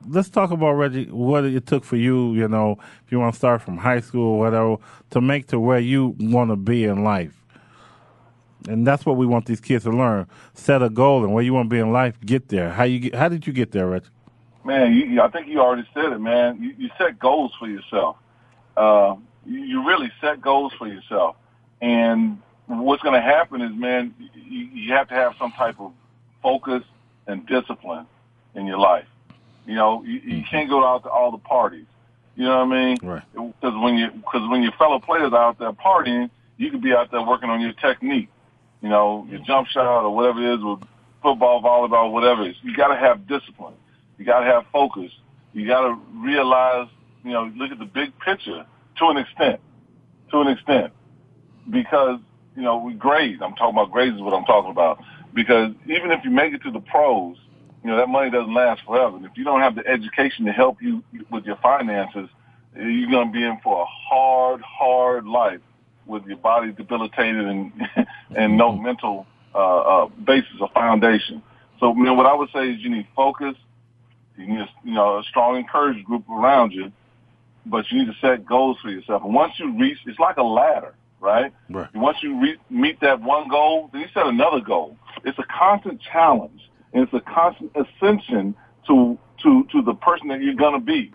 let's 0.09 0.29
talk 0.29 0.51
about 0.51 0.73
Reggie. 0.73 1.07
What 1.07 1.45
it 1.45 1.67
took 1.67 1.85
for 1.85 1.97
you, 1.97 2.35
you 2.35 2.49
know, 2.49 2.79
if 3.05 3.11
you 3.11 3.19
want 3.19 3.35
to 3.35 3.38
start 3.38 3.62
from 3.62 3.79
high 3.79 4.01
school 4.01 4.35
or 4.35 4.38
whatever, 4.38 4.77
to 5.11 5.21
make 5.21 5.49
to 5.49 5.59
where 5.59 5.81
you 5.81 6.15
want 6.21 6.51
to 6.51 6.57
be 6.57 6.85
in 6.85 7.03
life. 7.03 7.35
And 8.69 8.87
that's 8.87 9.05
what 9.05 9.17
we 9.17 9.27
want 9.27 9.47
these 9.47 9.61
kids 9.61 9.83
to 9.85 9.91
learn. 9.91 10.29
Set 10.55 10.83
a 10.83 10.88
goal 10.88 11.25
and 11.25 11.33
where 11.33 11.43
you 11.43 11.53
want 11.53 11.69
to 11.69 11.75
be 11.75 11.81
in 11.81 11.93
life. 11.93 12.21
Get 12.25 12.49
there. 12.49 12.71
How 12.71 12.85
you 12.85 13.01
get, 13.01 13.15
How 13.15 13.29
did 13.29 13.47
you 13.47 13.53
get 13.53 13.73
there, 13.73 13.88
Reggie? 13.88 14.07
Man, 14.65 14.95
you, 14.95 15.21
I 15.21 15.29
think 15.29 15.49
you 15.49 15.61
already 15.61 15.88
said 15.93 16.12
it, 16.12 16.21
man. 16.21 16.62
You, 16.62 16.75
you 16.79 16.91
set 16.97 17.19
goals 17.19 17.53
for 17.59 17.69
yourself. 17.69 18.17
Uh, 18.77 19.17
you, 19.46 19.87
really 19.87 20.11
set 20.20 20.40
goals 20.40 20.72
for 20.78 20.87
yourself, 20.87 21.37
and 21.81 22.40
what's 22.66 23.02
going 23.02 23.14
to 23.14 23.20
happen 23.20 23.61
is, 23.61 23.72
man, 23.74 24.14
you, 24.35 24.66
you 24.72 24.92
have 24.92 25.09
to 25.09 25.14
have 25.14 25.35
some 25.38 25.52
type 25.52 25.81
of 25.81 25.92
focus 26.42 26.83
and 27.26 27.46
discipline 27.46 28.07
in 28.55 28.66
your 28.66 28.78
life. 28.78 29.07
You 29.66 29.74
know, 29.74 30.02
you, 30.05 30.12
you 30.12 30.20
mm-hmm. 30.20 30.50
can't 30.50 30.68
go 30.68 30.87
out 30.87 31.05
to 31.05 31.11
all 31.11 31.31
the 31.31 31.38
parties. 31.38 31.87
You 32.35 32.44
know 32.44 32.64
what 32.64 32.76
I 32.76 32.85
mean? 32.85 32.98
Right. 33.02 33.22
Because 33.33 33.81
when 33.81 33.96
you 33.96 34.11
because 34.11 34.48
when 34.48 34.62
your 34.62 34.72
fellow 34.72 34.98
players 34.98 35.33
are 35.33 35.48
out 35.48 35.59
there 35.59 35.72
partying, 35.72 36.31
you 36.57 36.70
could 36.70 36.83
be 36.83 36.92
out 36.92 37.11
there 37.11 37.22
working 37.22 37.50
on 37.50 37.61
your 37.61 37.74
technique. 37.74 38.28
You 38.81 38.88
know, 38.88 39.26
your 39.28 39.38
mm-hmm. 39.38 39.46
jump 39.46 39.68
shot 39.68 40.05
or 40.05 40.14
whatever 40.14 40.40
it 40.40 40.55
is 40.55 40.64
with 40.64 40.81
football, 41.22 41.62
volleyball, 41.62 42.11
whatever 42.11 42.42
it 42.42 42.50
is. 42.50 42.57
You 42.62 42.74
got 42.74 42.88
to 42.88 42.96
have 42.96 43.26
discipline. 43.28 43.74
You 44.18 44.24
got 44.24 44.40
to 44.40 44.46
have 44.46 44.64
focus. 44.72 45.12
You 45.52 45.66
got 45.66 45.83
to 45.83 45.98
realize, 46.14 46.88
you 47.22 47.33
know, 47.33 47.52
look 47.57 47.70
at 47.70 47.78
the 47.78 47.85
big 47.85 48.18
picture 48.18 48.66
to 48.98 49.07
an 49.07 49.16
extent, 49.16 49.61
to 50.31 50.40
an 50.40 50.48
extent, 50.48 50.92
because 51.70 52.18
you 52.57 52.62
know, 52.62 52.78
we 52.78 52.94
grades. 52.94 53.40
I'm 53.42 53.55
talking 53.55 53.74
about 53.76 53.90
grades 53.90 54.16
is 54.16 54.22
what 54.22 54.35
I'm 54.35 54.44
talking 54.44 54.70
about. 54.70 55.02
Because 55.35 55.72
even 55.87 56.11
if 56.11 56.24
you 56.24 56.31
make 56.31 56.52
it 56.52 56.62
to 56.62 56.70
the 56.70 56.81
pros, 56.81 57.37
you 57.83 57.90
know, 57.90 57.96
that 57.96 58.09
money 58.09 58.31
doesn't 58.31 58.52
last 58.52 58.83
forever. 58.85 59.16
And 59.16 59.24
if 59.24 59.33
you 59.37 59.44
don't 59.44 59.61
have 59.61 59.74
the 59.74 59.87
education 59.87 60.44
to 60.46 60.52
help 60.52 60.83
you 60.83 61.02
with 61.31 61.44
your 61.44 61.57
finances, 61.57 62.28
you're 62.76 63.11
going 63.11 63.28
to 63.28 63.32
be 63.32 63.43
in 63.43 63.59
for 63.62 63.82
a 63.82 63.86
hard, 63.86 64.61
hard 64.61 65.26
life 65.26 65.61
with 66.07 66.24
your 66.26 66.36
body 66.36 66.72
debilitated 66.72 67.47
and, 67.47 67.72
and 68.36 68.57
no 68.57 68.72
mental, 68.72 69.26
uh, 69.55 69.78
uh, 69.78 70.07
basis 70.24 70.53
or 70.61 70.68
foundation. 70.70 71.43
So, 71.80 71.95
you 71.95 72.05
know, 72.05 72.14
what 72.14 72.26
I 72.26 72.34
would 72.34 72.51
say 72.55 72.70
is 72.70 72.80
you 72.80 72.90
need 72.90 73.07
focus. 73.16 73.55
You 74.36 74.47
need, 74.47 74.61
a, 74.61 74.68
you 74.84 74.93
know, 74.93 75.18
a 75.18 75.22
strong 75.24 75.57
encouragement 75.57 76.07
group 76.07 76.28
around 76.28 76.72
you, 76.72 76.93
but 77.67 77.91
you 77.91 77.99
need 77.99 78.13
to 78.13 78.19
set 78.21 78.45
goals 78.45 78.79
for 78.83 78.91
yourself. 78.91 79.23
And 79.25 79.35
once 79.35 79.55
you 79.59 79.79
reach, 79.79 79.99
it's 80.07 80.19
like 80.19 80.37
a 80.37 80.43
ladder 80.43 80.95
right? 81.23 81.53
Right. 81.71 81.89
Once 81.95 82.19
you 82.21 82.39
re- 82.39 82.59
meet 82.69 83.01
that 83.01 83.23
one 83.23 83.49
goal, 83.49 83.89
then 83.93 84.03
you 84.03 84.09
set 84.13 84.27
another 84.27 84.61
goal. 84.61 84.97
It's 85.25 85.39
a 85.39 85.45
constant 85.45 86.01
challenge, 86.03 86.61
and 86.93 87.05
it's 87.05 87.15
a 87.15 87.21
constant 87.21 87.71
ascension 87.75 88.55
to 88.89 89.17
to 89.43 89.65
to 89.73 89.83
the 89.83 89.95
person 89.95 90.29
that 90.29 90.43
you're 90.43 90.55
gonna 90.55 90.81
be. 90.81 91.13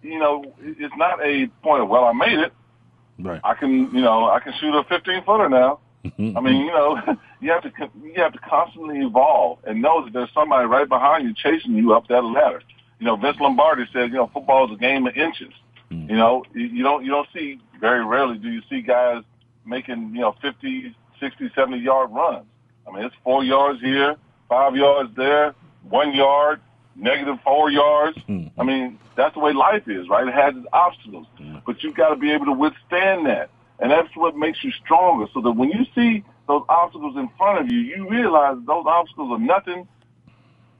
You 0.00 0.18
know, 0.18 0.44
it's 0.62 0.94
not 0.96 1.20
a 1.22 1.48
point 1.62 1.82
of 1.82 1.88
well, 1.88 2.04
I 2.04 2.12
made 2.12 2.38
it. 2.38 2.52
Right. 3.18 3.40
I 3.42 3.54
can, 3.54 3.90
you 3.92 4.00
know, 4.00 4.30
I 4.30 4.38
can 4.38 4.52
shoot 4.60 4.72
a 4.72 4.84
15 4.84 5.24
footer 5.24 5.48
now. 5.48 5.80
Mm-hmm. 6.04 6.38
I 6.38 6.40
mean, 6.40 6.64
you 6.64 6.70
know, 6.70 6.96
you 7.40 7.50
have 7.50 7.62
to 7.62 7.72
you 8.02 8.22
have 8.22 8.32
to 8.32 8.38
constantly 8.38 9.00
evolve 9.00 9.58
and 9.64 9.82
know 9.82 10.04
that 10.04 10.12
there's 10.12 10.30
somebody 10.32 10.66
right 10.66 10.88
behind 10.88 11.24
you 11.24 11.34
chasing 11.34 11.74
you 11.74 11.92
up 11.92 12.06
that 12.08 12.22
ladder. 12.22 12.62
You 13.00 13.06
know, 13.06 13.16
Vince 13.16 13.36
Lombardi 13.40 13.84
said, 13.92 14.10
you 14.10 14.16
know, 14.16 14.30
football 14.32 14.66
is 14.66 14.76
a 14.76 14.80
game 14.80 15.06
of 15.06 15.16
inches. 15.16 15.52
Mm. 15.90 16.10
You 16.10 16.16
know, 16.16 16.44
you, 16.54 16.82
don't 16.82 17.04
you 17.04 17.10
don't 17.10 17.28
see 17.32 17.60
very 17.80 18.04
rarely 18.04 18.38
do 18.38 18.50
you 18.50 18.62
see 18.68 18.82
guys 18.82 19.22
making, 19.64 20.12
you 20.14 20.20
know, 20.20 20.34
50, 20.40 20.94
60, 21.20 21.50
70 21.54 21.78
yard 21.78 22.10
runs. 22.10 22.46
I 22.86 22.92
mean, 22.92 23.04
it's 23.04 23.14
four 23.22 23.44
yards 23.44 23.80
here, 23.80 24.16
five 24.48 24.74
yards 24.74 25.14
there, 25.14 25.54
one 25.82 26.14
yard, 26.14 26.60
negative 26.96 27.38
four 27.44 27.70
yards. 27.70 28.18
Mm. 28.28 28.50
I 28.58 28.64
mean, 28.64 28.98
that's 29.14 29.34
the 29.34 29.40
way 29.40 29.52
life 29.52 29.88
is, 29.88 30.08
right? 30.08 30.26
It 30.26 30.34
has 30.34 30.56
its 30.56 30.66
obstacles, 30.72 31.26
but 31.66 31.82
you've 31.82 31.94
got 31.94 32.10
to 32.10 32.16
be 32.16 32.32
able 32.32 32.46
to 32.46 32.52
withstand 32.52 33.26
that, 33.26 33.50
and 33.78 33.90
that's 33.90 34.14
what 34.16 34.36
makes 34.36 34.64
you 34.64 34.70
stronger. 34.72 35.26
So 35.34 35.40
that 35.42 35.52
when 35.52 35.70
you 35.70 35.84
see 35.94 36.24
those 36.46 36.64
obstacles 36.68 37.16
in 37.16 37.28
front 37.36 37.60
of 37.60 37.70
you, 37.70 37.80
you 37.80 38.08
realize 38.08 38.56
those 38.66 38.84
obstacles 38.86 39.30
are 39.32 39.38
nothing 39.38 39.86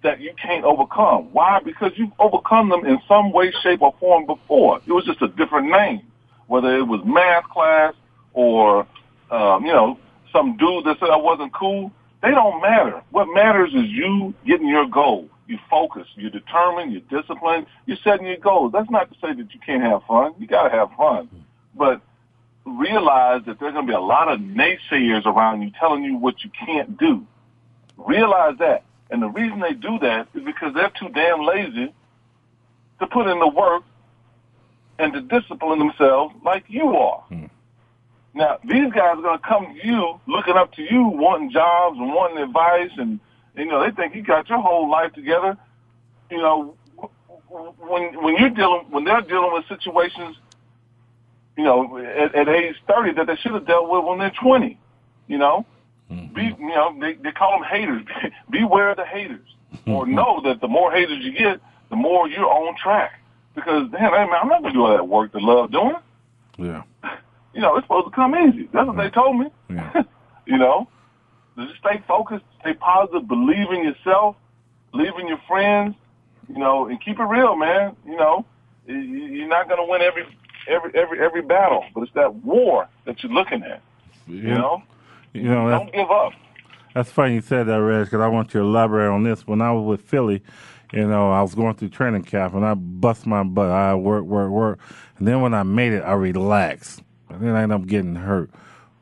that 0.03 0.21
you 0.21 0.33
can't 0.41 0.65
overcome. 0.65 1.29
Why? 1.33 1.61
Because 1.65 1.93
you've 1.97 2.13
overcome 2.19 2.69
them 2.69 2.87
in 2.87 3.01
some 3.09 3.33
way, 3.33 3.53
shape, 3.63 3.83
or 3.83 3.95
form 3.99 4.27
before. 4.27 4.81
It 4.87 4.93
was 4.93 5.05
just 5.05 5.23
a 5.23 5.29
different 5.29 5.71
name, 5.71 6.03
whether 6.47 6.77
it 6.77 6.85
was 6.85 7.01
math 7.05 7.45
class 7.45 7.95
or, 8.33 8.87
um, 9.31 9.65
you 9.65 9.73
know, 9.73 9.99
some 10.33 10.57
dude 10.57 10.85
that 10.85 10.99
said 11.01 11.11
I 11.11 11.17
wasn't 11.17 11.53
cool. 11.53 11.91
They 12.23 12.31
don't 12.31 12.61
matter. 12.61 13.03
What 13.11 13.27
matters 13.33 13.71
is 13.75 13.87
you 13.87 14.35
getting 14.47 14.69
your 14.69 14.87
goal. 14.87 15.29
You 15.47 15.59
focus. 15.71 16.07
You're 16.15 16.31
determined. 16.31 16.93
You're 16.93 17.21
disciplined. 17.23 17.67
You're 17.87 17.97
setting 18.05 18.27
your 18.27 18.37
goals. 18.37 18.73
That's 18.73 18.91
not 18.91 19.11
to 19.11 19.19
say 19.21 19.33
that 19.33 19.55
you 19.55 19.61
can't 19.65 19.83
have 19.83 20.03
fun. 20.05 20.35
You 20.39 20.47
got 20.47 20.65
to 20.65 20.71
have 20.71 20.91
fun, 20.97 21.29
but 21.75 22.03
realize 22.67 23.43
that 23.47 23.59
there's 23.59 23.73
going 23.73 23.87
to 23.87 23.91
be 23.91 23.97
a 23.97 24.01
lot 24.01 24.31
of 24.31 24.41
naysayers 24.41 25.25
around 25.25 25.63
you 25.63 25.71
telling 25.79 26.05
you 26.05 26.17
what 26.17 26.45
you 26.45 26.51
can't 26.51 26.99
do. 26.99 27.27
Realize 27.97 28.59
that. 28.59 28.85
And 29.11 29.23
the 29.23 29.29
reason 29.29 29.61
they 29.61 29.73
do 29.73 29.99
that 30.01 30.29
is 30.35 30.45
because 30.45 30.75
they're 30.75 30.93
too 30.99 31.09
damn 31.09 31.43
lazy 31.45 31.93
to 33.01 33.07
put 33.07 33.27
in 33.27 33.39
the 33.39 33.49
work 33.49 33.83
and 34.99 35.13
to 35.13 35.21
discipline 35.21 35.79
themselves 35.79 36.35
like 36.45 36.65
you 36.69 36.97
are. 36.97 37.23
Hmm. 37.29 37.47
Now, 38.35 38.59
these 38.63 38.93
guys 38.93 39.17
are 39.17 39.23
going 39.23 39.39
to 39.39 39.45
come 39.47 39.75
to 39.75 39.87
you, 39.87 40.21
looking 40.27 40.55
up 40.55 40.73
to 40.75 40.83
you, 40.83 41.07
wanting 41.07 41.51
jobs 41.51 41.99
and 41.99 42.13
wanting 42.15 42.39
advice, 42.39 42.91
and 42.97 43.19
you 43.57 43.67
know 43.67 43.83
they 43.83 43.91
think 43.91 44.15
you 44.15 44.23
got 44.23 44.49
your 44.49 44.61
whole 44.61 44.91
life 44.91 45.13
together. 45.13 45.57
You 46.31 46.39
know, 46.39 46.77
when 47.49 48.23
when 48.23 48.37
you're 48.37 48.51
dealing 48.51 48.87
when 48.91 49.05
they're 49.05 49.23
dealing 49.23 49.53
with 49.53 49.67
situations, 49.67 50.37
you 51.57 51.65
know, 51.65 51.99
at, 51.99 52.35
at 52.35 52.49
age 52.49 52.77
thirty 52.87 53.13
that 53.15 53.27
they 53.27 53.37
should 53.37 53.53
have 53.53 53.67
dealt 53.67 53.89
with 53.89 54.05
when 54.05 54.19
they're 54.19 54.33
twenty. 54.41 54.79
You 55.27 55.39
know, 55.39 55.67
Mm-hmm. 56.11 56.35
be 56.35 56.45
you 56.59 56.69
know 56.69 56.97
they 57.01 57.15
they 57.15 57.33
call 57.33 57.59
them 57.59 57.69
haters. 57.69 58.03
Beware 58.51 58.91
of 58.91 58.97
the 58.97 59.05
haters, 59.05 59.47
or 59.87 60.05
mm-hmm. 60.05 60.15
know 60.15 60.41
that 60.45 60.61
the 60.61 60.69
more 60.69 60.91
haters 60.91 61.23
you 61.23 61.33
get, 61.33 61.61
the 61.91 61.97
more 61.97 62.29
you're 62.29 62.47
on 62.47 62.75
track. 62.83 63.13
Because 63.55 63.91
damn, 63.91 64.13
hey, 64.13 64.25
man, 64.25 64.35
I'm 64.41 64.49
not 64.49 64.63
gonna 64.63 64.73
do 64.73 64.85
all 64.85 64.97
that 64.97 65.07
work 65.07 65.33
to 65.33 65.39
love 65.39 65.71
doing. 65.73 65.97
Yeah. 66.57 66.83
You 67.55 67.63
know, 67.63 67.77
it's 67.77 67.85
supposed 67.87 68.07
to 68.07 68.13
come 68.13 68.37
easy. 68.37 68.69
That's 68.73 68.87
what 68.87 68.97
they 68.99 69.11
told 69.11 69.37
me. 69.37 69.47
Yeah. 69.69 70.03
you 70.47 70.59
know, 70.59 70.87
just 71.57 71.77
stay 71.81 72.01
focused, 72.07 72.45
stay 72.61 72.75
positive, 72.75 73.27
believe 73.27 73.71
in 73.73 73.83
yourself, 73.83 74.37
believe 74.93 75.15
in 75.19 75.27
your 75.27 75.41
friends, 75.49 75.97
you 76.49 76.59
know, 76.59 76.87
and 76.87 77.03
keep 77.03 77.19
it 77.19 77.25
real, 77.25 77.57
man. 77.57 77.97
You 78.07 78.17
know, 78.17 78.45
You- 78.87 78.95
you're 78.97 79.49
not 79.49 79.67
going 79.69 79.81
to 79.85 79.91
win 79.91 80.03
every 80.03 80.25
every 80.69 80.93
every 80.95 81.19
every 81.21 81.43
battle, 81.43 81.85
but 81.95 82.03
it's 82.03 82.13
that 82.13 82.33
war 82.45 82.87
that 83.07 83.23
you're 83.25 83.33
looking 83.33 83.63
at. 83.65 83.81
You 84.29 84.55
know, 84.55 84.83
You 85.35 85.43
know, 85.45 85.69
don't 85.71 85.93
give 85.93 86.11
up. 86.11 86.33
That's 86.95 87.11
funny 87.11 87.35
you 87.35 87.41
said 87.41 87.67
that, 87.67 87.77
Reg, 87.77 88.07
because 88.07 88.21
I 88.21 88.27
want 88.29 88.53
you 88.55 88.61
to 88.61 88.67
elaborate 88.67 89.09
on 89.09 89.23
this. 89.23 89.47
When 89.47 89.61
I 89.61 89.71
was 89.73 89.85
with 89.87 90.01
Philly, 90.09 90.43
you 90.93 91.07
know, 91.07 91.31
I 91.31 91.43
was 91.43 91.55
going 91.55 91.75
through 91.75 91.91
training 91.91 92.25
camp 92.25 92.55
and 92.55 92.65
I 92.65 92.75
bust 92.75 93.27
my 93.27 93.43
butt. 93.45 93.71
I 93.71 93.95
work, 93.95 94.25
work, 94.25 94.51
work. 94.51 94.79
And 95.19 95.29
then 95.29 95.41
when 95.41 95.55
I 95.55 95.63
made 95.63 95.93
it, 95.93 96.01
I 96.03 96.15
relaxed. 96.15 97.03
And 97.29 97.43
then 97.43 97.55
I 97.55 97.63
ended 97.63 97.81
up 97.81 97.87
getting 97.87 98.15
hurt. 98.15 98.51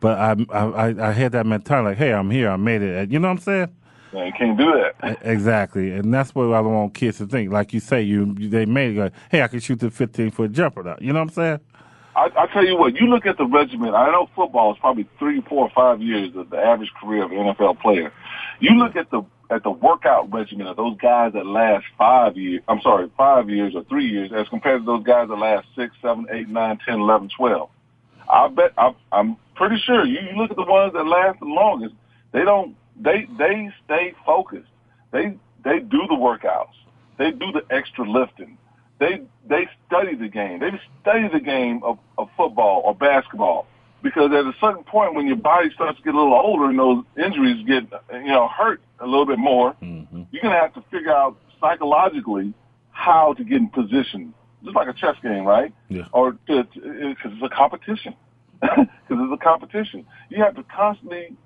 But 0.00 0.18
I, 0.18 0.36
I, 0.52 1.08
I- 1.08 1.12
had 1.12 1.32
that 1.32 1.46
mentality 1.46 1.90
like, 1.90 1.98
hey, 1.98 2.12
I'm 2.12 2.30
here, 2.30 2.50
I 2.50 2.56
made 2.56 2.82
it. 2.82 3.10
You 3.10 3.18
know 3.18 3.28
what 3.28 3.38
I'm 3.38 3.38
saying? 3.38 3.74
You 4.12 4.32
can't 4.36 4.58
do 4.58 4.72
that. 4.72 5.18
Exactly, 5.22 5.90
and 5.92 6.12
that's 6.12 6.34
what 6.34 6.46
I 6.52 6.62
don't 6.62 6.72
want 6.72 6.94
kids 6.94 7.18
to 7.18 7.26
think. 7.26 7.52
Like 7.52 7.74
you 7.74 7.80
say, 7.80 8.00
you 8.02 8.34
you- 8.38 8.48
they 8.48 8.64
made 8.64 8.96
it. 8.96 9.00
Like, 9.00 9.12
hey, 9.30 9.42
I 9.42 9.48
can 9.48 9.60
shoot 9.60 9.78
the 9.80 9.90
15 9.90 10.30
foot 10.30 10.52
jumper. 10.52 10.82
Now. 10.82 10.96
You 11.00 11.12
know 11.12 11.18
what 11.20 11.28
I'm 11.28 11.34
saying? 11.34 11.60
I, 12.16 12.30
I 12.34 12.46
tell 12.46 12.64
you 12.64 12.78
what, 12.78 12.94
you 12.96 13.08
look 13.08 13.26
at 13.26 13.36
the 13.36 13.44
regimen. 13.44 13.94
I 13.94 14.10
know 14.10 14.30
football 14.34 14.72
is 14.72 14.78
probably 14.80 15.06
three, 15.18 15.42
four, 15.42 15.70
five 15.74 16.00
years 16.00 16.34
of 16.34 16.48
the 16.48 16.56
average 16.56 16.90
career 16.98 17.24
of 17.24 17.30
an 17.30 17.36
NFL 17.38 17.80
player. 17.80 18.10
You 18.58 18.70
look 18.70 18.96
at 18.96 19.10
the 19.10 19.22
at 19.50 19.62
the 19.62 19.70
workout 19.70 20.32
regimen 20.32 20.66
of 20.66 20.76
those 20.76 20.96
guys 20.96 21.34
that 21.34 21.46
last 21.46 21.84
five 21.98 22.36
years. 22.36 22.62
I'm 22.68 22.80
sorry, 22.80 23.10
five 23.18 23.50
years 23.50 23.74
or 23.76 23.84
three 23.84 24.06
years, 24.08 24.30
as 24.34 24.48
compared 24.48 24.80
to 24.80 24.86
those 24.86 25.04
guys 25.04 25.28
that 25.28 25.36
last 25.36 25.68
six, 25.76 25.94
seven, 26.00 26.26
eight, 26.32 26.48
nine, 26.48 26.78
ten, 26.86 27.00
eleven, 27.00 27.28
twelve. 27.36 27.68
I 28.32 28.48
bet 28.48 28.72
I, 28.78 28.94
I'm 29.12 29.36
pretty 29.54 29.76
sure 29.84 30.06
you, 30.06 30.18
you 30.18 30.36
look 30.36 30.50
at 30.50 30.56
the 30.56 30.64
ones 30.64 30.94
that 30.94 31.04
last 31.06 31.38
the 31.40 31.46
longest. 31.46 31.94
They 32.32 32.44
don't. 32.44 32.74
They 32.98 33.28
they 33.38 33.68
stay 33.84 34.14
focused. 34.24 34.70
They 35.12 35.36
they 35.64 35.80
do 35.80 36.00
the 36.08 36.16
workouts. 36.16 36.72
They 37.18 37.30
do 37.30 37.52
the 37.52 37.62
extra 37.70 38.10
lifting. 38.10 38.56
They 38.98 39.22
they 39.48 39.68
study 39.86 40.14
the 40.14 40.28
game. 40.28 40.60
They 40.60 40.70
study 41.02 41.28
the 41.32 41.40
game 41.40 41.82
of, 41.82 41.98
of 42.18 42.28
football 42.36 42.82
or 42.84 42.94
basketball 42.94 43.66
because 44.02 44.30
at 44.32 44.46
a 44.46 44.54
certain 44.60 44.84
point 44.84 45.14
when 45.14 45.26
your 45.26 45.36
body 45.36 45.70
starts 45.74 45.98
to 45.98 46.04
get 46.04 46.14
a 46.14 46.18
little 46.18 46.34
older 46.34 46.66
and 46.66 46.78
those 46.78 47.04
injuries 47.22 47.64
get 47.66 47.84
you 48.12 48.28
know 48.28 48.48
hurt 48.48 48.80
a 49.00 49.06
little 49.06 49.26
bit 49.26 49.38
more, 49.38 49.74
mm-hmm. 49.82 50.22
you're 50.30 50.42
gonna 50.42 50.58
have 50.58 50.74
to 50.74 50.82
figure 50.90 51.12
out 51.12 51.36
psychologically 51.60 52.54
how 52.90 53.34
to 53.34 53.44
get 53.44 53.58
in 53.58 53.68
position, 53.68 54.32
just 54.64 54.74
like 54.74 54.88
a 54.88 54.92
chess 54.92 55.16
game, 55.22 55.44
right? 55.44 55.72
Yeah. 55.88 56.06
Or 56.12 56.32
because 56.32 56.66
it's 56.74 57.42
a 57.42 57.48
competition. 57.48 58.14
Because 59.08 59.24
it's 59.30 59.40
a 59.40 59.44
competition. 59.44 60.04
You 60.30 60.42
have 60.42 60.56
to 60.56 60.64
constantly 60.64 61.36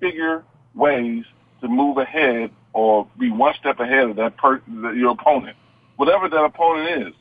figure 0.00 0.42
ways 0.74 1.24
to 1.60 1.68
move 1.68 1.98
ahead 1.98 2.50
or 2.72 3.06
be 3.18 3.30
one 3.30 3.52
step 3.60 3.78
ahead 3.78 4.08
of 4.08 4.16
that 4.16 4.38
per- 4.38 4.62
your 4.94 5.10
opponent, 5.10 5.56
whatever 6.00 6.30
that 6.30 6.42
opponent 6.42 7.08
is. 7.08 7.14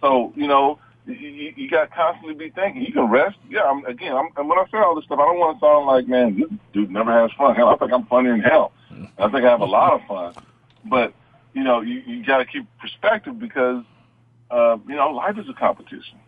So 0.00 0.32
you 0.34 0.48
know, 0.48 0.78
you, 1.06 1.52
you, 1.54 1.68
got 1.68 1.82
to 1.82 1.94
constantly 1.94 2.34
be 2.34 2.48
thinking. 2.50 2.80
You 2.80 2.92
can 2.94 3.10
rest. 3.10 3.36
Yeah, 3.50 3.64
I'm, 3.64 3.84
again, 3.84 4.16
I'm, 4.16 4.28
and 4.38 4.48
when 4.48 4.58
I 4.58 4.64
say 4.70 4.78
all 4.78 4.94
this 4.94 5.04
stuff, 5.04 5.18
I 5.18 5.26
don't 5.26 5.38
want 5.38 5.60
to 5.60 5.64
sound 5.64 5.86
like, 5.86 6.08
man, 6.08 6.40
this 6.40 6.48
dude 6.72 6.90
never 6.90 7.12
has 7.12 7.30
fun. 7.32 7.54
Hell, 7.54 7.68
I 7.68 7.76
think 7.76 7.92
I'm 7.92 8.06
funny 8.06 8.30
in 8.30 8.40
hell. 8.40 8.72
I 9.18 9.28
think 9.28 9.44
I 9.44 9.50
have 9.50 9.60
a 9.60 9.66
lot 9.66 9.92
of 9.92 10.06
fun. 10.08 10.44
But 10.86 11.12
you 11.52 11.62
know, 11.62 11.82
you, 11.82 12.00
you 12.06 12.24
got 12.24 12.38
to 12.38 12.46
keep 12.46 12.66
perspective 12.80 13.38
because 13.38 13.84
uh, 14.50 14.78
you 14.88 14.96
know, 14.96 15.10
life 15.10 15.38
is 15.38 15.48
a 15.48 15.54
competition. 15.54 16.18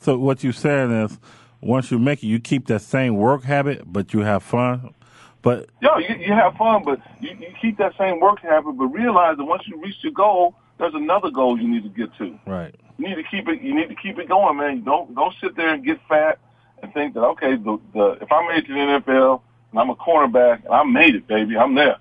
So 0.00 0.18
what 0.18 0.44
you're 0.44 0.52
saying 0.52 0.90
is, 0.90 1.18
once 1.62 1.90
you 1.90 1.98
make 1.98 2.22
it, 2.22 2.26
you 2.26 2.40
keep 2.40 2.66
that 2.66 2.82
same 2.82 3.16
work 3.16 3.44
habit, 3.44 3.90
but 3.90 4.12
you 4.12 4.20
have 4.20 4.42
fun. 4.42 4.94
But 5.42 5.70
Yo, 5.80 5.98
you, 5.98 6.14
you 6.16 6.32
have 6.32 6.54
fun, 6.54 6.82
but 6.84 7.00
you, 7.20 7.30
you 7.30 7.48
keep 7.60 7.76
that 7.78 7.92
same 7.98 8.20
work 8.20 8.40
habit. 8.40 8.72
But 8.78 8.86
realize 8.86 9.36
that 9.36 9.44
once 9.44 9.62
you 9.66 9.80
reach 9.82 9.96
your 10.02 10.12
goal, 10.12 10.54
there's 10.78 10.94
another 10.94 11.30
goal 11.30 11.58
you 11.58 11.68
need 11.68 11.82
to 11.82 11.88
get 11.88 12.16
to. 12.18 12.38
right, 12.46 12.74
You 12.98 13.08
need 13.08 13.16
to 13.16 13.24
keep 13.28 13.48
it. 13.48 13.60
You 13.60 13.74
need 13.74 13.88
to 13.88 13.96
keep 13.96 14.18
it 14.18 14.28
going, 14.28 14.56
man. 14.56 14.84
Don't 14.84 15.14
don't 15.14 15.34
sit 15.42 15.56
there 15.56 15.74
and 15.74 15.84
get 15.84 15.98
fat 16.08 16.38
and 16.82 16.92
think 16.94 17.14
that 17.14 17.20
okay, 17.20 17.56
the, 17.56 17.80
the 17.92 18.18
if 18.20 18.30
I 18.30 18.46
made 18.48 18.64
it 18.64 18.66
to 18.68 18.72
the 18.72 19.12
NFL 19.12 19.42
and 19.72 19.80
I'm 19.80 19.90
a 19.90 19.96
cornerback 19.96 20.64
and 20.64 20.72
I 20.72 20.84
made 20.84 21.14
it, 21.14 21.26
baby, 21.26 21.56
I'm 21.56 21.74
there. 21.74 21.96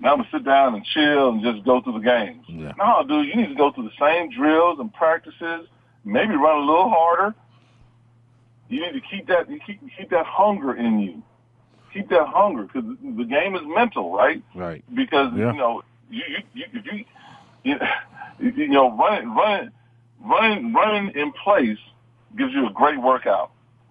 Now 0.00 0.12
I'm 0.12 0.18
gonna 0.18 0.28
sit 0.32 0.44
down 0.44 0.74
and 0.74 0.84
chill 0.84 1.28
and 1.28 1.42
just 1.42 1.64
go 1.64 1.80
through 1.80 2.00
the 2.00 2.04
games. 2.04 2.44
Yeah. 2.48 2.72
No, 2.76 3.04
dude, 3.06 3.28
you 3.28 3.36
need 3.36 3.48
to 3.48 3.54
go 3.54 3.70
through 3.70 3.84
the 3.84 3.96
same 4.00 4.30
drills 4.30 4.80
and 4.80 4.92
practices. 4.92 5.68
Maybe 6.04 6.34
run 6.34 6.56
a 6.56 6.66
little 6.66 6.90
harder. 6.90 7.34
You 8.68 8.80
need 8.80 9.00
to 9.00 9.06
keep 9.08 9.28
that. 9.28 9.48
You 9.48 9.60
keep 9.64 9.80
keep 9.96 10.10
that 10.10 10.26
hunger 10.26 10.74
in 10.74 10.98
you. 10.98 11.22
Keep 11.92 12.08
that 12.08 12.26
hunger 12.28 12.64
because 12.64 12.84
the 13.02 13.24
game 13.24 13.54
is 13.54 13.62
mental, 13.66 14.12
right? 14.12 14.42
right. 14.54 14.82
because 14.94 15.32
Yeah. 15.36 15.52
you 15.52 15.58
know 15.58 15.82
you 16.10 16.22
you 16.54 16.64
you 16.72 17.04
you, 17.64 17.78
you 18.56 18.68
know 18.68 18.96
running 18.96 19.34
running 19.34 19.70
running 20.24 20.72
running 20.72 21.14
in 21.14 21.32
place 21.32 21.78
gives 22.36 22.52
you 22.54 22.66
a 22.66 22.72
great 22.72 23.00
workout. 23.00 23.50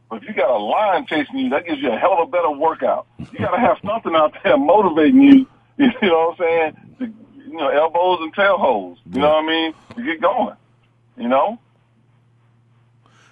But 0.09 0.23
if 0.23 0.27
you 0.27 0.33
got 0.33 0.49
a 0.49 0.57
lion 0.57 1.05
chasing 1.05 1.37
you, 1.37 1.49
that 1.51 1.65
gives 1.65 1.81
you 1.81 1.91
a 1.91 1.97
hell 1.97 2.13
of 2.13 2.27
a 2.27 2.31
better 2.31 2.51
workout. 2.51 3.07
You 3.17 3.39
got 3.39 3.51
to 3.51 3.59
have 3.59 3.77
something 3.85 4.13
out 4.15 4.33
there 4.43 4.57
motivating 4.57 5.21
you. 5.21 5.47
You 5.77 5.87
know 6.03 6.35
what 6.37 6.45
I'm 6.45 6.75
saying? 6.77 6.95
To, 6.99 7.05
you 7.49 7.57
know, 7.57 7.69
elbows 7.69 8.19
and 8.21 8.31
tail 8.35 8.57
holes. 8.57 8.99
You 9.11 9.21
know 9.21 9.29
what 9.29 9.45
I 9.45 9.47
mean? 9.47 9.73
To 9.95 10.03
get 10.03 10.21
going. 10.21 10.55
You 11.17 11.27
know? 11.27 11.59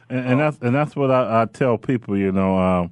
And, 0.10 0.26
and 0.26 0.40
that's 0.40 0.58
and 0.60 0.74
that's 0.74 0.96
what 0.96 1.12
I, 1.12 1.42
I 1.42 1.46
tell 1.46 1.78
people. 1.78 2.18
You 2.18 2.32
know, 2.32 2.58
um, 2.58 2.92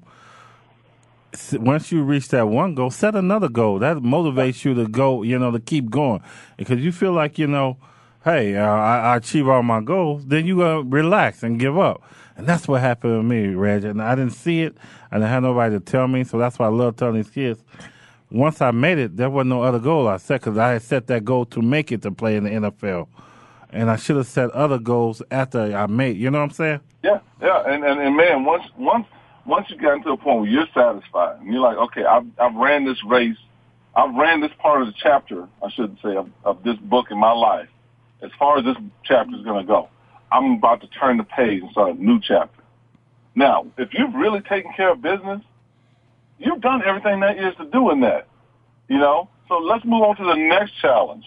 once 1.53 1.91
you 1.91 2.03
reach 2.03 2.29
that 2.29 2.47
one 2.47 2.75
goal, 2.75 2.91
set 2.91 3.15
another 3.15 3.49
goal. 3.49 3.79
That 3.79 3.97
motivates 3.97 4.65
you 4.65 4.73
to 4.75 4.87
go. 4.87 5.23
You 5.23 5.39
know, 5.39 5.51
to 5.51 5.59
keep 5.59 5.89
going 5.89 6.21
because 6.57 6.79
you 6.79 6.91
feel 6.91 7.13
like 7.13 7.37
you 7.37 7.47
know, 7.47 7.77
hey, 8.23 8.55
uh, 8.55 8.65
I, 8.65 8.99
I 8.99 9.17
achieve 9.17 9.47
all 9.47 9.63
my 9.63 9.81
goals. 9.81 10.25
Then 10.25 10.45
you 10.45 10.57
gonna 10.57 10.83
relax 10.83 11.43
and 11.43 11.59
give 11.59 11.77
up. 11.77 12.03
And 12.37 12.45
that's 12.45 12.67
what 12.67 12.81
happened 12.81 13.19
to 13.19 13.23
me, 13.23 13.47
Reg. 13.55 13.83
And 13.83 14.01
I 14.01 14.13
didn't 14.15 14.33
see 14.33 14.61
it, 14.61 14.77
I 15.11 15.19
had 15.19 15.41
nobody 15.41 15.75
to 15.75 15.79
tell 15.79 16.07
me. 16.07 16.23
So 16.23 16.37
that's 16.37 16.59
why 16.59 16.67
I 16.67 16.69
love 16.69 16.95
telling 16.95 17.15
these 17.15 17.29
kids. 17.29 17.63
Once 18.29 18.61
I 18.61 18.71
made 18.71 18.97
it, 18.97 19.17
there 19.17 19.29
wasn't 19.29 19.49
no 19.49 19.63
other 19.63 19.79
goal 19.79 20.07
I 20.07 20.17
set 20.17 20.41
because 20.41 20.57
I 20.57 20.73
had 20.73 20.81
set 20.81 21.07
that 21.07 21.23
goal 21.25 21.45
to 21.45 21.61
make 21.61 21.91
it 21.91 22.01
to 22.03 22.11
play 22.11 22.35
in 22.35 22.43
the 22.43 22.49
NFL. 22.49 23.07
And 23.71 23.89
I 23.89 23.95
should 23.95 24.17
have 24.17 24.27
set 24.27 24.51
other 24.51 24.77
goals 24.77 25.21
after 25.31 25.75
I 25.75 25.87
made. 25.87 26.17
You 26.17 26.29
know 26.29 26.39
what 26.39 26.45
I'm 26.45 26.51
saying? 26.51 26.79
Yeah, 27.03 27.19
yeah, 27.41 27.63
and 27.65 27.83
and, 27.83 27.99
and 27.99 28.15
man, 28.15 28.43
once 28.43 28.65
once 28.77 29.07
once 29.47 29.67
you 29.69 29.77
get 29.77 29.93
into 29.93 30.09
a 30.09 30.17
point 30.17 30.41
where 30.41 30.49
you're 30.49 30.67
satisfied 30.73 31.39
and 31.39 31.51
you're 31.51 31.61
like, 31.61 31.77
okay, 31.77 32.03
I've, 32.03 32.25
I've 32.37 32.55
ran 32.55 32.85
this 32.85 32.97
race, 33.05 33.37
I've 33.95 34.13
ran 34.13 34.41
this 34.41 34.51
part 34.59 34.81
of 34.81 34.87
the 34.87 34.93
chapter, 35.01 35.47
I 35.63 35.71
should 35.71 35.97
say, 36.03 36.15
of, 36.15 36.29
of 36.43 36.63
this 36.63 36.77
book 36.77 37.07
in 37.09 37.17
my 37.17 37.31
life. 37.31 37.69
As 38.21 38.31
far 38.37 38.57
as 38.57 38.65
this 38.65 38.75
chapter 39.03 39.35
is 39.35 39.43
going 39.43 39.65
to 39.65 39.67
go, 39.67 39.89
I'm 40.31 40.53
about 40.53 40.81
to 40.81 40.87
turn 40.87 41.17
the 41.17 41.23
page 41.23 41.61
and 41.61 41.71
start 41.71 41.95
a 41.97 42.03
new 42.03 42.19
chapter. 42.21 42.61
Now, 43.35 43.67
if 43.77 43.89
you've 43.93 44.13
really 44.13 44.41
taken 44.41 44.71
care 44.75 44.91
of 44.91 45.01
business, 45.01 45.41
you've 46.39 46.61
done 46.61 46.81
everything 46.85 47.19
that 47.21 47.37
is 47.37 47.55
to 47.57 47.65
do 47.65 47.91
in 47.91 48.01
that. 48.01 48.27
You 48.89 48.97
know, 48.97 49.29
so 49.47 49.57
let's 49.59 49.85
move 49.85 50.03
on 50.03 50.15
to 50.17 50.23
the 50.23 50.35
next 50.35 50.73
challenge. 50.81 51.25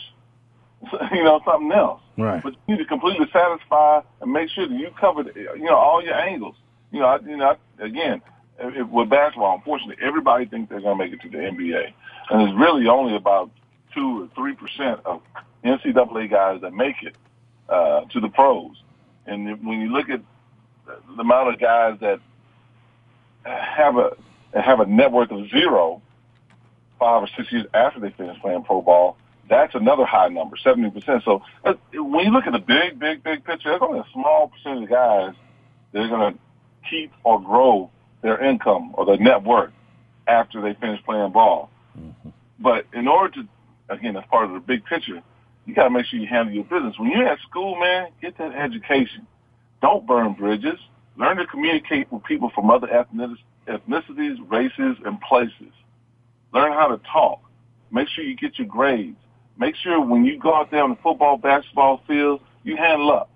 you 1.13 1.25
know, 1.25 1.41
something 1.45 1.73
else. 1.73 2.01
Right. 2.17 2.43
But 2.43 2.55
you 2.67 2.77
need 2.77 2.83
to 2.83 2.85
completely 2.87 3.27
satisfy 3.33 4.01
and 4.21 4.33
make 4.33 4.51
sure 4.51 4.67
that 4.67 4.75
you 4.75 4.89
covered, 4.99 5.31
you 5.37 5.65
know, 5.65 5.77
all 5.77 6.03
your 6.03 6.15
angles. 6.15 6.57
You 6.91 7.01
know, 7.01 7.07
I, 7.07 7.19
you 7.21 7.37
know, 7.37 7.57
again, 7.79 8.23
if, 8.59 8.89
with 8.89 9.09
basketball, 9.09 9.57
unfortunately, 9.57 9.97
everybody 10.03 10.47
thinks 10.47 10.71
they're 10.71 10.81
going 10.81 10.99
to 10.99 11.05
make 11.05 11.13
it 11.13 11.21
to 11.23 11.31
the 11.31 11.39
NBA, 11.39 11.93
and 12.31 12.43
it's 12.43 12.59
really 12.59 12.87
only 12.89 13.17
about 13.17 13.51
two 13.95 14.25
or 14.25 14.29
three 14.35 14.55
percent 14.55 15.01
of 15.05 15.23
NCAA 15.65 16.31
guys 16.31 16.61
that 16.63 16.73
make 16.73 16.97
it 17.03 17.15
uh, 17.69 18.03
to 18.13 18.21
the 18.21 18.29
pros. 18.29 18.83
And 19.27 19.65
when 19.65 19.81
you 19.81 19.93
look 19.93 20.11
at 20.11 20.21
the 20.87 21.21
amount 21.21 21.55
of 21.55 21.61
guys 21.61 21.99
that 22.01 22.21
have 23.45 23.97
a 23.97 24.17
have 24.53 24.81
a 24.81 24.87
net 24.87 25.13
worth 25.13 25.31
of 25.31 25.49
zero 25.49 26.03
five 26.99 27.23
or 27.23 27.29
six 27.37 27.51
years 27.51 27.67
after 27.73 28.01
they 28.01 28.11
finish 28.11 28.39
playing 28.41 28.63
pro 28.65 28.83
ball, 28.83 29.17
that's 29.49 29.75
another 29.75 30.05
high 30.05 30.29
number, 30.29 30.57
70%. 30.57 31.25
So 31.25 31.43
uh, 31.65 31.75
when 31.95 32.27
you 32.27 32.31
look 32.31 32.47
at 32.47 32.53
the 32.53 32.59
big, 32.59 32.99
big, 32.99 33.23
big 33.25 33.45
picture, 33.45 33.71
there's 33.71 33.83
only 33.83 34.01
a 34.01 34.07
small 34.13 34.49
percentage 34.49 34.85
of 34.85 34.91
guys 34.91 35.35
that 35.93 36.03
are 36.03 36.09
going 36.09 36.35
to 36.35 36.39
keep 36.89 37.13
or 37.25 37.41
grow 37.41 37.91
their 38.23 38.43
income 38.43 38.93
or 38.95 39.05
their 39.07 39.19
net 39.19 39.43
worth 39.43 39.73
after 40.27 40.61
they 40.61 40.75
finish 40.75 41.03
playing 41.05 41.33
ball. 41.33 41.71
Mm-hmm. 41.99 42.29
But 42.59 42.87
in 42.93 43.09
order 43.09 43.43
to, 43.43 43.49
again, 43.89 44.15
that's 44.15 44.29
part 44.29 44.45
of 44.45 44.53
the 44.53 44.61
big 44.61 44.85
picture, 44.85 45.23
you 45.67 45.75
got 45.75 45.85
to 45.85 45.91
make 45.91 46.07
sure 46.07 46.19
you 46.19 46.27
handle 46.27 46.55
your 46.55 46.65
business. 46.65 46.99
When 46.99 47.11
you're 47.11 47.27
at 47.27 47.39
school, 47.41 47.79
man, 47.79 48.09
get 48.21 48.39
that 48.39 48.55
education. 48.55 49.27
Don't 49.83 50.07
burn 50.07 50.35
bridges. 50.35 50.79
Learn 51.17 51.37
to 51.37 51.47
communicate 51.47 52.11
with 52.13 52.25
people 52.25 52.51
from 52.55 52.71
other 52.71 52.87
ethnicities, 52.87 54.37
races, 54.51 54.97
and 55.05 55.21
places. 55.21 55.73
Learn 56.53 56.73
how 56.73 56.89
to 56.89 57.01
talk. 57.11 57.41
Make 57.91 58.09
sure 58.09 58.25
you 58.25 58.37
get 58.37 58.59
your 58.59 58.69
grades. 58.69 59.17
Make 59.59 59.77
sure 59.77 60.01
when 60.01 60.25
you 60.25 60.39
go 60.39 60.55
out 60.55 60.71
there 60.71 60.83
on 60.83 60.91
the 60.91 60.99
football, 61.03 61.37
basketball 61.37 62.03
field, 62.07 62.41
you 62.63 62.77
handle 62.77 63.11
up. 63.13 63.29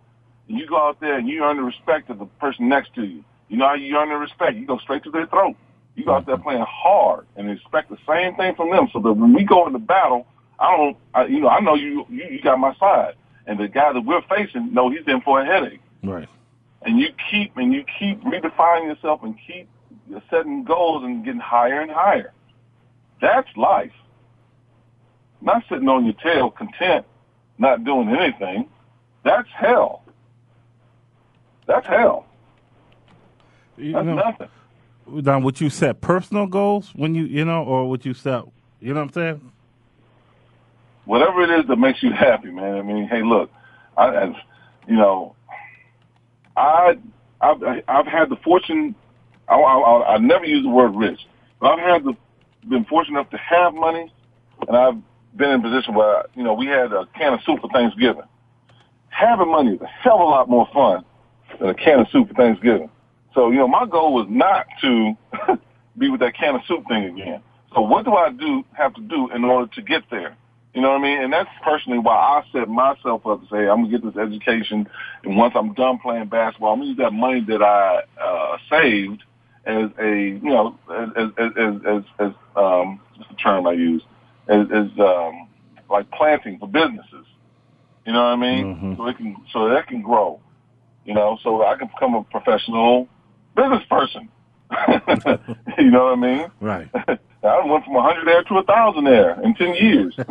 And 0.48 0.58
you 0.58 0.66
go 0.66 0.76
out 0.76 1.00
there 1.00 1.18
and 1.18 1.28
you 1.28 1.42
earn 1.42 1.56
the 1.56 1.62
respect 1.62 2.10
of 2.10 2.18
the 2.18 2.26
person 2.26 2.68
next 2.68 2.94
to 2.94 3.04
you. 3.04 3.24
You 3.54 3.60
know 3.60 3.68
how 3.68 3.74
you 3.74 3.96
earn 3.96 4.08
their 4.08 4.18
respect? 4.18 4.56
You 4.56 4.66
go 4.66 4.78
straight 4.78 5.04
to 5.04 5.12
their 5.12 5.28
throat. 5.28 5.54
You 5.94 6.04
go 6.04 6.14
out 6.14 6.26
there 6.26 6.34
mm-hmm. 6.34 6.42
playing 6.42 6.64
hard 6.68 7.24
and 7.36 7.48
expect 7.48 7.88
the 7.88 7.98
same 8.04 8.34
thing 8.34 8.56
from 8.56 8.72
them 8.72 8.88
so 8.92 8.98
that 8.98 9.12
when 9.12 9.32
we 9.32 9.44
go 9.44 9.64
into 9.68 9.78
battle, 9.78 10.26
I 10.58 10.76
don't, 10.76 10.96
I, 11.14 11.26
you 11.26 11.38
know, 11.38 11.48
I 11.48 11.60
know 11.60 11.76
you, 11.76 12.04
you, 12.10 12.24
you 12.32 12.42
got 12.42 12.58
my 12.58 12.74
side. 12.80 13.14
And 13.46 13.60
the 13.60 13.68
guy 13.68 13.92
that 13.92 14.00
we're 14.00 14.22
facing, 14.22 14.74
know 14.74 14.90
he's 14.90 15.06
in 15.06 15.20
for 15.20 15.40
a 15.40 15.46
headache. 15.46 15.80
Right. 16.02 16.28
And 16.82 16.98
you 16.98 17.10
keep, 17.30 17.56
and 17.56 17.72
you 17.72 17.84
keep 17.96 18.20
redefining 18.24 18.88
yourself 18.88 19.22
and 19.22 19.36
keep 19.46 19.68
setting 20.28 20.64
goals 20.64 21.04
and 21.04 21.24
getting 21.24 21.38
higher 21.38 21.80
and 21.80 21.92
higher. 21.92 22.32
That's 23.20 23.48
life. 23.56 23.92
Not 25.40 25.62
sitting 25.68 25.88
on 25.88 26.04
your 26.06 26.14
tail 26.14 26.50
content, 26.50 27.06
not 27.58 27.84
doing 27.84 28.08
anything. 28.08 28.68
That's 29.24 29.48
hell. 29.54 30.02
That's 31.68 31.86
hell. 31.86 32.26
You 33.76 33.92
That's 33.92 34.06
know, 34.06 34.14
nothing. 34.14 34.48
Don, 35.22 35.42
would 35.42 35.60
you 35.60 35.70
set 35.70 36.00
personal 36.00 36.46
goals 36.46 36.92
when 36.94 37.14
you, 37.14 37.24
you 37.24 37.44
know, 37.44 37.62
or 37.62 37.88
would 37.90 38.04
you 38.04 38.14
set, 38.14 38.44
you 38.80 38.94
know 38.94 39.00
what 39.00 39.08
I'm 39.08 39.12
saying? 39.12 39.52
Whatever 41.04 41.42
it 41.42 41.50
is 41.60 41.66
that 41.68 41.76
makes 41.76 42.02
you 42.02 42.12
happy, 42.12 42.50
man. 42.50 42.76
I 42.76 42.82
mean, 42.82 43.06
hey, 43.06 43.22
look, 43.22 43.50
I, 43.96 44.06
I 44.06 44.24
you 44.86 44.96
know, 44.96 45.36
I, 46.56 46.96
I've, 47.40 47.62
I've 47.86 48.06
had 48.06 48.30
the 48.30 48.36
fortune. 48.36 48.94
I, 49.48 49.56
I, 49.56 50.14
I 50.14 50.18
never 50.18 50.46
use 50.46 50.62
the 50.62 50.70
word 50.70 50.94
rich, 50.94 51.20
but 51.60 51.72
I've 51.72 51.80
had 51.80 52.04
the 52.04 52.16
been 52.68 52.84
fortunate 52.84 53.18
enough 53.18 53.30
to 53.30 53.36
have 53.36 53.74
money, 53.74 54.12
and 54.66 54.76
I've 54.76 54.96
been 55.36 55.50
in 55.50 55.60
a 55.60 55.62
position 55.62 55.94
where 55.94 56.24
you 56.34 56.42
know 56.42 56.54
we 56.54 56.66
had 56.66 56.92
a 56.92 57.06
can 57.14 57.34
of 57.34 57.40
soup 57.44 57.60
for 57.60 57.68
Thanksgiving. 57.70 58.22
Having 59.08 59.50
money 59.50 59.74
is 59.74 59.80
a 59.80 59.86
hell 59.86 60.16
of 60.16 60.20
a 60.20 60.24
lot 60.24 60.48
more 60.48 60.66
fun 60.72 61.04
than 61.60 61.68
a 61.68 61.74
can 61.74 62.00
of 62.00 62.08
soup 62.10 62.28
for 62.28 62.34
Thanksgiving. 62.34 62.90
So 63.34 63.50
you 63.50 63.58
know 63.58 63.68
my 63.68 63.86
goal 63.86 64.14
was 64.14 64.26
not 64.28 64.66
to 64.80 65.14
be 65.98 66.08
with 66.08 66.20
that 66.20 66.34
can 66.36 66.56
of 66.56 66.62
soup 66.66 66.86
thing 66.88 67.04
again. 67.04 67.42
So 67.74 67.80
what 67.80 68.04
do 68.04 68.14
I 68.14 68.30
do 68.30 68.64
have 68.72 68.94
to 68.94 69.00
do 69.00 69.30
in 69.30 69.44
order 69.44 69.72
to 69.74 69.82
get 69.82 70.02
there? 70.10 70.36
You 70.74 70.80
know 70.80 70.90
what 70.90 71.00
I 71.00 71.02
mean? 71.02 71.22
And 71.22 71.32
that's 71.32 71.48
personally 71.62 71.98
why 71.98 72.14
I 72.14 72.42
set 72.52 72.68
myself 72.68 73.26
up 73.26 73.42
to 73.42 73.48
say 73.48 73.68
I'm 73.68 73.84
gonna 73.84 73.90
get 73.90 74.04
this 74.04 74.16
education, 74.16 74.88
and 75.22 75.36
once 75.36 75.54
I'm 75.56 75.72
done 75.74 75.98
playing 75.98 76.28
basketball, 76.28 76.72
I'm 76.72 76.80
gonna 76.80 76.90
use 76.90 76.98
that 76.98 77.12
money 77.12 77.44
that 77.48 77.62
I 77.62 78.02
uh, 78.20 78.56
saved 78.70 79.22
as 79.66 79.90
a 80.00 80.14
you 80.14 80.40
know 80.42 80.78
as 80.90 81.08
as 81.16 81.50
as 81.56 81.74
as, 81.86 82.02
as 82.18 82.32
um 82.56 83.00
what's 83.16 83.30
the 83.30 83.36
term 83.42 83.66
I 83.66 83.72
use 83.72 84.02
as, 84.48 84.66
as 84.72 84.98
um 84.98 85.48
like 85.90 86.10
planting 86.10 86.58
for 86.58 86.68
businesses. 86.68 87.26
You 88.04 88.12
know 88.12 88.24
what 88.24 88.32
I 88.32 88.36
mean? 88.36 88.64
Mm-hmm. 88.66 88.94
So 88.96 89.06
it 89.06 89.16
can 89.16 89.36
so 89.52 89.68
that 89.68 89.86
can 89.86 90.02
grow. 90.02 90.40
You 91.04 91.14
know, 91.14 91.38
so 91.42 91.64
I 91.64 91.76
can 91.76 91.88
become 91.88 92.14
a 92.14 92.24
professional 92.24 93.08
business 93.56 93.82
person. 93.88 94.28
you 95.78 95.90
know 95.90 96.04
what 96.04 96.12
I 96.12 96.16
mean? 96.16 96.46
Right. 96.60 96.88
I 97.44 97.64
went 97.66 97.84
from 97.84 97.96
a 97.96 98.02
hundred 98.02 98.26
there 98.26 98.42
to 98.44 98.58
a 98.58 98.62
thousand 98.64 99.04
there 99.04 99.38
in 99.42 99.54
ten 99.54 99.74
years. 99.74 100.14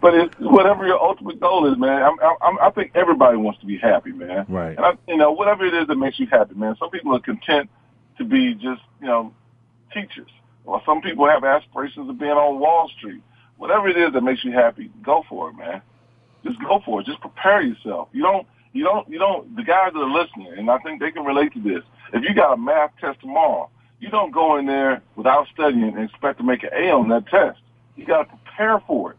but 0.00 0.14
it's 0.14 0.34
whatever 0.38 0.86
your 0.86 1.02
ultimate 1.02 1.40
goal 1.40 1.70
is, 1.70 1.78
man. 1.78 2.02
I'm, 2.02 2.16
I'm, 2.40 2.58
I 2.60 2.70
think 2.70 2.92
everybody 2.94 3.36
wants 3.36 3.58
to 3.60 3.66
be 3.66 3.78
happy, 3.78 4.12
man. 4.12 4.46
Right. 4.48 4.76
And 4.76 4.86
I, 4.86 4.92
you 5.08 5.16
know, 5.16 5.32
whatever 5.32 5.66
it 5.66 5.74
is 5.74 5.88
that 5.88 5.96
makes 5.96 6.20
you 6.20 6.28
happy, 6.30 6.54
man. 6.54 6.76
Some 6.78 6.90
people 6.90 7.14
are 7.14 7.20
content 7.20 7.68
to 8.18 8.24
be 8.24 8.54
just, 8.54 8.82
you 9.00 9.08
know, 9.08 9.34
teachers. 9.92 10.30
Or 10.64 10.80
some 10.86 11.00
people 11.00 11.28
have 11.28 11.42
aspirations 11.44 12.08
of 12.08 12.18
being 12.18 12.32
on 12.32 12.60
Wall 12.60 12.88
Street. 12.96 13.22
Whatever 13.56 13.88
it 13.88 13.96
is 13.96 14.12
that 14.12 14.22
makes 14.22 14.44
you 14.44 14.52
happy, 14.52 14.90
go 15.02 15.24
for 15.28 15.50
it, 15.50 15.54
man. 15.54 15.82
Just 16.44 16.60
go 16.60 16.80
for 16.84 17.00
it. 17.00 17.06
Just 17.06 17.20
prepare 17.20 17.60
yourself. 17.60 18.08
You 18.12 18.22
don't, 18.22 18.46
you 18.72 18.84
don't, 18.84 19.08
you 19.08 19.18
don't, 19.18 19.54
the 19.56 19.62
guys 19.62 19.92
that 19.92 19.98
are 19.98 20.10
listening, 20.10 20.52
and 20.56 20.70
I 20.70 20.78
think 20.78 21.00
they 21.00 21.10
can 21.10 21.24
relate 21.24 21.52
to 21.54 21.60
this. 21.60 21.82
If 22.12 22.22
you 22.22 22.34
got 22.34 22.52
a 22.52 22.56
math 22.56 22.92
test 23.00 23.20
tomorrow, 23.20 23.68
you 24.00 24.08
don't 24.10 24.30
go 24.32 24.56
in 24.56 24.66
there 24.66 25.02
without 25.16 25.46
studying 25.52 25.82
and 25.96 25.98
expect 26.08 26.38
to 26.38 26.44
make 26.44 26.62
an 26.62 26.70
A 26.74 26.90
on 26.90 27.08
that 27.08 27.26
test. 27.26 27.58
You 27.96 28.06
got 28.06 28.22
to 28.30 28.36
prepare 28.36 28.80
for 28.86 29.12
it. 29.12 29.16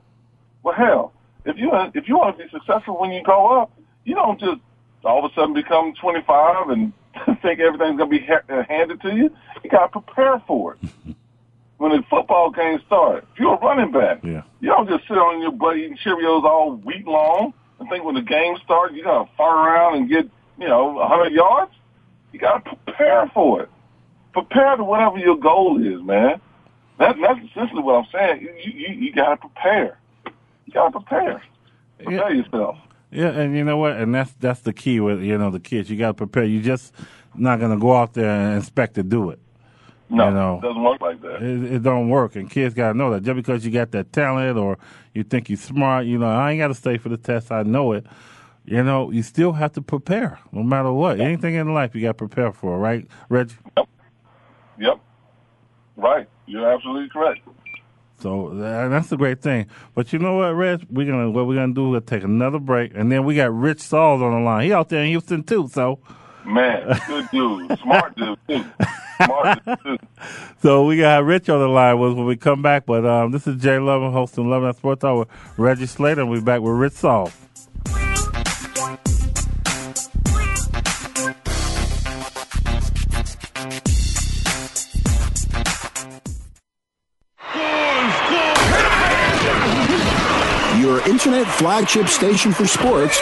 Well, 0.64 0.74
hell, 0.76 1.14
if 1.46 1.58
you 1.58 1.72
if 1.94 2.08
you 2.08 2.18
want 2.18 2.38
to 2.38 2.44
be 2.44 2.50
successful 2.50 3.00
when 3.00 3.12
you 3.12 3.22
grow 3.24 3.62
up, 3.62 3.72
you 4.06 4.16
don't 4.16 4.40
just 4.40 4.60
all 5.04 5.24
of 5.26 5.32
a 5.32 5.36
sudden 5.36 5.54
become 5.54 5.94
25 6.00 6.70
and 6.70 6.94
think 7.42 7.60
everything's 7.60 7.98
going 7.98 8.10
to 8.12 8.20
be 8.20 8.26
ha- 8.26 8.42
uh, 8.50 8.64
handed 8.70 9.02
to 9.02 9.10
you. 9.16 9.30
You 9.64 9.70
got 9.70 9.92
to 9.92 10.00
prepare 10.02 10.42
for 10.48 10.76
it. 10.82 10.90
when 11.78 11.92
the 11.92 12.04
football 12.10 12.52
game 12.52 12.80
starts, 12.86 13.26
if 13.34 13.40
you're 13.40 13.56
a 13.56 13.60
running 13.60 13.92
back, 13.92 14.24
Yeah. 14.24 14.44
you 14.60 14.70
don't 14.70 14.88
just 14.88 15.08
sit 15.08 15.18
on 15.18 15.42
your 15.42 15.52
butt 15.52 15.78
eating 15.78 15.98
Cheerios 15.98 16.44
all 16.44 16.76
week 16.76 17.06
long 17.08 17.54
and 17.82 17.90
think 17.90 18.04
when 18.04 18.16
the 18.16 18.22
game 18.22 18.56
starts 18.64 18.94
you 18.96 19.04
got 19.04 19.24
to 19.24 19.36
fart 19.36 19.68
around 19.68 19.98
and 19.98 20.08
get, 20.08 20.30
you 20.60 20.68
know, 20.68 20.94
100 20.94 21.34
yards. 21.34 21.72
You 22.32 22.40
got 22.40 22.64
to 22.64 22.76
prepare 22.76 23.30
for 23.34 23.64
it. 23.64 23.70
Prepare 24.34 24.78
to 24.78 24.84
whatever 24.84 25.18
your 25.18 25.36
goal 25.36 25.82
is, 25.84 26.02
man. 26.02 26.40
That, 27.00 27.16
that's 27.20 27.40
essentially 27.50 27.82
what 27.82 27.96
I'm 27.96 28.06
saying. 28.14 28.42
You, 28.42 28.72
you, 28.72 28.96
you 28.96 29.14
got 29.14 29.30
to 29.32 29.38
prepare. 29.38 30.00
You 30.66 30.74
got 30.74 30.94
to 30.94 31.00
prepare. 31.00 31.42
Prepare 31.98 32.34
yourself. 32.34 32.78
Yeah, 33.10 33.30
and 33.30 33.58
you 33.58 33.64
know 33.64 33.78
what? 33.78 33.98
And 33.98 34.16
that's 34.16 34.32
that's 34.34 34.62
the 34.62 34.72
key 34.72 35.02
with 35.02 35.22
you 35.22 35.38
know 35.38 35.52
the 35.52 35.60
kids. 35.60 35.90
You 35.90 35.98
got 35.98 36.10
to 36.10 36.14
prepare. 36.14 36.46
You 36.46 36.62
just 36.62 36.94
not 37.36 37.60
gonna 37.60 37.78
go 37.78 37.94
out 37.94 38.14
there 38.14 38.30
and 38.30 38.58
expect 38.58 38.94
to 38.96 39.04
do 39.04 39.32
it. 39.32 39.40
No, 40.12 40.28
you 40.28 40.34
know, 40.34 40.58
it 40.58 40.62
doesn't 40.62 40.84
work 40.84 41.02
like 41.02 41.22
that. 41.22 41.42
It, 41.42 41.74
it 41.76 41.84
don't 41.84 42.10
work, 42.10 42.36
and 42.36 42.50
kids 42.50 42.74
got 42.74 42.92
to 42.92 42.98
know 42.98 43.12
that. 43.12 43.24
Just 43.24 43.36
because 43.36 43.66
you 43.66 43.72
got 43.72 43.92
that 43.92 44.12
talent 44.12 44.58
or 44.58 44.78
you 45.14 45.24
think 45.24 45.50
you're 45.50 45.58
smart, 45.58 46.06
you 46.06 46.18
know, 46.18 46.28
I 46.28 46.52
ain't 46.52 46.60
got 46.60 46.68
to 46.68 46.74
stay 46.74 46.98
for 46.98 47.10
the 47.10 47.18
test. 47.18 47.52
I 47.52 47.64
know 47.64 47.94
it. 47.94 48.06
You 48.66 48.84
know, 48.84 49.10
you 49.10 49.24
still 49.24 49.54
have 49.54 49.72
to 49.74 49.82
prepare, 49.82 50.40
no 50.52 50.64
matter 50.64 50.92
what. 50.92 51.20
Anything 51.20 51.56
in 51.56 51.74
life, 51.74 51.96
you 51.96 52.02
got 52.02 52.10
to 52.10 52.14
prepare 52.14 52.52
for, 52.52 52.78
right, 52.78 53.08
Reggie? 53.30 53.56
Yep. 53.78 53.90
Yep. 54.80 55.00
Right. 55.96 56.28
You're 56.46 56.72
absolutely 56.72 57.10
correct. 57.10 57.40
So 58.20 58.52
that's 58.54 59.10
the 59.10 59.18
great 59.18 59.42
thing. 59.42 59.68
But 59.96 60.14
you 60.14 60.20
know 60.20 60.38
what, 60.38 60.54
Reg? 60.54 60.86
We're 60.92 61.08
gonna 61.08 61.32
what 61.32 61.48
we're 61.48 61.56
gonna 61.56 61.74
do 61.74 61.96
is 61.96 62.04
take 62.06 62.24
another 62.24 62.60
break, 62.60 62.92
and 62.94 63.12
then 63.12 63.26
we 63.26 63.36
got 63.36 63.52
Rich 63.52 63.80
Sauls 63.80 64.22
on 64.22 64.32
the 64.32 64.40
line. 64.42 64.66
He 64.66 64.74
out 64.74 64.90
there 64.90 65.02
in 65.02 65.08
Houston 65.10 65.42
too. 65.42 65.68
So 65.72 66.00
Man, 66.46 67.00
good 67.08 67.30
dude. 67.32 67.80
Smart 67.80 68.16
dude, 68.16 68.40
too. 68.48 68.66
Smart 69.24 69.60
dude, 69.66 70.00
so 70.62 70.86
we 70.86 70.98
got 70.98 71.24
Rich 71.24 71.50
on 71.50 71.60
the 71.60 71.68
line 71.68 72.00
was 72.00 72.16
when 72.16 72.26
we 72.26 72.36
come 72.36 72.62
back. 72.62 72.86
But 72.86 73.06
um, 73.06 73.32
this 73.32 73.48
is 73.48 73.62
Jay 73.62 73.78
Lovin 73.80 74.12
hosting 74.12 74.50
Lovin' 74.50 74.70
That 74.70 74.78
Sports 74.78 75.04
Hour. 75.04 75.28
Reggie 75.58 75.86
Slater, 75.86 76.22
and 76.22 76.30
we're 76.30 76.42
back 76.42 76.62
with 76.62 76.74
Rich 76.74 76.94
Saul. 76.94 77.32
Your 90.80 91.08
internet 91.08 91.46
flagship 91.48 92.08
station 92.08 92.52
for 92.52 92.66
sports. 92.66 93.22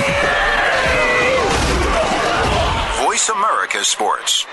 Sports. 3.84 4.45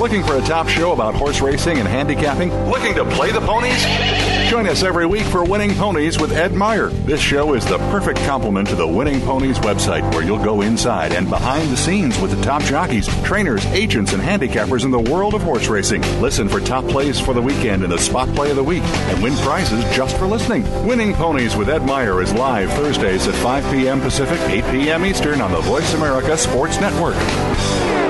Looking 0.00 0.24
for 0.24 0.36
a 0.36 0.40
top 0.42 0.68
show 0.68 0.92
about 0.92 1.14
horse 1.14 1.40
racing 1.40 1.78
and 1.78 1.86
handicapping? 1.86 2.52
Looking 2.70 2.94
to 2.94 3.04
play 3.04 3.32
the 3.32 3.40
ponies? 3.40 3.84
Join 4.50 4.66
us 4.66 4.82
every 4.82 5.06
week 5.06 5.22
for 5.26 5.44
Winning 5.44 5.76
Ponies 5.76 6.18
with 6.18 6.32
Ed 6.32 6.54
Meyer. 6.54 6.88
This 6.88 7.20
show 7.20 7.54
is 7.54 7.64
the 7.64 7.78
perfect 7.92 8.18
complement 8.22 8.66
to 8.70 8.74
the 8.74 8.84
Winning 8.86 9.20
Ponies 9.20 9.60
website, 9.60 10.02
where 10.12 10.24
you'll 10.24 10.42
go 10.42 10.62
inside 10.62 11.12
and 11.12 11.30
behind 11.30 11.70
the 11.70 11.76
scenes 11.76 12.18
with 12.18 12.32
the 12.32 12.42
top 12.42 12.60
jockeys, 12.62 13.06
trainers, 13.22 13.64
agents, 13.66 14.12
and 14.12 14.20
handicappers 14.20 14.84
in 14.84 14.90
the 14.90 14.98
world 14.98 15.34
of 15.34 15.42
horse 15.42 15.68
racing. 15.68 16.02
Listen 16.20 16.48
for 16.48 16.58
top 16.58 16.84
plays 16.88 17.20
for 17.20 17.32
the 17.32 17.40
weekend 17.40 17.84
and 17.84 17.92
the 17.92 17.98
spot 17.98 18.28
play 18.34 18.50
of 18.50 18.56
the 18.56 18.64
week, 18.64 18.82
and 18.82 19.22
win 19.22 19.36
prizes 19.36 19.84
just 19.94 20.16
for 20.16 20.26
listening. 20.26 20.64
Winning 20.84 21.14
Ponies 21.14 21.54
with 21.54 21.68
Ed 21.68 21.84
Meyer 21.84 22.20
is 22.20 22.32
live 22.32 22.72
Thursdays 22.72 23.28
at 23.28 23.36
5 23.36 23.72
p.m. 23.72 24.00
Pacific, 24.00 24.40
8 24.50 24.64
p.m. 24.72 25.04
Eastern 25.04 25.40
on 25.40 25.52
the 25.52 25.60
Voice 25.60 25.94
America 25.94 26.36
Sports 26.36 26.80
Network. 26.80 28.09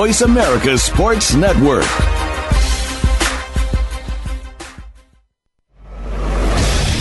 Voice 0.01 0.21
America 0.21 0.75
Sports 0.79 1.35
Network. 1.35 1.85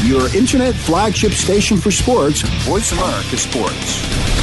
Your 0.04 0.28
internet 0.36 0.74
flagship 0.74 1.32
station 1.32 1.78
for 1.78 1.90
sports, 1.90 2.42
Voice 2.68 2.92
America 2.92 3.38
Sports. 3.38 4.39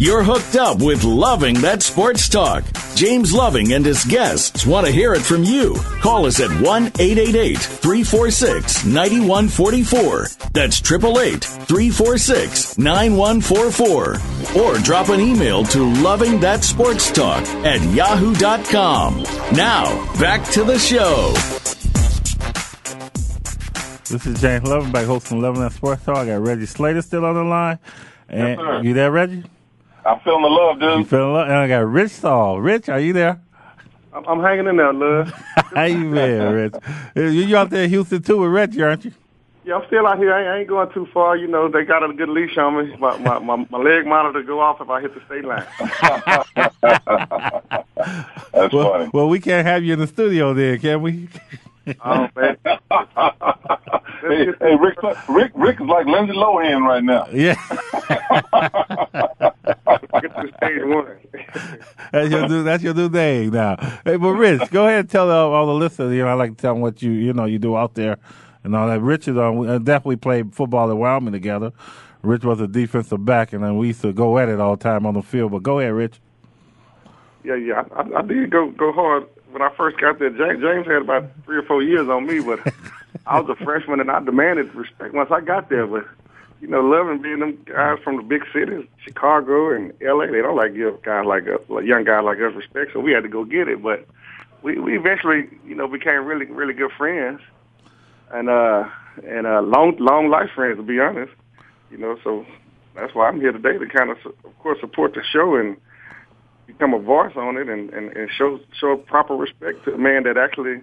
You're 0.00 0.22
hooked 0.22 0.54
up 0.54 0.80
with 0.80 1.02
Loving 1.02 1.54
That 1.60 1.82
Sports 1.82 2.28
Talk. 2.28 2.62
James 2.94 3.32
Loving 3.34 3.72
and 3.72 3.84
his 3.84 4.04
guests 4.04 4.64
want 4.64 4.86
to 4.86 4.92
hear 4.92 5.12
it 5.12 5.22
from 5.22 5.42
you. 5.42 5.74
Call 6.00 6.24
us 6.26 6.38
at 6.40 6.50
1 6.60 6.84
888 6.86 7.58
346 7.58 8.84
9144. 8.84 10.28
That's 10.52 10.80
888 10.80 11.42
346 11.44 12.78
9144. 12.78 14.62
Or 14.62 14.78
drop 14.78 15.08
an 15.08 15.18
email 15.20 15.64
to 15.64 15.84
Loving 16.00 16.38
That 16.40 16.62
Sports 16.62 17.10
Talk 17.10 17.42
at 17.64 17.82
yahoo.com. 17.92 19.22
Now, 19.54 20.12
back 20.20 20.48
to 20.52 20.62
the 20.62 20.78
show. 20.78 21.32
This 24.08 24.24
is 24.26 24.40
James 24.40 24.62
Loving 24.68 24.92
back 24.92 25.06
hosting 25.06 25.42
Loving 25.42 25.60
That 25.62 25.72
Sports 25.72 26.04
Talk. 26.04 26.18
I 26.18 26.26
got 26.26 26.40
Reggie 26.46 26.66
Slater 26.66 27.02
still 27.02 27.24
on 27.24 27.34
the 27.34 27.42
line. 27.42 27.78
And 28.28 28.48
Yes, 28.48 28.58
sir. 28.58 28.82
you 28.84 28.94
there, 28.94 29.10
Reggie? 29.10 29.42
I'm 30.04 30.20
feeling 30.20 30.42
the 30.42 30.48
love, 30.48 30.80
dude. 30.80 30.98
You 31.00 31.04
feeling 31.04 31.34
love? 31.34 31.48
And 31.48 31.56
I 31.56 31.68
got 31.68 31.86
Rich 31.86 32.12
Saul. 32.12 32.60
Rich, 32.60 32.88
are 32.88 33.00
you 33.00 33.12
there? 33.12 33.40
I'm, 34.12 34.24
I'm 34.26 34.40
hanging 34.40 34.66
in 34.66 34.76
there, 34.76 34.92
love. 34.92 35.30
How 35.74 35.84
you 35.84 36.10
been, 36.10 36.52
Rich? 36.52 36.74
You 37.14 37.56
out 37.56 37.70
there 37.70 37.84
in 37.84 37.90
Houston 37.90 38.22
too 38.22 38.38
with 38.38 38.50
Reggie, 38.50 38.82
aren't 38.82 39.04
you? 39.04 39.12
Yeah, 39.68 39.76
I'm 39.76 39.86
still 39.86 40.06
out 40.06 40.16
here. 40.16 40.32
I 40.32 40.40
ain't, 40.40 40.48
I 40.48 40.58
ain't 40.60 40.68
going 40.68 40.90
too 40.92 41.06
far. 41.12 41.36
You 41.36 41.46
know, 41.46 41.68
they 41.68 41.84
got 41.84 42.02
a 42.02 42.10
good 42.14 42.30
leash 42.30 42.56
on 42.56 42.88
me. 42.88 42.96
My 42.96 43.18
my 43.18 43.38
my, 43.38 43.66
my 43.68 43.78
leg 43.78 44.06
monitor 44.06 44.42
go 44.42 44.60
off 44.60 44.80
if 44.80 44.88
I 44.88 45.02
hit 45.02 45.12
the 45.14 45.20
state 45.26 45.44
line. 45.44 45.66
That's 48.52 48.72
well, 48.72 48.92
funny. 48.92 49.10
well, 49.12 49.28
we 49.28 49.40
can't 49.40 49.66
have 49.66 49.84
you 49.84 49.92
in 49.92 49.98
the 49.98 50.06
studio 50.06 50.54
then, 50.54 50.78
can 50.78 51.02
we? 51.02 51.28
Oh 52.04 52.28
man. 52.36 52.58
Hey, 54.20 54.46
hey, 54.60 54.74
Rick, 54.74 54.98
Rick, 55.28 55.52
Rick 55.54 55.80
is 55.80 55.86
like 55.86 56.06
Lindsay 56.06 56.32
Lohan 56.34 56.82
right 56.82 57.04
now. 57.04 57.26
Yeah. 57.32 57.54
Get 60.20 60.34
to 60.34 60.52
stage 60.56 60.82
one. 60.82 61.16
that's 62.12 62.30
your 62.30 62.48
new, 62.48 62.64
that's 62.64 62.82
your 62.82 62.94
new 62.94 63.08
thing 63.08 63.50
now. 63.50 63.76
Hey, 64.04 64.16
but 64.16 64.32
Rich, 64.32 64.70
go 64.70 64.86
ahead 64.86 65.00
and 65.00 65.10
tell 65.10 65.30
all, 65.30 65.52
all 65.52 65.66
the 65.66 65.74
listeners. 65.74 66.12
You 66.12 66.22
know, 66.22 66.28
I 66.28 66.34
like 66.34 66.50
to 66.50 66.56
tell 66.56 66.74
them 66.74 66.82
what 66.82 67.00
you 67.02 67.12
you 67.12 67.32
know 67.32 67.44
you 67.44 67.58
do 67.58 67.76
out 67.76 67.94
there 67.94 68.18
and 68.64 68.74
all 68.74 68.88
that. 68.88 69.00
Rich 69.00 69.28
is 69.28 69.36
on. 69.36 69.58
We 69.58 69.68
uh, 69.68 69.78
definitely 69.78 70.16
played 70.16 70.54
football 70.54 70.90
at 70.90 70.96
Wyoming 70.96 71.32
together. 71.32 71.72
Rich 72.22 72.44
was 72.44 72.60
a 72.60 72.66
defensive 72.66 73.24
back, 73.24 73.52
and 73.52 73.62
then 73.62 73.78
we 73.78 73.88
used 73.88 74.02
to 74.02 74.12
go 74.12 74.38
at 74.38 74.48
it 74.48 74.60
all 74.60 74.76
the 74.76 74.82
time 74.82 75.06
on 75.06 75.14
the 75.14 75.22
field. 75.22 75.52
But 75.52 75.62
go 75.62 75.78
ahead, 75.78 75.92
Rich. 75.92 76.20
Yeah, 77.44 77.54
yeah. 77.54 77.84
I, 77.94 78.00
I, 78.00 78.18
I 78.18 78.22
did 78.22 78.50
go 78.50 78.70
go 78.72 78.92
hard 78.92 79.26
when 79.50 79.62
I 79.62 79.70
first 79.76 79.98
got 80.00 80.18
there. 80.18 80.30
James, 80.30 80.60
James 80.60 80.86
had 80.86 81.02
about 81.02 81.30
three 81.44 81.58
or 81.58 81.62
four 81.62 81.82
years 81.82 82.08
on 82.08 82.26
me, 82.26 82.40
but 82.40 82.60
I 83.26 83.40
was 83.40 83.48
a 83.50 83.64
freshman 83.64 84.00
and 84.00 84.10
I 84.10 84.20
demanded 84.20 84.74
respect 84.74 85.14
once 85.14 85.30
I 85.30 85.40
got 85.40 85.68
there. 85.68 85.86
But 85.86 86.06
you 86.60 86.68
know, 86.68 86.80
loving 86.80 87.22
being 87.22 87.40
them 87.40 87.58
guys 87.64 87.98
from 88.02 88.16
the 88.16 88.22
big 88.22 88.42
cities, 88.52 88.86
Chicago 89.04 89.70
and 89.74 89.92
L.A. 90.02 90.26
They 90.26 90.42
don't 90.42 90.56
like 90.56 90.74
give 90.74 91.02
guys 91.02 91.24
like 91.26 91.46
us, 91.46 91.60
like 91.68 91.84
young 91.84 92.04
guys 92.04 92.24
like 92.24 92.38
us 92.38 92.54
respect, 92.54 92.92
so 92.92 93.00
we 93.00 93.12
had 93.12 93.22
to 93.22 93.28
go 93.28 93.44
get 93.44 93.68
it. 93.68 93.82
But 93.82 94.06
we 94.62 94.78
we 94.78 94.96
eventually, 94.96 95.48
you 95.66 95.74
know, 95.74 95.86
became 95.86 96.24
really 96.24 96.46
really 96.46 96.74
good 96.74 96.90
friends, 96.96 97.40
and 98.32 98.48
uh 98.48 98.88
and 99.26 99.46
uh 99.46 99.60
long 99.62 99.96
long 99.98 100.30
life 100.30 100.50
friends 100.54 100.78
to 100.78 100.82
be 100.82 101.00
honest. 101.00 101.32
You 101.90 101.98
know, 101.98 102.18
so 102.22 102.44
that's 102.94 103.14
why 103.14 103.28
I'm 103.28 103.40
here 103.40 103.52
today 103.52 103.78
to 103.78 103.86
kind 103.86 104.10
of, 104.10 104.18
of 104.44 104.58
course, 104.58 104.78
support 104.80 105.14
the 105.14 105.22
show 105.22 105.54
and 105.56 105.76
become 106.66 106.92
a 106.92 106.98
voice 106.98 107.32
on 107.36 107.56
it 107.56 107.68
and, 107.68 107.90
and, 107.90 108.14
and 108.16 108.30
show 108.36 108.58
show 108.78 108.96
proper 108.96 109.34
respect 109.34 109.84
to 109.84 109.94
a 109.94 109.98
man 109.98 110.24
that 110.24 110.36
actually 110.36 110.80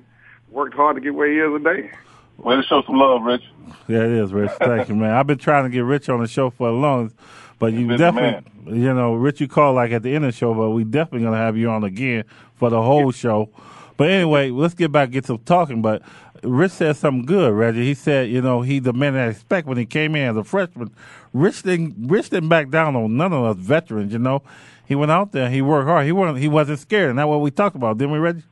worked 0.49 0.73
hard 0.73 0.95
to 0.95 1.01
get 1.01 1.13
where 1.13 1.29
he 1.29 1.37
is 1.37 1.63
today. 1.63 1.91
Way 2.37 2.55
to 2.55 2.63
show 2.63 2.83
some 2.83 2.97
love, 2.97 3.23
Rich. 3.23 3.43
Yeah, 3.87 4.03
it 4.03 4.11
is, 4.11 4.33
Rich. 4.33 4.51
Thank 4.59 4.89
you, 4.89 4.95
man. 4.95 5.11
I've 5.11 5.27
been 5.27 5.37
trying 5.37 5.63
to 5.63 5.69
get 5.69 5.79
Rich 5.79 6.09
on 6.09 6.21
the 6.21 6.27
show 6.27 6.49
for 6.49 6.69
a 6.69 6.71
long, 6.71 7.11
but 7.59 7.73
you 7.73 7.95
definitely, 7.97 8.79
you 8.79 8.93
know, 8.93 9.13
Rich, 9.13 9.41
you 9.41 9.47
call 9.47 9.73
like 9.73 9.91
at 9.91 10.03
the 10.03 10.13
end 10.13 10.25
of 10.25 10.33
the 10.33 10.37
show, 10.37 10.53
but 10.53 10.71
we 10.71 10.83
definitely 10.83 11.25
gonna 11.25 11.37
have 11.37 11.57
you 11.57 11.69
on 11.69 11.83
again 11.83 12.25
for 12.55 12.69
the 12.69 12.81
whole 12.81 13.11
show. 13.11 13.49
But 13.97 14.09
anyway, 14.09 14.49
let's 14.49 14.73
get 14.73 14.91
back 14.91 15.11
get 15.11 15.25
to 15.25 15.37
talking. 15.39 15.81
But 15.81 16.01
Rich 16.43 16.73
said 16.73 16.95
something 16.97 17.25
good, 17.25 17.53
Reggie. 17.53 17.85
He 17.85 17.93
said, 17.93 18.29
you 18.29 18.41
know, 18.41 18.61
he 18.61 18.79
the 18.79 18.93
man 18.93 19.15
I 19.15 19.27
expect 19.27 19.67
when 19.67 19.77
he 19.77 19.85
came 19.85 20.15
in 20.15 20.29
as 20.29 20.37
a 20.37 20.43
freshman. 20.43 20.93
Rich 21.33 21.63
didn't, 21.63 22.07
Rich 22.07 22.29
didn't 22.29 22.49
back 22.49 22.69
down 22.69 22.95
on 22.95 23.17
none 23.17 23.33
of 23.33 23.43
us 23.43 23.57
veterans. 23.57 24.13
You 24.13 24.19
know, 24.19 24.43
he 24.85 24.95
went 24.95 25.11
out 25.11 25.31
there, 25.31 25.49
he 25.49 25.61
worked 25.61 25.87
hard. 25.87 26.05
He 26.05 26.11
wasn't, 26.11 26.39
he 26.39 26.47
wasn't 26.47 26.79
scared, 26.79 27.11
and 27.11 27.19
that's 27.19 27.27
what 27.27 27.41
we 27.41 27.51
talked 27.51 27.75
about, 27.75 27.97
didn't 27.97 28.13
we, 28.13 28.19
Reggie? 28.19 28.43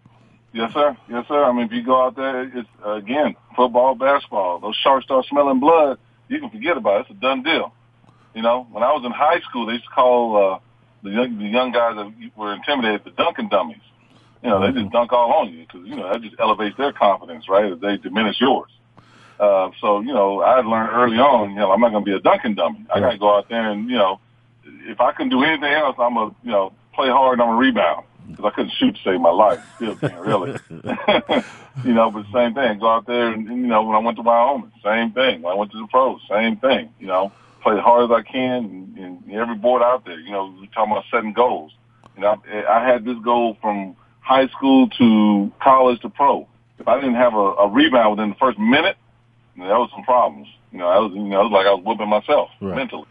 Yes, 0.54 0.72
sir. 0.72 0.96
Yes, 1.10 1.26
sir. 1.28 1.44
I 1.44 1.52
mean, 1.52 1.66
if 1.66 1.72
you 1.72 1.84
go 1.84 2.06
out 2.06 2.16
there, 2.16 2.44
it's 2.44 2.70
again 2.86 3.36
football, 3.56 3.96
basketball. 3.96 4.60
Those 4.60 4.76
sharks 4.84 5.06
start 5.06 5.26
smelling 5.26 5.60
blood. 5.60 5.98
You 6.30 6.40
can 6.40 6.52
forget 6.52 6.78
about 6.78 7.02
it. 7.02 7.02
It's 7.02 7.18
a 7.18 7.22
done 7.22 7.42
deal. 7.42 7.74
You 8.36 8.44
know, 8.44 8.68
when 8.72 8.84
I 8.84 8.94
was 8.94 9.04
in 9.04 9.12
high 9.12 9.40
school, 9.42 9.66
they 9.66 9.74
used 9.74 9.86
to 9.86 9.92
call 9.92 10.38
uh, 10.38 10.60
the 11.04 11.10
young 11.10 11.40
the 11.40 11.46
young 11.46 11.72
guys 11.72 11.96
that 11.96 12.32
were 12.38 12.54
intimidated 12.54 13.02
the 13.04 13.12
Dunkin' 13.12 13.50
Dummies. 13.50 13.82
You 14.44 14.50
know, 14.50 14.62
they 14.62 14.78
just 14.78 14.92
dunk 14.92 15.12
all 15.12 15.32
on 15.34 15.54
you 15.54 15.66
because 15.66 15.88
you 15.88 15.96
know 15.96 16.12
that 16.12 16.22
just 16.22 16.36
elevates 16.40 16.78
their 16.78 16.94
confidence, 16.94 17.50
right? 17.50 17.80
They 17.80 17.98
diminish 17.98 18.40
yours. 18.40 18.70
Uh, 19.40 19.72
so 19.82 20.02
you 20.02 20.14
know, 20.14 20.42
I 20.42 20.62
learned 20.62 20.90
early 20.94 21.18
on. 21.18 21.52
You 21.52 21.58
know, 21.58 21.72
I'm 21.72 21.82
not 21.82 21.92
going 21.92 22.06
to 22.06 22.12
be 22.12 22.16
a 22.16 22.20
Dunkin' 22.20 22.54
Dummy. 22.54 22.86
I 22.94 23.00
got 23.00 23.12
to 23.12 23.18
go 23.18 23.36
out 23.36 23.50
there 23.50 23.72
and 23.72 23.90
you 23.90 23.98
know, 23.98 24.20
if 24.64 25.02
I 25.02 25.14
can 25.14 25.30
do 25.30 25.44
anything 25.44 25.74
else, 25.74 25.96
I'm 25.98 26.18
a 26.18 26.36
you 26.44 26.52
know 26.52 26.74
play 26.94 27.10
hard 27.10 27.40
and 27.40 27.42
I'm 27.42 27.56
a 27.56 27.58
rebound 27.58 28.06
because 28.28 28.46
I 28.46 28.50
couldn't 28.52 28.74
shoot 28.80 28.96
to 28.96 29.02
save 29.04 29.20
my 29.22 29.30
life. 29.32 29.60
Still 29.76 29.96
can't 29.96 30.20
really. 30.20 30.52
you 31.84 31.94
know, 31.94 32.12
but 32.12 32.26
same 32.34 32.54
thing. 32.54 32.80
Go 32.80 32.88
out 32.90 33.06
there 33.08 33.28
and, 33.32 33.48
you 33.48 33.56
know 33.68 33.84
when 33.84 33.96
I 33.96 34.00
went 34.00 34.18
to 34.18 34.24
Wyoming, 34.24 34.72
same 34.84 35.12
thing. 35.12 35.42
When 35.42 35.54
I 35.54 35.56
went 35.56 35.72
to 35.72 35.80
the 35.80 35.88
pros, 35.88 36.22
same 36.30 36.58
thing. 36.58 36.90
You 37.00 37.08
know, 37.08 37.32
play 37.62 37.76
as 37.76 37.82
hard 37.84 38.10
as 38.10 38.16
I 38.16 38.22
can, 38.30 38.96
and, 38.98 39.26
and 39.28 39.32
every 39.34 39.56
board 39.56 39.82
out 39.82 40.06
there. 40.06 40.20
You 40.20 40.32
know, 40.32 40.56
we're 40.60 40.68
talking 40.68 40.92
about 40.92 41.06
setting 41.12 41.34
goals. 41.34 41.74
You 42.16 42.22
know, 42.22 42.42
I, 42.52 42.80
I 42.80 42.88
had 42.88 43.06
this 43.06 43.18
goal 43.24 43.58
from 43.62 43.96
high 44.20 44.48
school 44.50 44.88
to 44.90 45.52
college 45.62 46.00
to 46.02 46.10
pro. 46.10 46.48
If 46.80 46.88
I 46.88 46.96
didn't 47.00 47.16
have 47.16 47.34
a, 47.34 47.38
a 47.38 47.70
rebound 47.70 48.18
within 48.18 48.30
the 48.30 48.36
first 48.36 48.58
minute, 48.60 48.98
you 49.56 49.64
know, 49.64 49.70
that 49.70 49.78
was 49.80 49.90
some 49.94 50.04
problems. 50.04 50.48
You 50.72 50.80
know, 50.80 50.88
I 50.88 50.98
was, 51.00 51.12
you 51.14 51.22
know, 51.24 51.42
it 51.42 51.44
was 51.44 51.52
like 51.52 51.68
I 51.68 51.74
was 51.74 51.84
whooping 51.84 52.10
myself 52.10 52.50
Right. 52.60 52.76
mentally. 52.76 53.06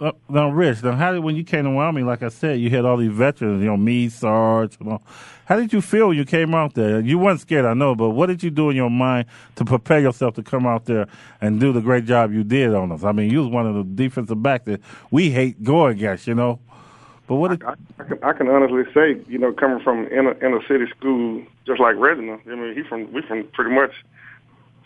Uh, 0.00 0.12
now, 0.30 0.48
Rich, 0.48 0.82
now 0.82 0.92
how 0.92 1.12
did 1.12 1.18
when 1.22 1.36
you 1.36 1.44
came 1.44 1.64
to 1.64 1.70
Wyoming? 1.70 2.06
Like 2.06 2.22
I 2.22 2.30
said, 2.30 2.58
you 2.58 2.70
had 2.70 2.86
all 2.86 2.96
these 2.96 3.12
veterans, 3.12 3.60
you 3.60 3.66
know, 3.66 3.76
me, 3.76 4.08
Sarge. 4.08 4.78
You 4.80 4.86
know. 4.86 5.02
How 5.44 5.56
did 5.56 5.74
you 5.74 5.82
feel 5.82 6.08
when 6.08 6.16
you 6.16 6.24
came 6.24 6.54
out 6.54 6.72
there? 6.72 7.00
You 7.00 7.18
weren't 7.18 7.40
scared, 7.40 7.66
I 7.66 7.74
know, 7.74 7.94
but 7.94 8.10
what 8.10 8.26
did 8.26 8.42
you 8.42 8.50
do 8.50 8.70
in 8.70 8.76
your 8.76 8.88
mind 8.88 9.26
to 9.56 9.64
prepare 9.64 10.00
yourself 10.00 10.34
to 10.36 10.42
come 10.42 10.66
out 10.66 10.86
there 10.86 11.06
and 11.42 11.60
do 11.60 11.72
the 11.72 11.82
great 11.82 12.06
job 12.06 12.32
you 12.32 12.44
did 12.44 12.74
on 12.74 12.92
us? 12.92 13.04
I 13.04 13.12
mean, 13.12 13.30
you 13.30 13.40
was 13.40 13.48
one 13.48 13.66
of 13.66 13.74
the 13.74 13.84
defensive 13.84 14.42
backs 14.42 14.64
that 14.64 14.80
we 15.10 15.30
hate 15.30 15.62
going 15.62 15.92
against, 15.98 16.26
you 16.26 16.34
know. 16.34 16.60
But 17.26 17.36
what 17.36 17.48
did 17.48 17.62
I 17.62 17.74
can, 18.04 18.24
I 18.24 18.32
can 18.32 18.48
honestly 18.48 18.84
say, 18.94 19.22
you 19.28 19.38
know, 19.38 19.52
coming 19.52 19.80
from 19.84 20.06
inner 20.06 20.32
inner 20.44 20.60
city 20.66 20.86
school, 20.96 21.44
just 21.66 21.78
like 21.78 21.94
Reginald. 21.96 22.40
I 22.50 22.54
mean, 22.54 22.74
he 22.74 22.82
from 22.82 23.12
we 23.12 23.22
from 23.22 23.44
pretty 23.52 23.70
much 23.70 23.92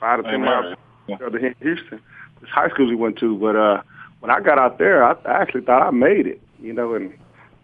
five 0.01 0.19
to 0.19 0.25
ten 0.25 0.43
Amen. 0.43 0.77
miles 1.09 1.19
further 1.19 1.39
here 1.39 1.55
Houston. 1.63 2.01
This 2.41 2.51
high 2.51 2.69
schools 2.69 2.91
we 2.91 2.97
went 2.97 3.17
to, 3.19 3.39
but 3.39 3.57
uh, 3.57 3.83
when 4.25 4.35
I 4.35 4.41
got 4.41 4.59
out 4.59 4.79
there, 4.79 5.05
I, 5.05 5.13
I 5.27 5.43
actually 5.43 5.61
thought 5.61 5.87
I 5.87 5.91
made 5.91 6.27
it. 6.27 6.41
You 6.59 6.73
know, 6.73 6.95
and 6.95 7.13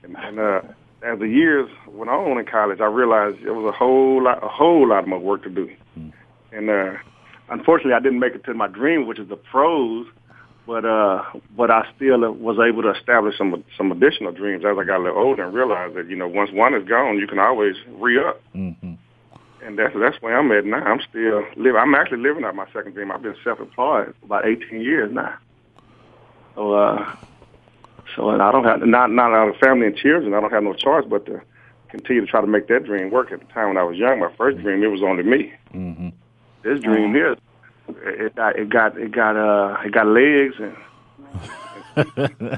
and, 0.03 0.15
and 0.19 0.39
uh, 0.39 0.61
as 1.03 1.19
the 1.19 1.27
years 1.27 1.71
went 1.89 2.11
on 2.11 2.39
in 2.39 2.45
college, 2.45 2.81
I 2.83 2.85
realized 2.85 3.39
there 3.43 3.55
was 3.55 3.73
a 3.73 3.75
whole 3.75 4.23
lot, 4.23 4.45
a 4.45 4.49
whole 4.49 4.87
lot 4.87 5.09
more 5.09 5.19
work 5.19 5.43
to 5.45 5.49
do. 5.49 5.71
And 6.53 6.69
uh, 6.69 6.99
unfortunately, 7.49 7.95
I 7.95 8.01
didn't 8.01 8.19
make 8.19 8.35
it 8.35 8.45
to 8.45 8.53
my 8.53 8.67
dream, 8.67 9.07
which 9.07 9.19
is 9.19 9.31
the 9.31 9.37
pros. 9.37 10.07
But 10.67 10.85
uh, 10.85 11.23
but 11.57 11.71
I 11.71 11.89
still 11.97 12.31
was 12.31 12.59
able 12.59 12.83
to 12.83 12.91
establish 12.91 13.39
some 13.39 13.65
some 13.79 13.91
additional 13.91 14.31
dreams 14.31 14.63
as 14.63 14.77
I 14.79 14.85
got 14.85 14.99
a 14.99 15.05
little 15.05 15.19
older 15.19 15.45
and 15.45 15.55
realized 15.55 15.95
that 15.95 16.11
you 16.11 16.17
know 16.17 16.29
once 16.29 16.53
one 16.53 16.75
is 16.75 16.87
gone, 16.87 17.17
you 17.17 17.27
can 17.27 17.39
always 17.39 17.77
re 17.89 18.19
up. 18.19 18.39
Mm-hmm. 18.55 18.93
And 19.63 19.79
that's 19.79 19.95
that's 19.99 20.21
where 20.21 20.39
I'm 20.39 20.53
at 20.53 20.67
now. 20.67 20.85
I'm 20.85 21.01
still 21.09 21.43
living. 21.57 21.81
I'm 21.81 21.95
actually 21.95 22.21
living 22.21 22.45
out 22.45 22.55
my 22.55 22.67
second 22.71 22.93
dream. 22.93 23.11
I've 23.11 23.23
been 23.23 23.37
self-employed 23.43 24.15
for 24.21 24.27
about 24.27 24.45
18 24.47 24.83
years 24.83 25.11
now. 25.11 25.39
So 26.61 26.75
uh, 26.75 27.17
so 28.15 28.29
and 28.29 28.43
I 28.43 28.53
don't 28.53 28.65
have 28.65 28.83
not 28.83 29.11
not 29.11 29.33
out 29.33 29.49
of 29.49 29.57
family 29.57 29.87
and 29.87 29.97
children. 29.97 30.35
I 30.35 30.41
don't 30.43 30.53
have 30.53 30.63
no 30.63 30.75
choice 30.75 31.07
but 31.09 31.25
to 31.25 31.41
continue 31.89 32.21
to 32.21 32.31
try 32.31 32.43
to 32.43 32.47
make 32.47 32.69
that 32.69 32.85
dream 32.85 33.11
work. 33.11 33.33
At 33.33 33.41
the 33.41 33.47
time 33.47 33.69
when 33.69 33.79
I 33.79 33.83
was 33.83 33.97
young, 33.97 34.21
my 34.21 34.31
first 34.37 34.59
dream 34.59 34.83
it 34.83 34.89
was 34.89 35.03
only 35.03 35.23
me. 35.23 35.55
Mm-hmm. 35.73 36.11
This 36.63 36.81
dream 36.81 37.15
here, 37.15 37.39
it 37.89 38.37
got 38.37 38.59
it 38.59 38.69
got 38.69 38.99
it 38.99 39.11
got 39.11 39.37
uh 39.37 39.79
it 39.87 39.93
got 39.93 40.07
legs 40.07 40.55
and 40.59 40.77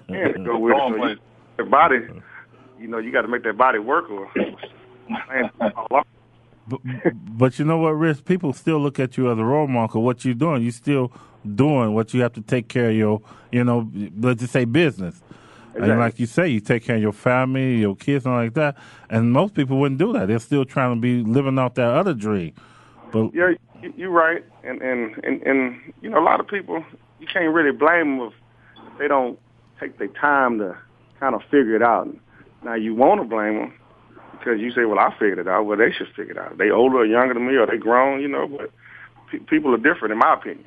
and 0.08 0.34
to 0.34 0.42
go 0.44 0.58
with 0.58 0.74
it. 0.74 0.78
So 0.78 1.06
you, 1.06 1.16
the 1.58 1.64
body, 1.64 1.98
you 2.80 2.88
know, 2.88 2.98
you 2.98 3.12
got 3.12 3.22
to 3.22 3.28
make 3.28 3.44
that 3.44 3.56
body 3.56 3.78
work 3.78 4.10
or. 4.10 4.28
man, 5.28 5.50
But, 6.66 6.80
but 7.14 7.58
you 7.58 7.64
know 7.64 7.78
what, 7.78 7.90
Rich? 7.90 8.24
People 8.24 8.52
still 8.52 8.80
look 8.80 8.98
at 8.98 9.16
you 9.16 9.30
as 9.30 9.38
a 9.38 9.44
role 9.44 9.68
model. 9.68 10.02
What 10.02 10.24
you're 10.24 10.34
doing, 10.34 10.62
you're 10.62 10.72
still 10.72 11.12
doing 11.54 11.94
what 11.94 12.14
you 12.14 12.22
have 12.22 12.32
to 12.34 12.40
take 12.42 12.68
care 12.68 12.90
of 12.90 12.96
your, 12.96 13.20
you 13.50 13.64
know, 13.64 13.90
let's 14.20 14.40
just 14.40 14.52
say 14.52 14.64
business. 14.64 15.20
And 15.74 15.86
like 15.98 16.20
you 16.20 16.26
say, 16.26 16.48
you 16.48 16.60
take 16.60 16.84
care 16.84 16.96
of 16.96 17.02
your 17.02 17.12
family, 17.12 17.76
your 17.78 17.96
kids, 17.96 18.26
and 18.26 18.34
like 18.34 18.54
that. 18.54 18.76
And 19.08 19.32
most 19.32 19.54
people 19.54 19.78
wouldn't 19.78 19.98
do 19.98 20.12
that. 20.12 20.28
They're 20.28 20.38
still 20.38 20.64
trying 20.66 20.94
to 20.96 21.00
be 21.00 21.22
living 21.22 21.58
out 21.58 21.76
that 21.76 21.88
other 21.94 22.12
dream. 22.14 22.52
But 23.10 23.34
Yeah, 23.34 23.54
you- 23.82 23.92
you're 23.96 24.10
right, 24.10 24.44
and 24.64 24.80
and 24.82 25.18
and 25.24 25.42
and 25.42 25.76
you 26.02 26.10
know 26.10 26.18
a 26.18 26.24
lot 26.24 26.40
of 26.40 26.46
people 26.46 26.84
you 27.20 27.26
can't 27.26 27.52
really 27.54 27.72
blame 27.72 28.18
them 28.18 28.28
if 28.28 28.98
they 28.98 29.08
don't 29.08 29.38
take 29.80 29.98
their 29.98 30.08
time 30.08 30.58
to 30.58 30.76
kind 31.20 31.34
of 31.34 31.42
figure 31.44 31.74
it 31.74 31.82
out. 31.82 32.08
Now 32.62 32.74
you 32.74 32.94
want 32.94 33.20
to 33.20 33.26
blame 33.26 33.56
them 33.58 33.72
because 34.38 34.60
you 34.60 34.70
say, 34.72 34.84
"Well, 34.84 34.98
I 34.98 35.10
figured 35.18 35.38
it 35.38 35.48
out." 35.48 35.64
Well, 35.66 35.78
they 35.78 35.90
should 35.90 36.08
figure 36.08 36.32
it 36.32 36.38
out. 36.38 36.58
They 36.58 36.70
older 36.70 36.98
or 36.98 37.04
younger 37.06 37.34
than 37.34 37.46
me, 37.46 37.56
or 37.56 37.66
they 37.66 37.78
grown, 37.78 38.20
you 38.20 38.28
know. 38.28 38.46
But 38.46 38.70
pe- 39.30 39.38
people 39.38 39.74
are 39.74 39.78
different, 39.78 40.12
in 40.12 40.18
my 40.18 40.34
opinion. 40.34 40.66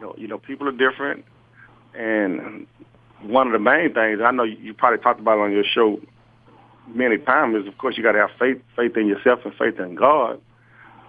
You 0.00 0.06
know, 0.06 0.14
you 0.16 0.28
know, 0.28 0.38
people 0.38 0.66
are 0.68 0.72
different, 0.72 1.24
and 1.94 2.66
one 3.22 3.46
of 3.46 3.52
the 3.52 3.58
main 3.58 3.92
things 3.92 4.20
I 4.24 4.30
know 4.30 4.44
you 4.44 4.72
probably 4.72 4.98
talked 4.98 5.20
about 5.20 5.38
on 5.38 5.52
your 5.52 5.64
show 5.64 6.00
many 6.88 7.18
times 7.18 7.56
is, 7.56 7.68
of 7.68 7.76
course, 7.76 7.96
you 7.96 8.02
got 8.02 8.12
to 8.12 8.18
have 8.18 8.30
faith, 8.38 8.62
faith 8.74 8.96
in 8.96 9.06
yourself 9.06 9.40
and 9.44 9.54
faith 9.54 9.78
in 9.78 9.94
God 9.94 10.40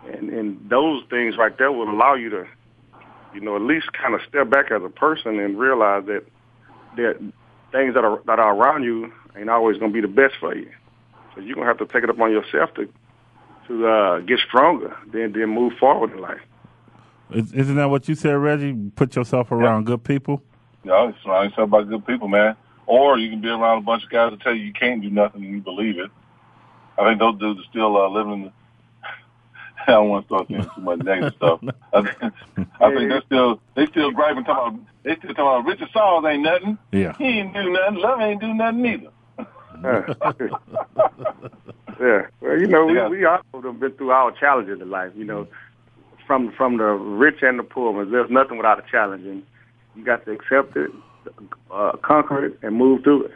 and 0.08 0.30
and 0.30 0.70
those 0.70 1.04
things 1.10 1.38
right 1.38 1.56
there 1.58 1.72
will 1.72 1.90
allow 1.90 2.14
you 2.16 2.30
to, 2.30 2.46
you 3.34 3.42
know, 3.42 3.56
at 3.56 3.62
least 3.62 3.92
kind 3.94 4.14
of 4.16 4.22
step 4.28 4.50
back 4.50 4.72
as 4.72 4.82
a 4.84 4.90
person 4.90 5.40
and 5.40 5.60
realize 5.60 6.06
that 6.08 6.24
that 6.98 7.18
things 7.72 7.94
that 7.94 8.04
are 8.04 8.22
that 8.26 8.40
are 8.40 8.56
around 8.56 8.84
you 8.84 9.12
ain't 9.38 9.50
always 9.50 9.78
going 9.78 9.92
to 9.92 9.94
be 9.94 10.02
the 10.02 10.14
best 10.14 10.36
for 10.40 10.56
you. 10.56 10.70
So 11.36 11.42
you're 11.42 11.56
gonna 11.56 11.68
have 11.68 11.78
to 11.78 11.86
take 11.86 12.04
it 12.04 12.10
upon 12.10 12.32
yourself 12.32 12.74
to 12.76 12.90
to 13.68 13.88
uh, 13.88 14.20
get 14.20 14.40
stronger, 14.48 14.96
then 15.12 15.34
then 15.34 15.50
move 15.50 15.74
forward 15.80 16.12
in 16.12 16.20
life. 16.20 16.42
Is- 17.32 17.54
isn't 17.54 17.76
that 17.76 17.90
what 17.90 18.08
you 18.10 18.16
said, 18.16 18.34
Reggie? 18.34 18.74
Put 18.96 19.16
yourself 19.16 19.52
around 19.52 19.86
good 19.86 20.04
people. 20.04 20.42
You 20.84 20.92
know, 20.92 21.14
surround 21.24 21.50
yourself 21.52 21.70
by 21.70 21.84
good 21.84 22.06
people, 22.06 22.28
man. 22.28 22.56
Or 22.88 23.18
you 23.18 23.30
can 23.30 23.40
be 23.42 23.48
around 23.50 23.78
a 23.78 23.82
bunch 23.82 24.04
of 24.04 24.10
guys 24.10 24.32
that 24.32 24.42
tell 24.42 24.54
you 24.54 24.64
you 24.66 24.74
can't 24.74 25.02
do 25.02 25.10
nothing 25.10 25.44
and 25.44 25.54
you 25.54 25.62
believe 25.62 25.98
it. 26.00 26.10
I 26.98 27.08
think 27.10 27.20
those 27.20 27.38
dudes 27.40 27.60
are 27.62 27.70
still 27.70 27.96
uh, 27.98 28.10
living 28.10 28.34
in 28.34 28.42
the. 28.44 28.52
I 29.88 29.92
don't 29.92 30.10
want 30.10 30.28
to 30.28 30.34
start 30.36 30.48
saying 30.50 30.70
too 30.76 30.82
much 30.82 31.00
negative 31.00 31.34
stuff. 31.38 31.60
I 31.94 32.02
think, 32.02 32.34
I 32.82 32.90
think 32.96 33.10
they're 33.10 33.22
still 33.26 33.60
they 33.76 33.86
still 33.88 34.12
griping 34.12 34.44
talking 34.44 34.80
about 34.80 34.88
they 35.04 35.16
still 35.18 35.30
talking 35.34 35.44
about 35.46 35.66
Richard 35.66 35.90
Sauls 35.94 36.26
ain't 36.28 36.44
nothing. 36.44 36.78
Yeah. 36.92 37.14
He 37.18 37.24
ain't 37.26 37.54
do 37.54 37.70
nothing. 37.72 37.96
Love 37.96 38.20
ain't 38.22 38.42
do 38.42 38.54
nothing 38.54 38.86
either. 38.86 39.10
yeah. 42.00 42.28
Well, 42.42 42.60
you 42.60 42.68
know, 42.68 42.86
we 42.86 42.96
Yeah. 42.96 43.08
we 43.08 43.26
also 43.26 43.44
have 43.64 43.80
been 43.80 43.92
through 43.94 44.12
our 44.12 44.32
challenges 44.34 44.82
in 44.82 44.90
life. 44.90 45.12
You 45.16 45.26
know, 45.26 45.48
from 46.32 46.54
from 46.56 46.78
the 46.78 46.86
rich 46.86 47.40
and 47.42 47.60
the 47.60 47.64
poor. 47.64 48.06
There's 48.06 48.32
nothing 48.32 48.56
without 48.56 48.80
a 48.80 48.90
challenge, 48.90 49.26
and 49.26 49.44
you 49.98 50.06
got 50.06 50.24
to 50.24 50.32
accept 50.32 50.78
it, 50.78 50.90
uh, 51.70 51.92
conquer 52.02 52.46
it, 52.46 52.58
and 52.62 52.78
move 52.78 53.04
through 53.04 53.26
it. 53.26 53.32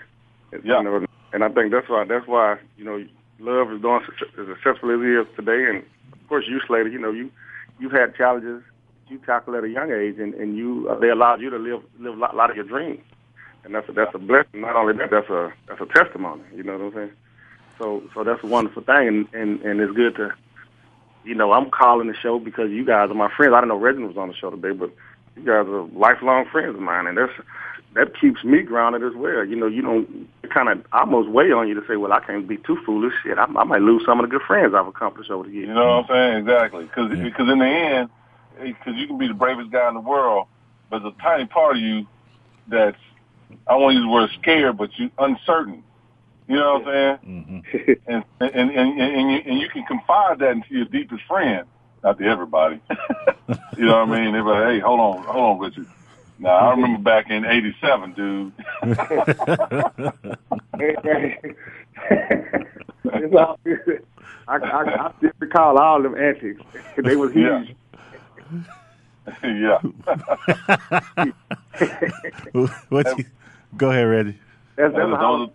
Yeah. 0.64 0.78
You 0.78 0.84
know, 0.86 1.06
and 1.34 1.44
I 1.44 1.50
think 1.50 1.74
that's 1.74 1.90
why 1.90 2.06
that's 2.08 2.26
why 2.26 2.56
you 2.78 2.86
know 2.86 3.04
love 3.40 3.74
is 3.74 3.82
doing 3.82 4.00
as 4.00 4.48
successful 4.48 4.92
as 4.92 5.02
it 5.02 5.28
is 5.28 5.28
today. 5.36 5.66
And 5.70 5.84
of 6.14 6.30
course, 6.30 6.46
you 6.48 6.62
Slater, 6.66 6.88
you 6.88 6.98
know 6.98 7.12
you 7.12 7.30
you've 7.82 7.92
had 7.92 8.16
challenges 8.16 8.64
you 9.10 9.18
tackled 9.26 9.58
at 9.58 9.66
a 9.66 9.70
young 9.70 9.92
age, 9.92 10.16
and 10.18 10.34
and 10.36 10.56
you 10.56 10.88
uh, 10.90 10.98
they 10.98 11.10
allowed 11.10 11.42
you 11.42 11.50
to 11.50 11.58
live 11.58 11.84
live 12.00 12.16
a 12.16 12.18
lot, 12.18 12.34
lot 12.34 12.50
of 12.50 12.56
your 12.56 12.66
dreams, 12.66 13.02
and 13.66 13.76
that's 13.76 13.90
a, 13.90 13.92
that's 13.92 14.16
a 14.16 14.20
blessing. 14.20 14.62
Not 14.62 14.78
only 14.78 14.94
that, 15.00 15.12
that's 15.12 15.30
a 15.30 15.52
that's 15.68 15.82
a 15.82 15.86
testimony. 15.94 16.44
You 16.56 16.64
know 16.64 16.78
what 16.78 16.86
I'm 16.86 16.94
saying? 16.94 17.12
So 17.78 18.04
so 18.14 18.24
that's 18.24 18.42
a 18.42 18.48
wonderful 18.48 18.84
thing, 18.84 19.08
and 19.10 19.28
and 19.34 19.62
and 19.64 19.82
it's 19.82 19.92
good 19.92 20.16
to. 20.16 20.34
You 21.26 21.36
know, 21.36 21.52
I'm 21.54 21.70
calling 21.72 22.08
the 22.08 22.16
show 22.16 22.40
because 22.40 22.70
you 22.70 22.86
guys 22.86 23.10
are 23.10 23.16
my 23.16 23.32
friends. 23.36 23.54
I 23.54 23.58
didn't 23.58 23.70
know 23.70 23.78
Reginald 23.78 24.16
was 24.16 24.22
on 24.22 24.28
the 24.30 24.36
show 24.36 24.52
today, 24.52 24.72
but 24.72 24.92
you 25.36 25.44
guys 25.44 25.68
are 25.68 25.84
lifelong 25.98 26.46
friends 26.52 26.76
of 26.76 26.82
mine, 26.82 27.08
and 27.08 27.18
that's 27.18 27.34
that 27.96 28.20
keeps 28.20 28.44
me 28.44 28.62
grounded 28.62 29.04
as 29.04 29.16
well. 29.16 29.46
You 29.46 29.56
know, 29.56 29.68
you 29.68 29.82
don't 29.82 30.28
kind 30.54 30.70
of 30.70 30.86
almost 30.92 31.30
weigh 31.30 31.52
on 31.52 31.68
you 31.68 31.74
to 31.80 31.88
say, 31.88 31.96
well, 31.96 32.12
I 32.12 32.20
can't 32.20 32.48
be 32.48 32.58
too 32.58 32.78
foolish. 32.86 33.14
Shit, 33.24 33.38
I, 33.38 33.46
I 33.46 33.64
might 33.64 33.82
lose 33.82 34.04
some 34.06 34.20
of 34.20 34.30
the 34.30 34.32
good 34.32 34.46
friends 34.46 34.74
I've 34.76 34.88
accomplished 34.88 35.32
over 35.32 35.46
the 35.46 35.54
years. 35.54 35.70
You 35.70 35.74
know 35.74 36.04
what 36.04 36.12
I'm 36.12 36.44
saying? 36.46 36.48
Exactly. 36.48 36.84
Because 36.86 37.10
because 37.20 37.50
in 37.50 37.60
the 37.60 37.66
end, 37.66 38.10
because 38.62 38.94
you 38.96 39.08
can 39.08 39.18
be 39.18 39.28
the 39.28 39.34
bravest 39.34 39.72
guy 39.72 39.88
in 39.88 39.96
the 39.96 40.02
world, 40.02 40.48
but 40.90 41.00
there's 41.00 41.14
a 41.18 41.22
tiny 41.22 41.46
part 41.46 41.78
of 41.78 41.82
you 41.82 42.06
that's 42.68 42.98
I 43.68 43.76
won't 43.76 43.96
use 43.96 44.04
the 44.04 44.10
word 44.10 44.30
scared, 44.42 44.78
but 44.78 44.90
you 44.98 45.10
uncertain. 45.18 45.84
You 46.48 46.58
know 46.58 46.80
what 46.80 46.88
I'm 46.88 47.20
saying? 47.24 47.26
Mm-hmm. 47.26 47.60
And 48.08 48.24
and 48.40 48.56
and 48.56 48.72
and, 48.72 49.02
and, 49.02 49.32
you, 49.32 49.38
and 49.46 49.60
you 49.60 49.70
can 49.70 49.84
confide 49.86 50.40
that 50.40 50.52
into 50.52 50.76
your 50.76 50.86
deepest 50.86 51.24
friend, 51.24 51.66
not 52.04 52.18
to 52.20 52.26
everybody. 52.26 52.80
you 53.78 53.86
know 53.86 54.06
what 54.06 54.10
I 54.10 54.24
mean? 54.24 54.34
They're 54.34 54.44
like, 54.44 54.74
hey, 54.74 54.80
hold 54.80 55.00
on, 55.00 55.24
hold 55.24 55.44
on, 55.44 55.60
Richard. 55.60 55.88
Now 56.38 56.50
I 56.50 56.72
remember 56.72 57.02
back 57.02 57.30
in 57.30 57.46
'87, 57.46 58.14
dude. 58.14 58.52
It's 63.14 63.36
all 63.36 63.60
good. 63.64 64.06
I, 64.48 64.58
I, 64.58 65.08
I 65.08 65.12
still 65.18 65.32
recall 65.40 65.78
all 65.78 66.02
them 66.02 66.16
antics. 66.16 66.62
They 66.98 67.16
was 67.16 67.32
huge. 67.32 67.76
yeah. 69.44 69.78
what 72.90 73.18
you, 73.18 73.26
go 73.78 73.92
ahead, 73.92 74.08
Reggie. 74.08 74.40
That's, 74.76 74.94
that's 74.94 74.96
those, 74.96 75.16
how, 75.16 75.52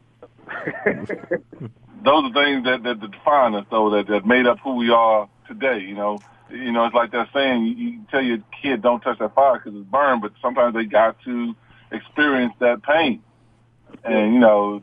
those 2.04 2.24
are 2.24 2.32
things 2.32 2.64
that, 2.64 2.82
that 2.84 3.00
define 3.00 3.54
us, 3.54 3.66
though, 3.70 3.90
that, 3.90 4.06
that 4.08 4.26
made 4.26 4.46
up 4.46 4.58
who 4.60 4.76
we 4.76 4.90
are 4.90 5.28
today. 5.46 5.80
You 5.80 5.94
know, 5.94 6.18
you 6.50 6.72
know, 6.72 6.84
it's 6.84 6.94
like 6.94 7.12
that 7.12 7.28
saying: 7.32 7.64
you, 7.64 7.74
you 7.74 8.00
tell 8.10 8.22
your 8.22 8.38
kid, 8.62 8.82
"Don't 8.82 9.00
touch 9.00 9.18
that 9.18 9.34
fire 9.34 9.58
because 9.58 9.78
it's 9.78 9.90
burned," 9.90 10.22
but 10.22 10.32
sometimes 10.40 10.74
they 10.74 10.84
got 10.84 11.16
to 11.24 11.54
experience 11.92 12.54
that 12.60 12.82
pain. 12.82 13.22
And 14.04 14.34
you 14.34 14.40
know, 14.40 14.82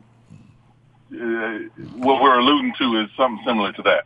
uh, 1.12 1.58
what 1.96 2.22
we're 2.22 2.38
alluding 2.38 2.74
to 2.78 3.00
is 3.00 3.08
something 3.16 3.42
similar 3.46 3.72
to 3.72 3.82
that. 3.82 4.04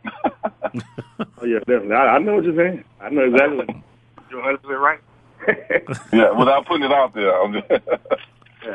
oh 1.37 1.45
yeah, 1.45 1.59
definitely. 1.59 1.95
I, 1.95 2.15
I 2.15 2.19
know 2.19 2.35
what 2.35 2.45
you're 2.45 2.55
saying. 2.55 2.83
I 3.01 3.09
know 3.09 3.23
exactly. 3.23 3.57
What, 3.57 3.75
you're 4.29 4.41
100 4.41 4.77
right. 4.79 4.99
yeah, 6.13 6.31
without 6.31 6.65
putting 6.65 6.85
it 6.85 6.91
out 6.91 7.13
there. 7.13 7.33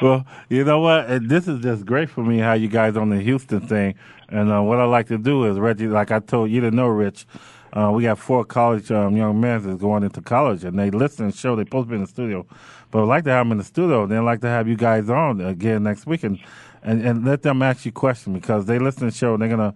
Well, 0.00 0.24
you 0.48 0.64
know 0.64 0.80
what? 0.80 1.28
This 1.28 1.46
is 1.46 1.60
just 1.60 1.84
great 1.84 2.08
for 2.08 2.24
me 2.24 2.38
how 2.38 2.54
you 2.54 2.68
guys 2.68 2.96
on 2.96 3.10
the 3.10 3.20
Houston 3.20 3.60
thing. 3.60 3.96
And 4.30 4.50
uh, 4.50 4.62
what 4.62 4.78
I 4.80 4.84
like 4.84 5.08
to 5.08 5.18
do 5.18 5.44
is, 5.44 5.58
Reggie, 5.58 5.88
like 5.88 6.10
I 6.10 6.20
told 6.20 6.50
you 6.50 6.60
to 6.62 6.70
know, 6.70 6.86
Rich, 6.86 7.26
uh, 7.72 7.90
we 7.92 8.04
got 8.04 8.18
four 8.18 8.44
college 8.44 8.90
um, 8.90 9.16
young 9.16 9.40
men 9.40 9.62
that's 9.62 9.80
going 9.80 10.02
into 10.02 10.22
college, 10.22 10.64
and 10.64 10.78
they 10.78 10.90
listen 10.90 11.26
and 11.26 11.34
show. 11.34 11.54
They 11.54 11.64
supposed 11.64 11.88
to 11.88 11.90
be 11.90 11.96
in 11.96 12.02
the 12.02 12.08
studio, 12.08 12.46
but 12.90 13.02
I'd 13.02 13.08
like 13.08 13.24
to 13.24 13.30
have 13.30 13.44
them 13.44 13.52
in 13.52 13.58
the 13.58 13.64
studio. 13.64 14.06
Then 14.06 14.18
I'd 14.18 14.24
like 14.24 14.40
to 14.40 14.48
have 14.48 14.66
you 14.66 14.76
guys 14.76 15.10
on 15.10 15.40
again 15.40 15.82
next 15.82 16.06
week 16.06 16.24
and, 16.24 16.38
and, 16.82 17.04
and 17.04 17.24
let 17.24 17.42
them 17.42 17.60
ask 17.62 17.84
you 17.84 17.92
questions 17.92 18.34
because 18.34 18.66
they 18.66 18.78
listen 18.78 19.06
the 19.06 19.12
show 19.12 19.34
and 19.34 19.42
they're 19.42 19.48
gonna, 19.48 19.74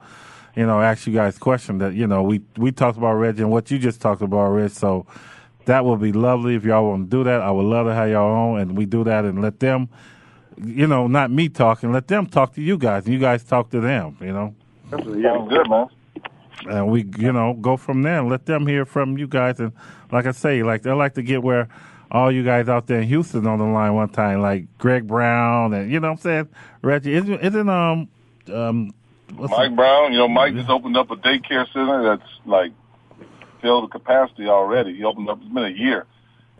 you 0.56 0.66
know, 0.66 0.80
ask 0.80 1.06
you 1.06 1.12
guys 1.12 1.38
questions 1.38 1.80
that 1.80 1.94
you 1.94 2.06
know 2.06 2.22
we 2.22 2.40
we 2.56 2.72
talked 2.72 2.96
about 2.98 3.14
Reggie 3.14 3.42
and 3.42 3.50
what 3.50 3.70
you 3.70 3.78
just 3.78 4.00
talked 4.00 4.22
about, 4.22 4.50
Rich. 4.50 4.72
So 4.72 5.06
that 5.66 5.84
would 5.84 6.00
be 6.00 6.12
lovely 6.12 6.54
if 6.54 6.64
y'all 6.64 6.88
want 6.88 7.10
to 7.10 7.16
do 7.16 7.24
that. 7.24 7.40
I 7.40 7.50
would 7.50 7.64
love 7.64 7.86
to 7.86 7.94
have 7.94 8.08
y'all 8.10 8.30
on 8.54 8.60
and 8.60 8.76
we 8.76 8.86
do 8.86 9.04
that 9.04 9.24
and 9.24 9.40
let 9.42 9.60
them, 9.60 9.88
you 10.62 10.86
know, 10.86 11.06
not 11.06 11.30
me 11.30 11.48
talking, 11.48 11.92
let 11.92 12.08
them 12.08 12.26
talk 12.26 12.54
to 12.54 12.62
you 12.62 12.76
guys 12.78 13.04
and 13.04 13.14
you 13.14 13.20
guys 13.20 13.44
talk 13.44 13.70
to 13.70 13.80
them, 13.80 14.16
you 14.20 14.32
know. 14.32 14.54
Sounds 14.90 15.04
good, 15.48 15.68
man. 15.68 15.86
And 16.68 16.88
we, 16.88 17.04
you 17.18 17.32
know, 17.32 17.54
go 17.54 17.76
from 17.76 18.02
there 18.02 18.20
and 18.20 18.28
let 18.28 18.46
them 18.46 18.66
hear 18.66 18.84
from 18.84 19.18
you 19.18 19.26
guys. 19.26 19.58
And 19.60 19.72
like 20.12 20.26
I 20.26 20.30
say, 20.30 20.62
like 20.62 20.82
they 20.82 20.92
like 20.92 21.14
to 21.14 21.22
get 21.22 21.42
where 21.42 21.68
all 22.10 22.30
you 22.30 22.44
guys 22.44 22.68
out 22.68 22.86
there 22.86 23.00
in 23.00 23.08
Houston 23.08 23.46
on 23.46 23.58
the 23.58 23.64
line 23.64 23.94
one 23.94 24.08
time, 24.08 24.40
like 24.40 24.66
Greg 24.78 25.06
Brown 25.06 25.72
and 25.74 25.90
you 25.90 25.98
know 25.98 26.08
what 26.08 26.18
I'm 26.18 26.20
saying, 26.20 26.48
Reggie. 26.82 27.14
Isn't, 27.14 27.40
isn't 27.40 27.68
um 27.68 28.08
um 28.52 28.94
what's 29.34 29.50
Mike 29.50 29.70
the- 29.70 29.76
Brown, 29.76 30.12
you 30.12 30.18
know, 30.18 30.28
Mike 30.28 30.54
just 30.54 30.68
opened 30.70 30.96
up 30.96 31.10
a 31.10 31.16
daycare 31.16 31.66
center 31.72 32.04
that's 32.16 32.30
like 32.46 32.72
filled 33.64 33.84
the 33.84 33.88
capacity 33.88 34.46
already. 34.46 34.94
He 34.94 35.02
opened 35.04 35.28
up. 35.30 35.38
It's 35.42 35.52
been 35.52 35.64
a 35.64 35.68
year. 35.70 36.04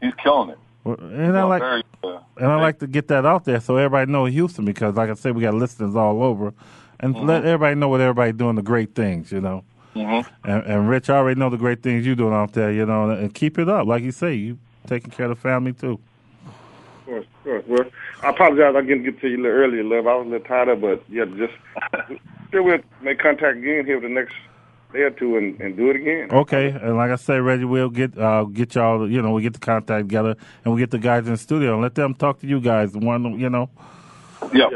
He's 0.01 0.15
killing 0.15 0.49
it. 0.49 0.59
Well, 0.85 0.97
And 0.99 1.37
I 1.37 1.43
like 1.45 1.61
very, 1.63 1.83
uh, 2.03 2.19
and 2.39 2.47
I 2.51 2.61
like 2.61 2.79
to 2.79 2.87
get 2.87 3.09
that 3.09 3.27
out 3.27 3.45
there 3.45 3.61
so 3.61 3.77
everybody 3.77 4.11
know 4.11 4.25
Houston 4.25 4.65
because, 4.65 4.95
like 4.97 5.11
I 5.11 5.15
said, 5.15 5.37
we 5.37 5.43
got 5.43 5.53
listeners 5.55 5.95
all 5.95 6.23
over, 6.23 6.55
and 7.01 7.15
Mm-hmm. 7.15 7.27
let 7.27 7.45
everybody 7.45 7.75
know 7.75 7.89
what 7.89 8.01
everybody 8.01 8.33
doing 8.33 8.57
the 8.57 8.63
great 8.63 8.95
things, 8.95 9.31
you 9.31 9.41
know. 9.43 9.65
Mhm. 9.95 10.27
And, 10.45 10.65
and 10.65 10.89
Rich, 10.89 11.09
I 11.11 11.17
already 11.19 11.39
know 11.39 11.51
the 11.51 11.57
great 11.59 11.83
things 11.83 12.05
you 12.07 12.15
doing 12.15 12.33
out 12.35 12.53
there, 12.55 12.73
you 12.73 12.85
know, 12.87 13.11
and 13.11 13.33
keep 13.35 13.59
it 13.59 13.69
up. 13.69 13.87
Like 13.87 14.03
you 14.03 14.13
say, 14.13 14.35
you 14.35 14.59
taking 14.87 15.11
care 15.11 15.27
of 15.27 15.31
the 15.37 15.41
family 15.41 15.73
too. 15.75 16.01
Of 16.47 17.07
course, 17.07 17.27
of 17.27 17.45
course. 17.45 17.65
Well, 17.69 17.91
I 18.23 18.31
apologize. 18.31 18.75
I 18.77 18.81
didn't 18.81 19.05
get 19.05 19.21
to 19.21 19.29
you 19.29 19.37
a 19.37 19.43
little 19.43 19.59
earlier, 19.59 19.85
love. 19.85 20.07
I 20.07 20.15
was 20.17 20.27
a 20.27 20.31
little 20.31 20.47
tired 20.47 20.69
up, 20.71 20.81
but 20.81 21.03
yeah, 21.09 21.25
just 21.37 21.53
still 22.49 22.63
we'll 22.65 22.79
make 23.03 23.19
contact 23.21 23.59
again 23.59 23.85
here 23.87 24.01
for 24.01 24.09
the 24.09 24.15
next 24.15 24.35
day 24.95 25.01
or 25.01 25.11
two 25.11 25.37
and, 25.37 25.61
and 25.61 25.77
do 25.77 25.91
it 25.91 25.97
again. 25.97 26.31
Okay, 26.31 26.69
and 26.71 26.97
like 26.97 27.11
I 27.11 27.17
say, 27.17 27.39
Reggie, 27.39 27.65
we'll 27.65 27.91
get 27.91 28.17
uh, 28.17 28.45
get 28.45 28.75
y'all, 28.75 29.11
you 29.11 29.21
know, 29.21 29.33
we 29.33 29.43
get 29.43 29.53
the 29.53 29.59
contact 29.59 30.09
together, 30.09 30.37
and 30.65 30.73
we 30.73 30.81
get 30.81 30.91
the 30.91 30.99
guys 30.99 31.27
in 31.27 31.33
the 31.33 31.39
studio 31.39 31.75
and 31.75 31.83
let 31.83 31.95
them 31.95 32.15
talk 32.15 32.41
to 32.41 32.47
you 32.47 32.61
guys. 32.61 32.97
One, 32.97 33.39
you 33.39 33.51
know. 33.51 33.69
Yeah. 34.53 34.69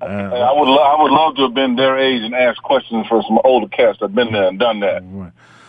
Uh, 0.00 0.04
I 0.04 0.52
would, 0.52 0.68
lo- 0.68 0.82
I 0.82 1.00
would 1.00 1.12
love 1.12 1.36
to 1.36 1.42
have 1.42 1.54
been 1.54 1.76
their 1.76 1.96
age 1.96 2.22
and 2.22 2.34
ask 2.34 2.60
questions 2.62 3.06
for 3.06 3.22
some 3.22 3.38
older 3.44 3.68
cats 3.68 3.98
that've 4.00 4.14
been 4.14 4.32
there 4.32 4.48
and 4.48 4.58
done 4.58 4.80
that. 4.80 5.02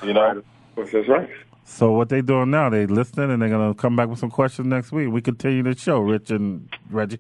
You 0.04 0.14
know, 0.14 0.42
that's 0.76 1.08
right. 1.08 1.30
So 1.66 1.92
what 1.92 2.10
they 2.10 2.22
doing 2.22 2.50
now? 2.50 2.70
They 2.70 2.88
listening, 2.88 3.32
and 3.32 3.42
they're 3.42 3.50
gonna 3.50 3.74
come 3.74 3.96
back 3.96 4.10
with 4.10 4.20
some 4.20 4.32
questions 4.32 4.68
next 4.68 4.92
week. 4.92 5.10
We 5.10 5.22
continue 5.22 5.64
the 5.64 5.78
show, 5.78 6.00
Rich 6.00 6.32
and 6.32 6.68
Reggie. 6.90 7.20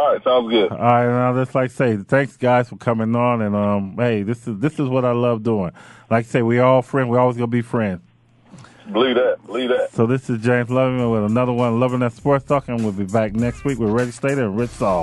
All 0.00 0.14
right, 0.14 0.24
sounds 0.24 0.48
good. 0.48 0.72
All 0.72 0.78
right, 0.78 1.06
now 1.06 1.34
just 1.34 1.54
like 1.54 1.70
say, 1.70 1.98
thanks 1.98 2.38
guys 2.38 2.70
for 2.70 2.76
coming 2.76 3.14
on, 3.14 3.42
and 3.42 3.54
um, 3.54 3.96
hey, 3.98 4.22
this 4.22 4.48
is 4.48 4.58
this 4.58 4.80
is 4.80 4.88
what 4.88 5.04
I 5.04 5.12
love 5.12 5.42
doing. 5.42 5.72
Like 6.08 6.24
I 6.24 6.28
say, 6.28 6.40
we 6.40 6.58
all 6.58 6.80
friends. 6.80 7.10
We 7.10 7.18
always 7.18 7.36
gonna 7.36 7.48
be 7.48 7.60
friends. 7.60 8.00
Believe 8.90 9.16
that. 9.16 9.44
Believe 9.44 9.68
that. 9.68 9.92
So 9.92 10.06
this 10.06 10.30
is 10.30 10.42
James 10.42 10.70
Loving 10.70 11.10
with 11.10 11.24
another 11.24 11.52
one, 11.52 11.78
loving 11.78 12.00
that 12.00 12.14
sports 12.14 12.46
talk, 12.46 12.68
and 12.68 12.82
we'll 12.82 12.92
be 12.92 13.04
back 13.04 13.34
next 13.34 13.66
week 13.66 13.78
with 13.78 13.90
Reggie 13.90 14.12
Slater 14.12 14.46
and 14.46 14.58
Rich 14.58 14.70
Saul. 14.70 15.02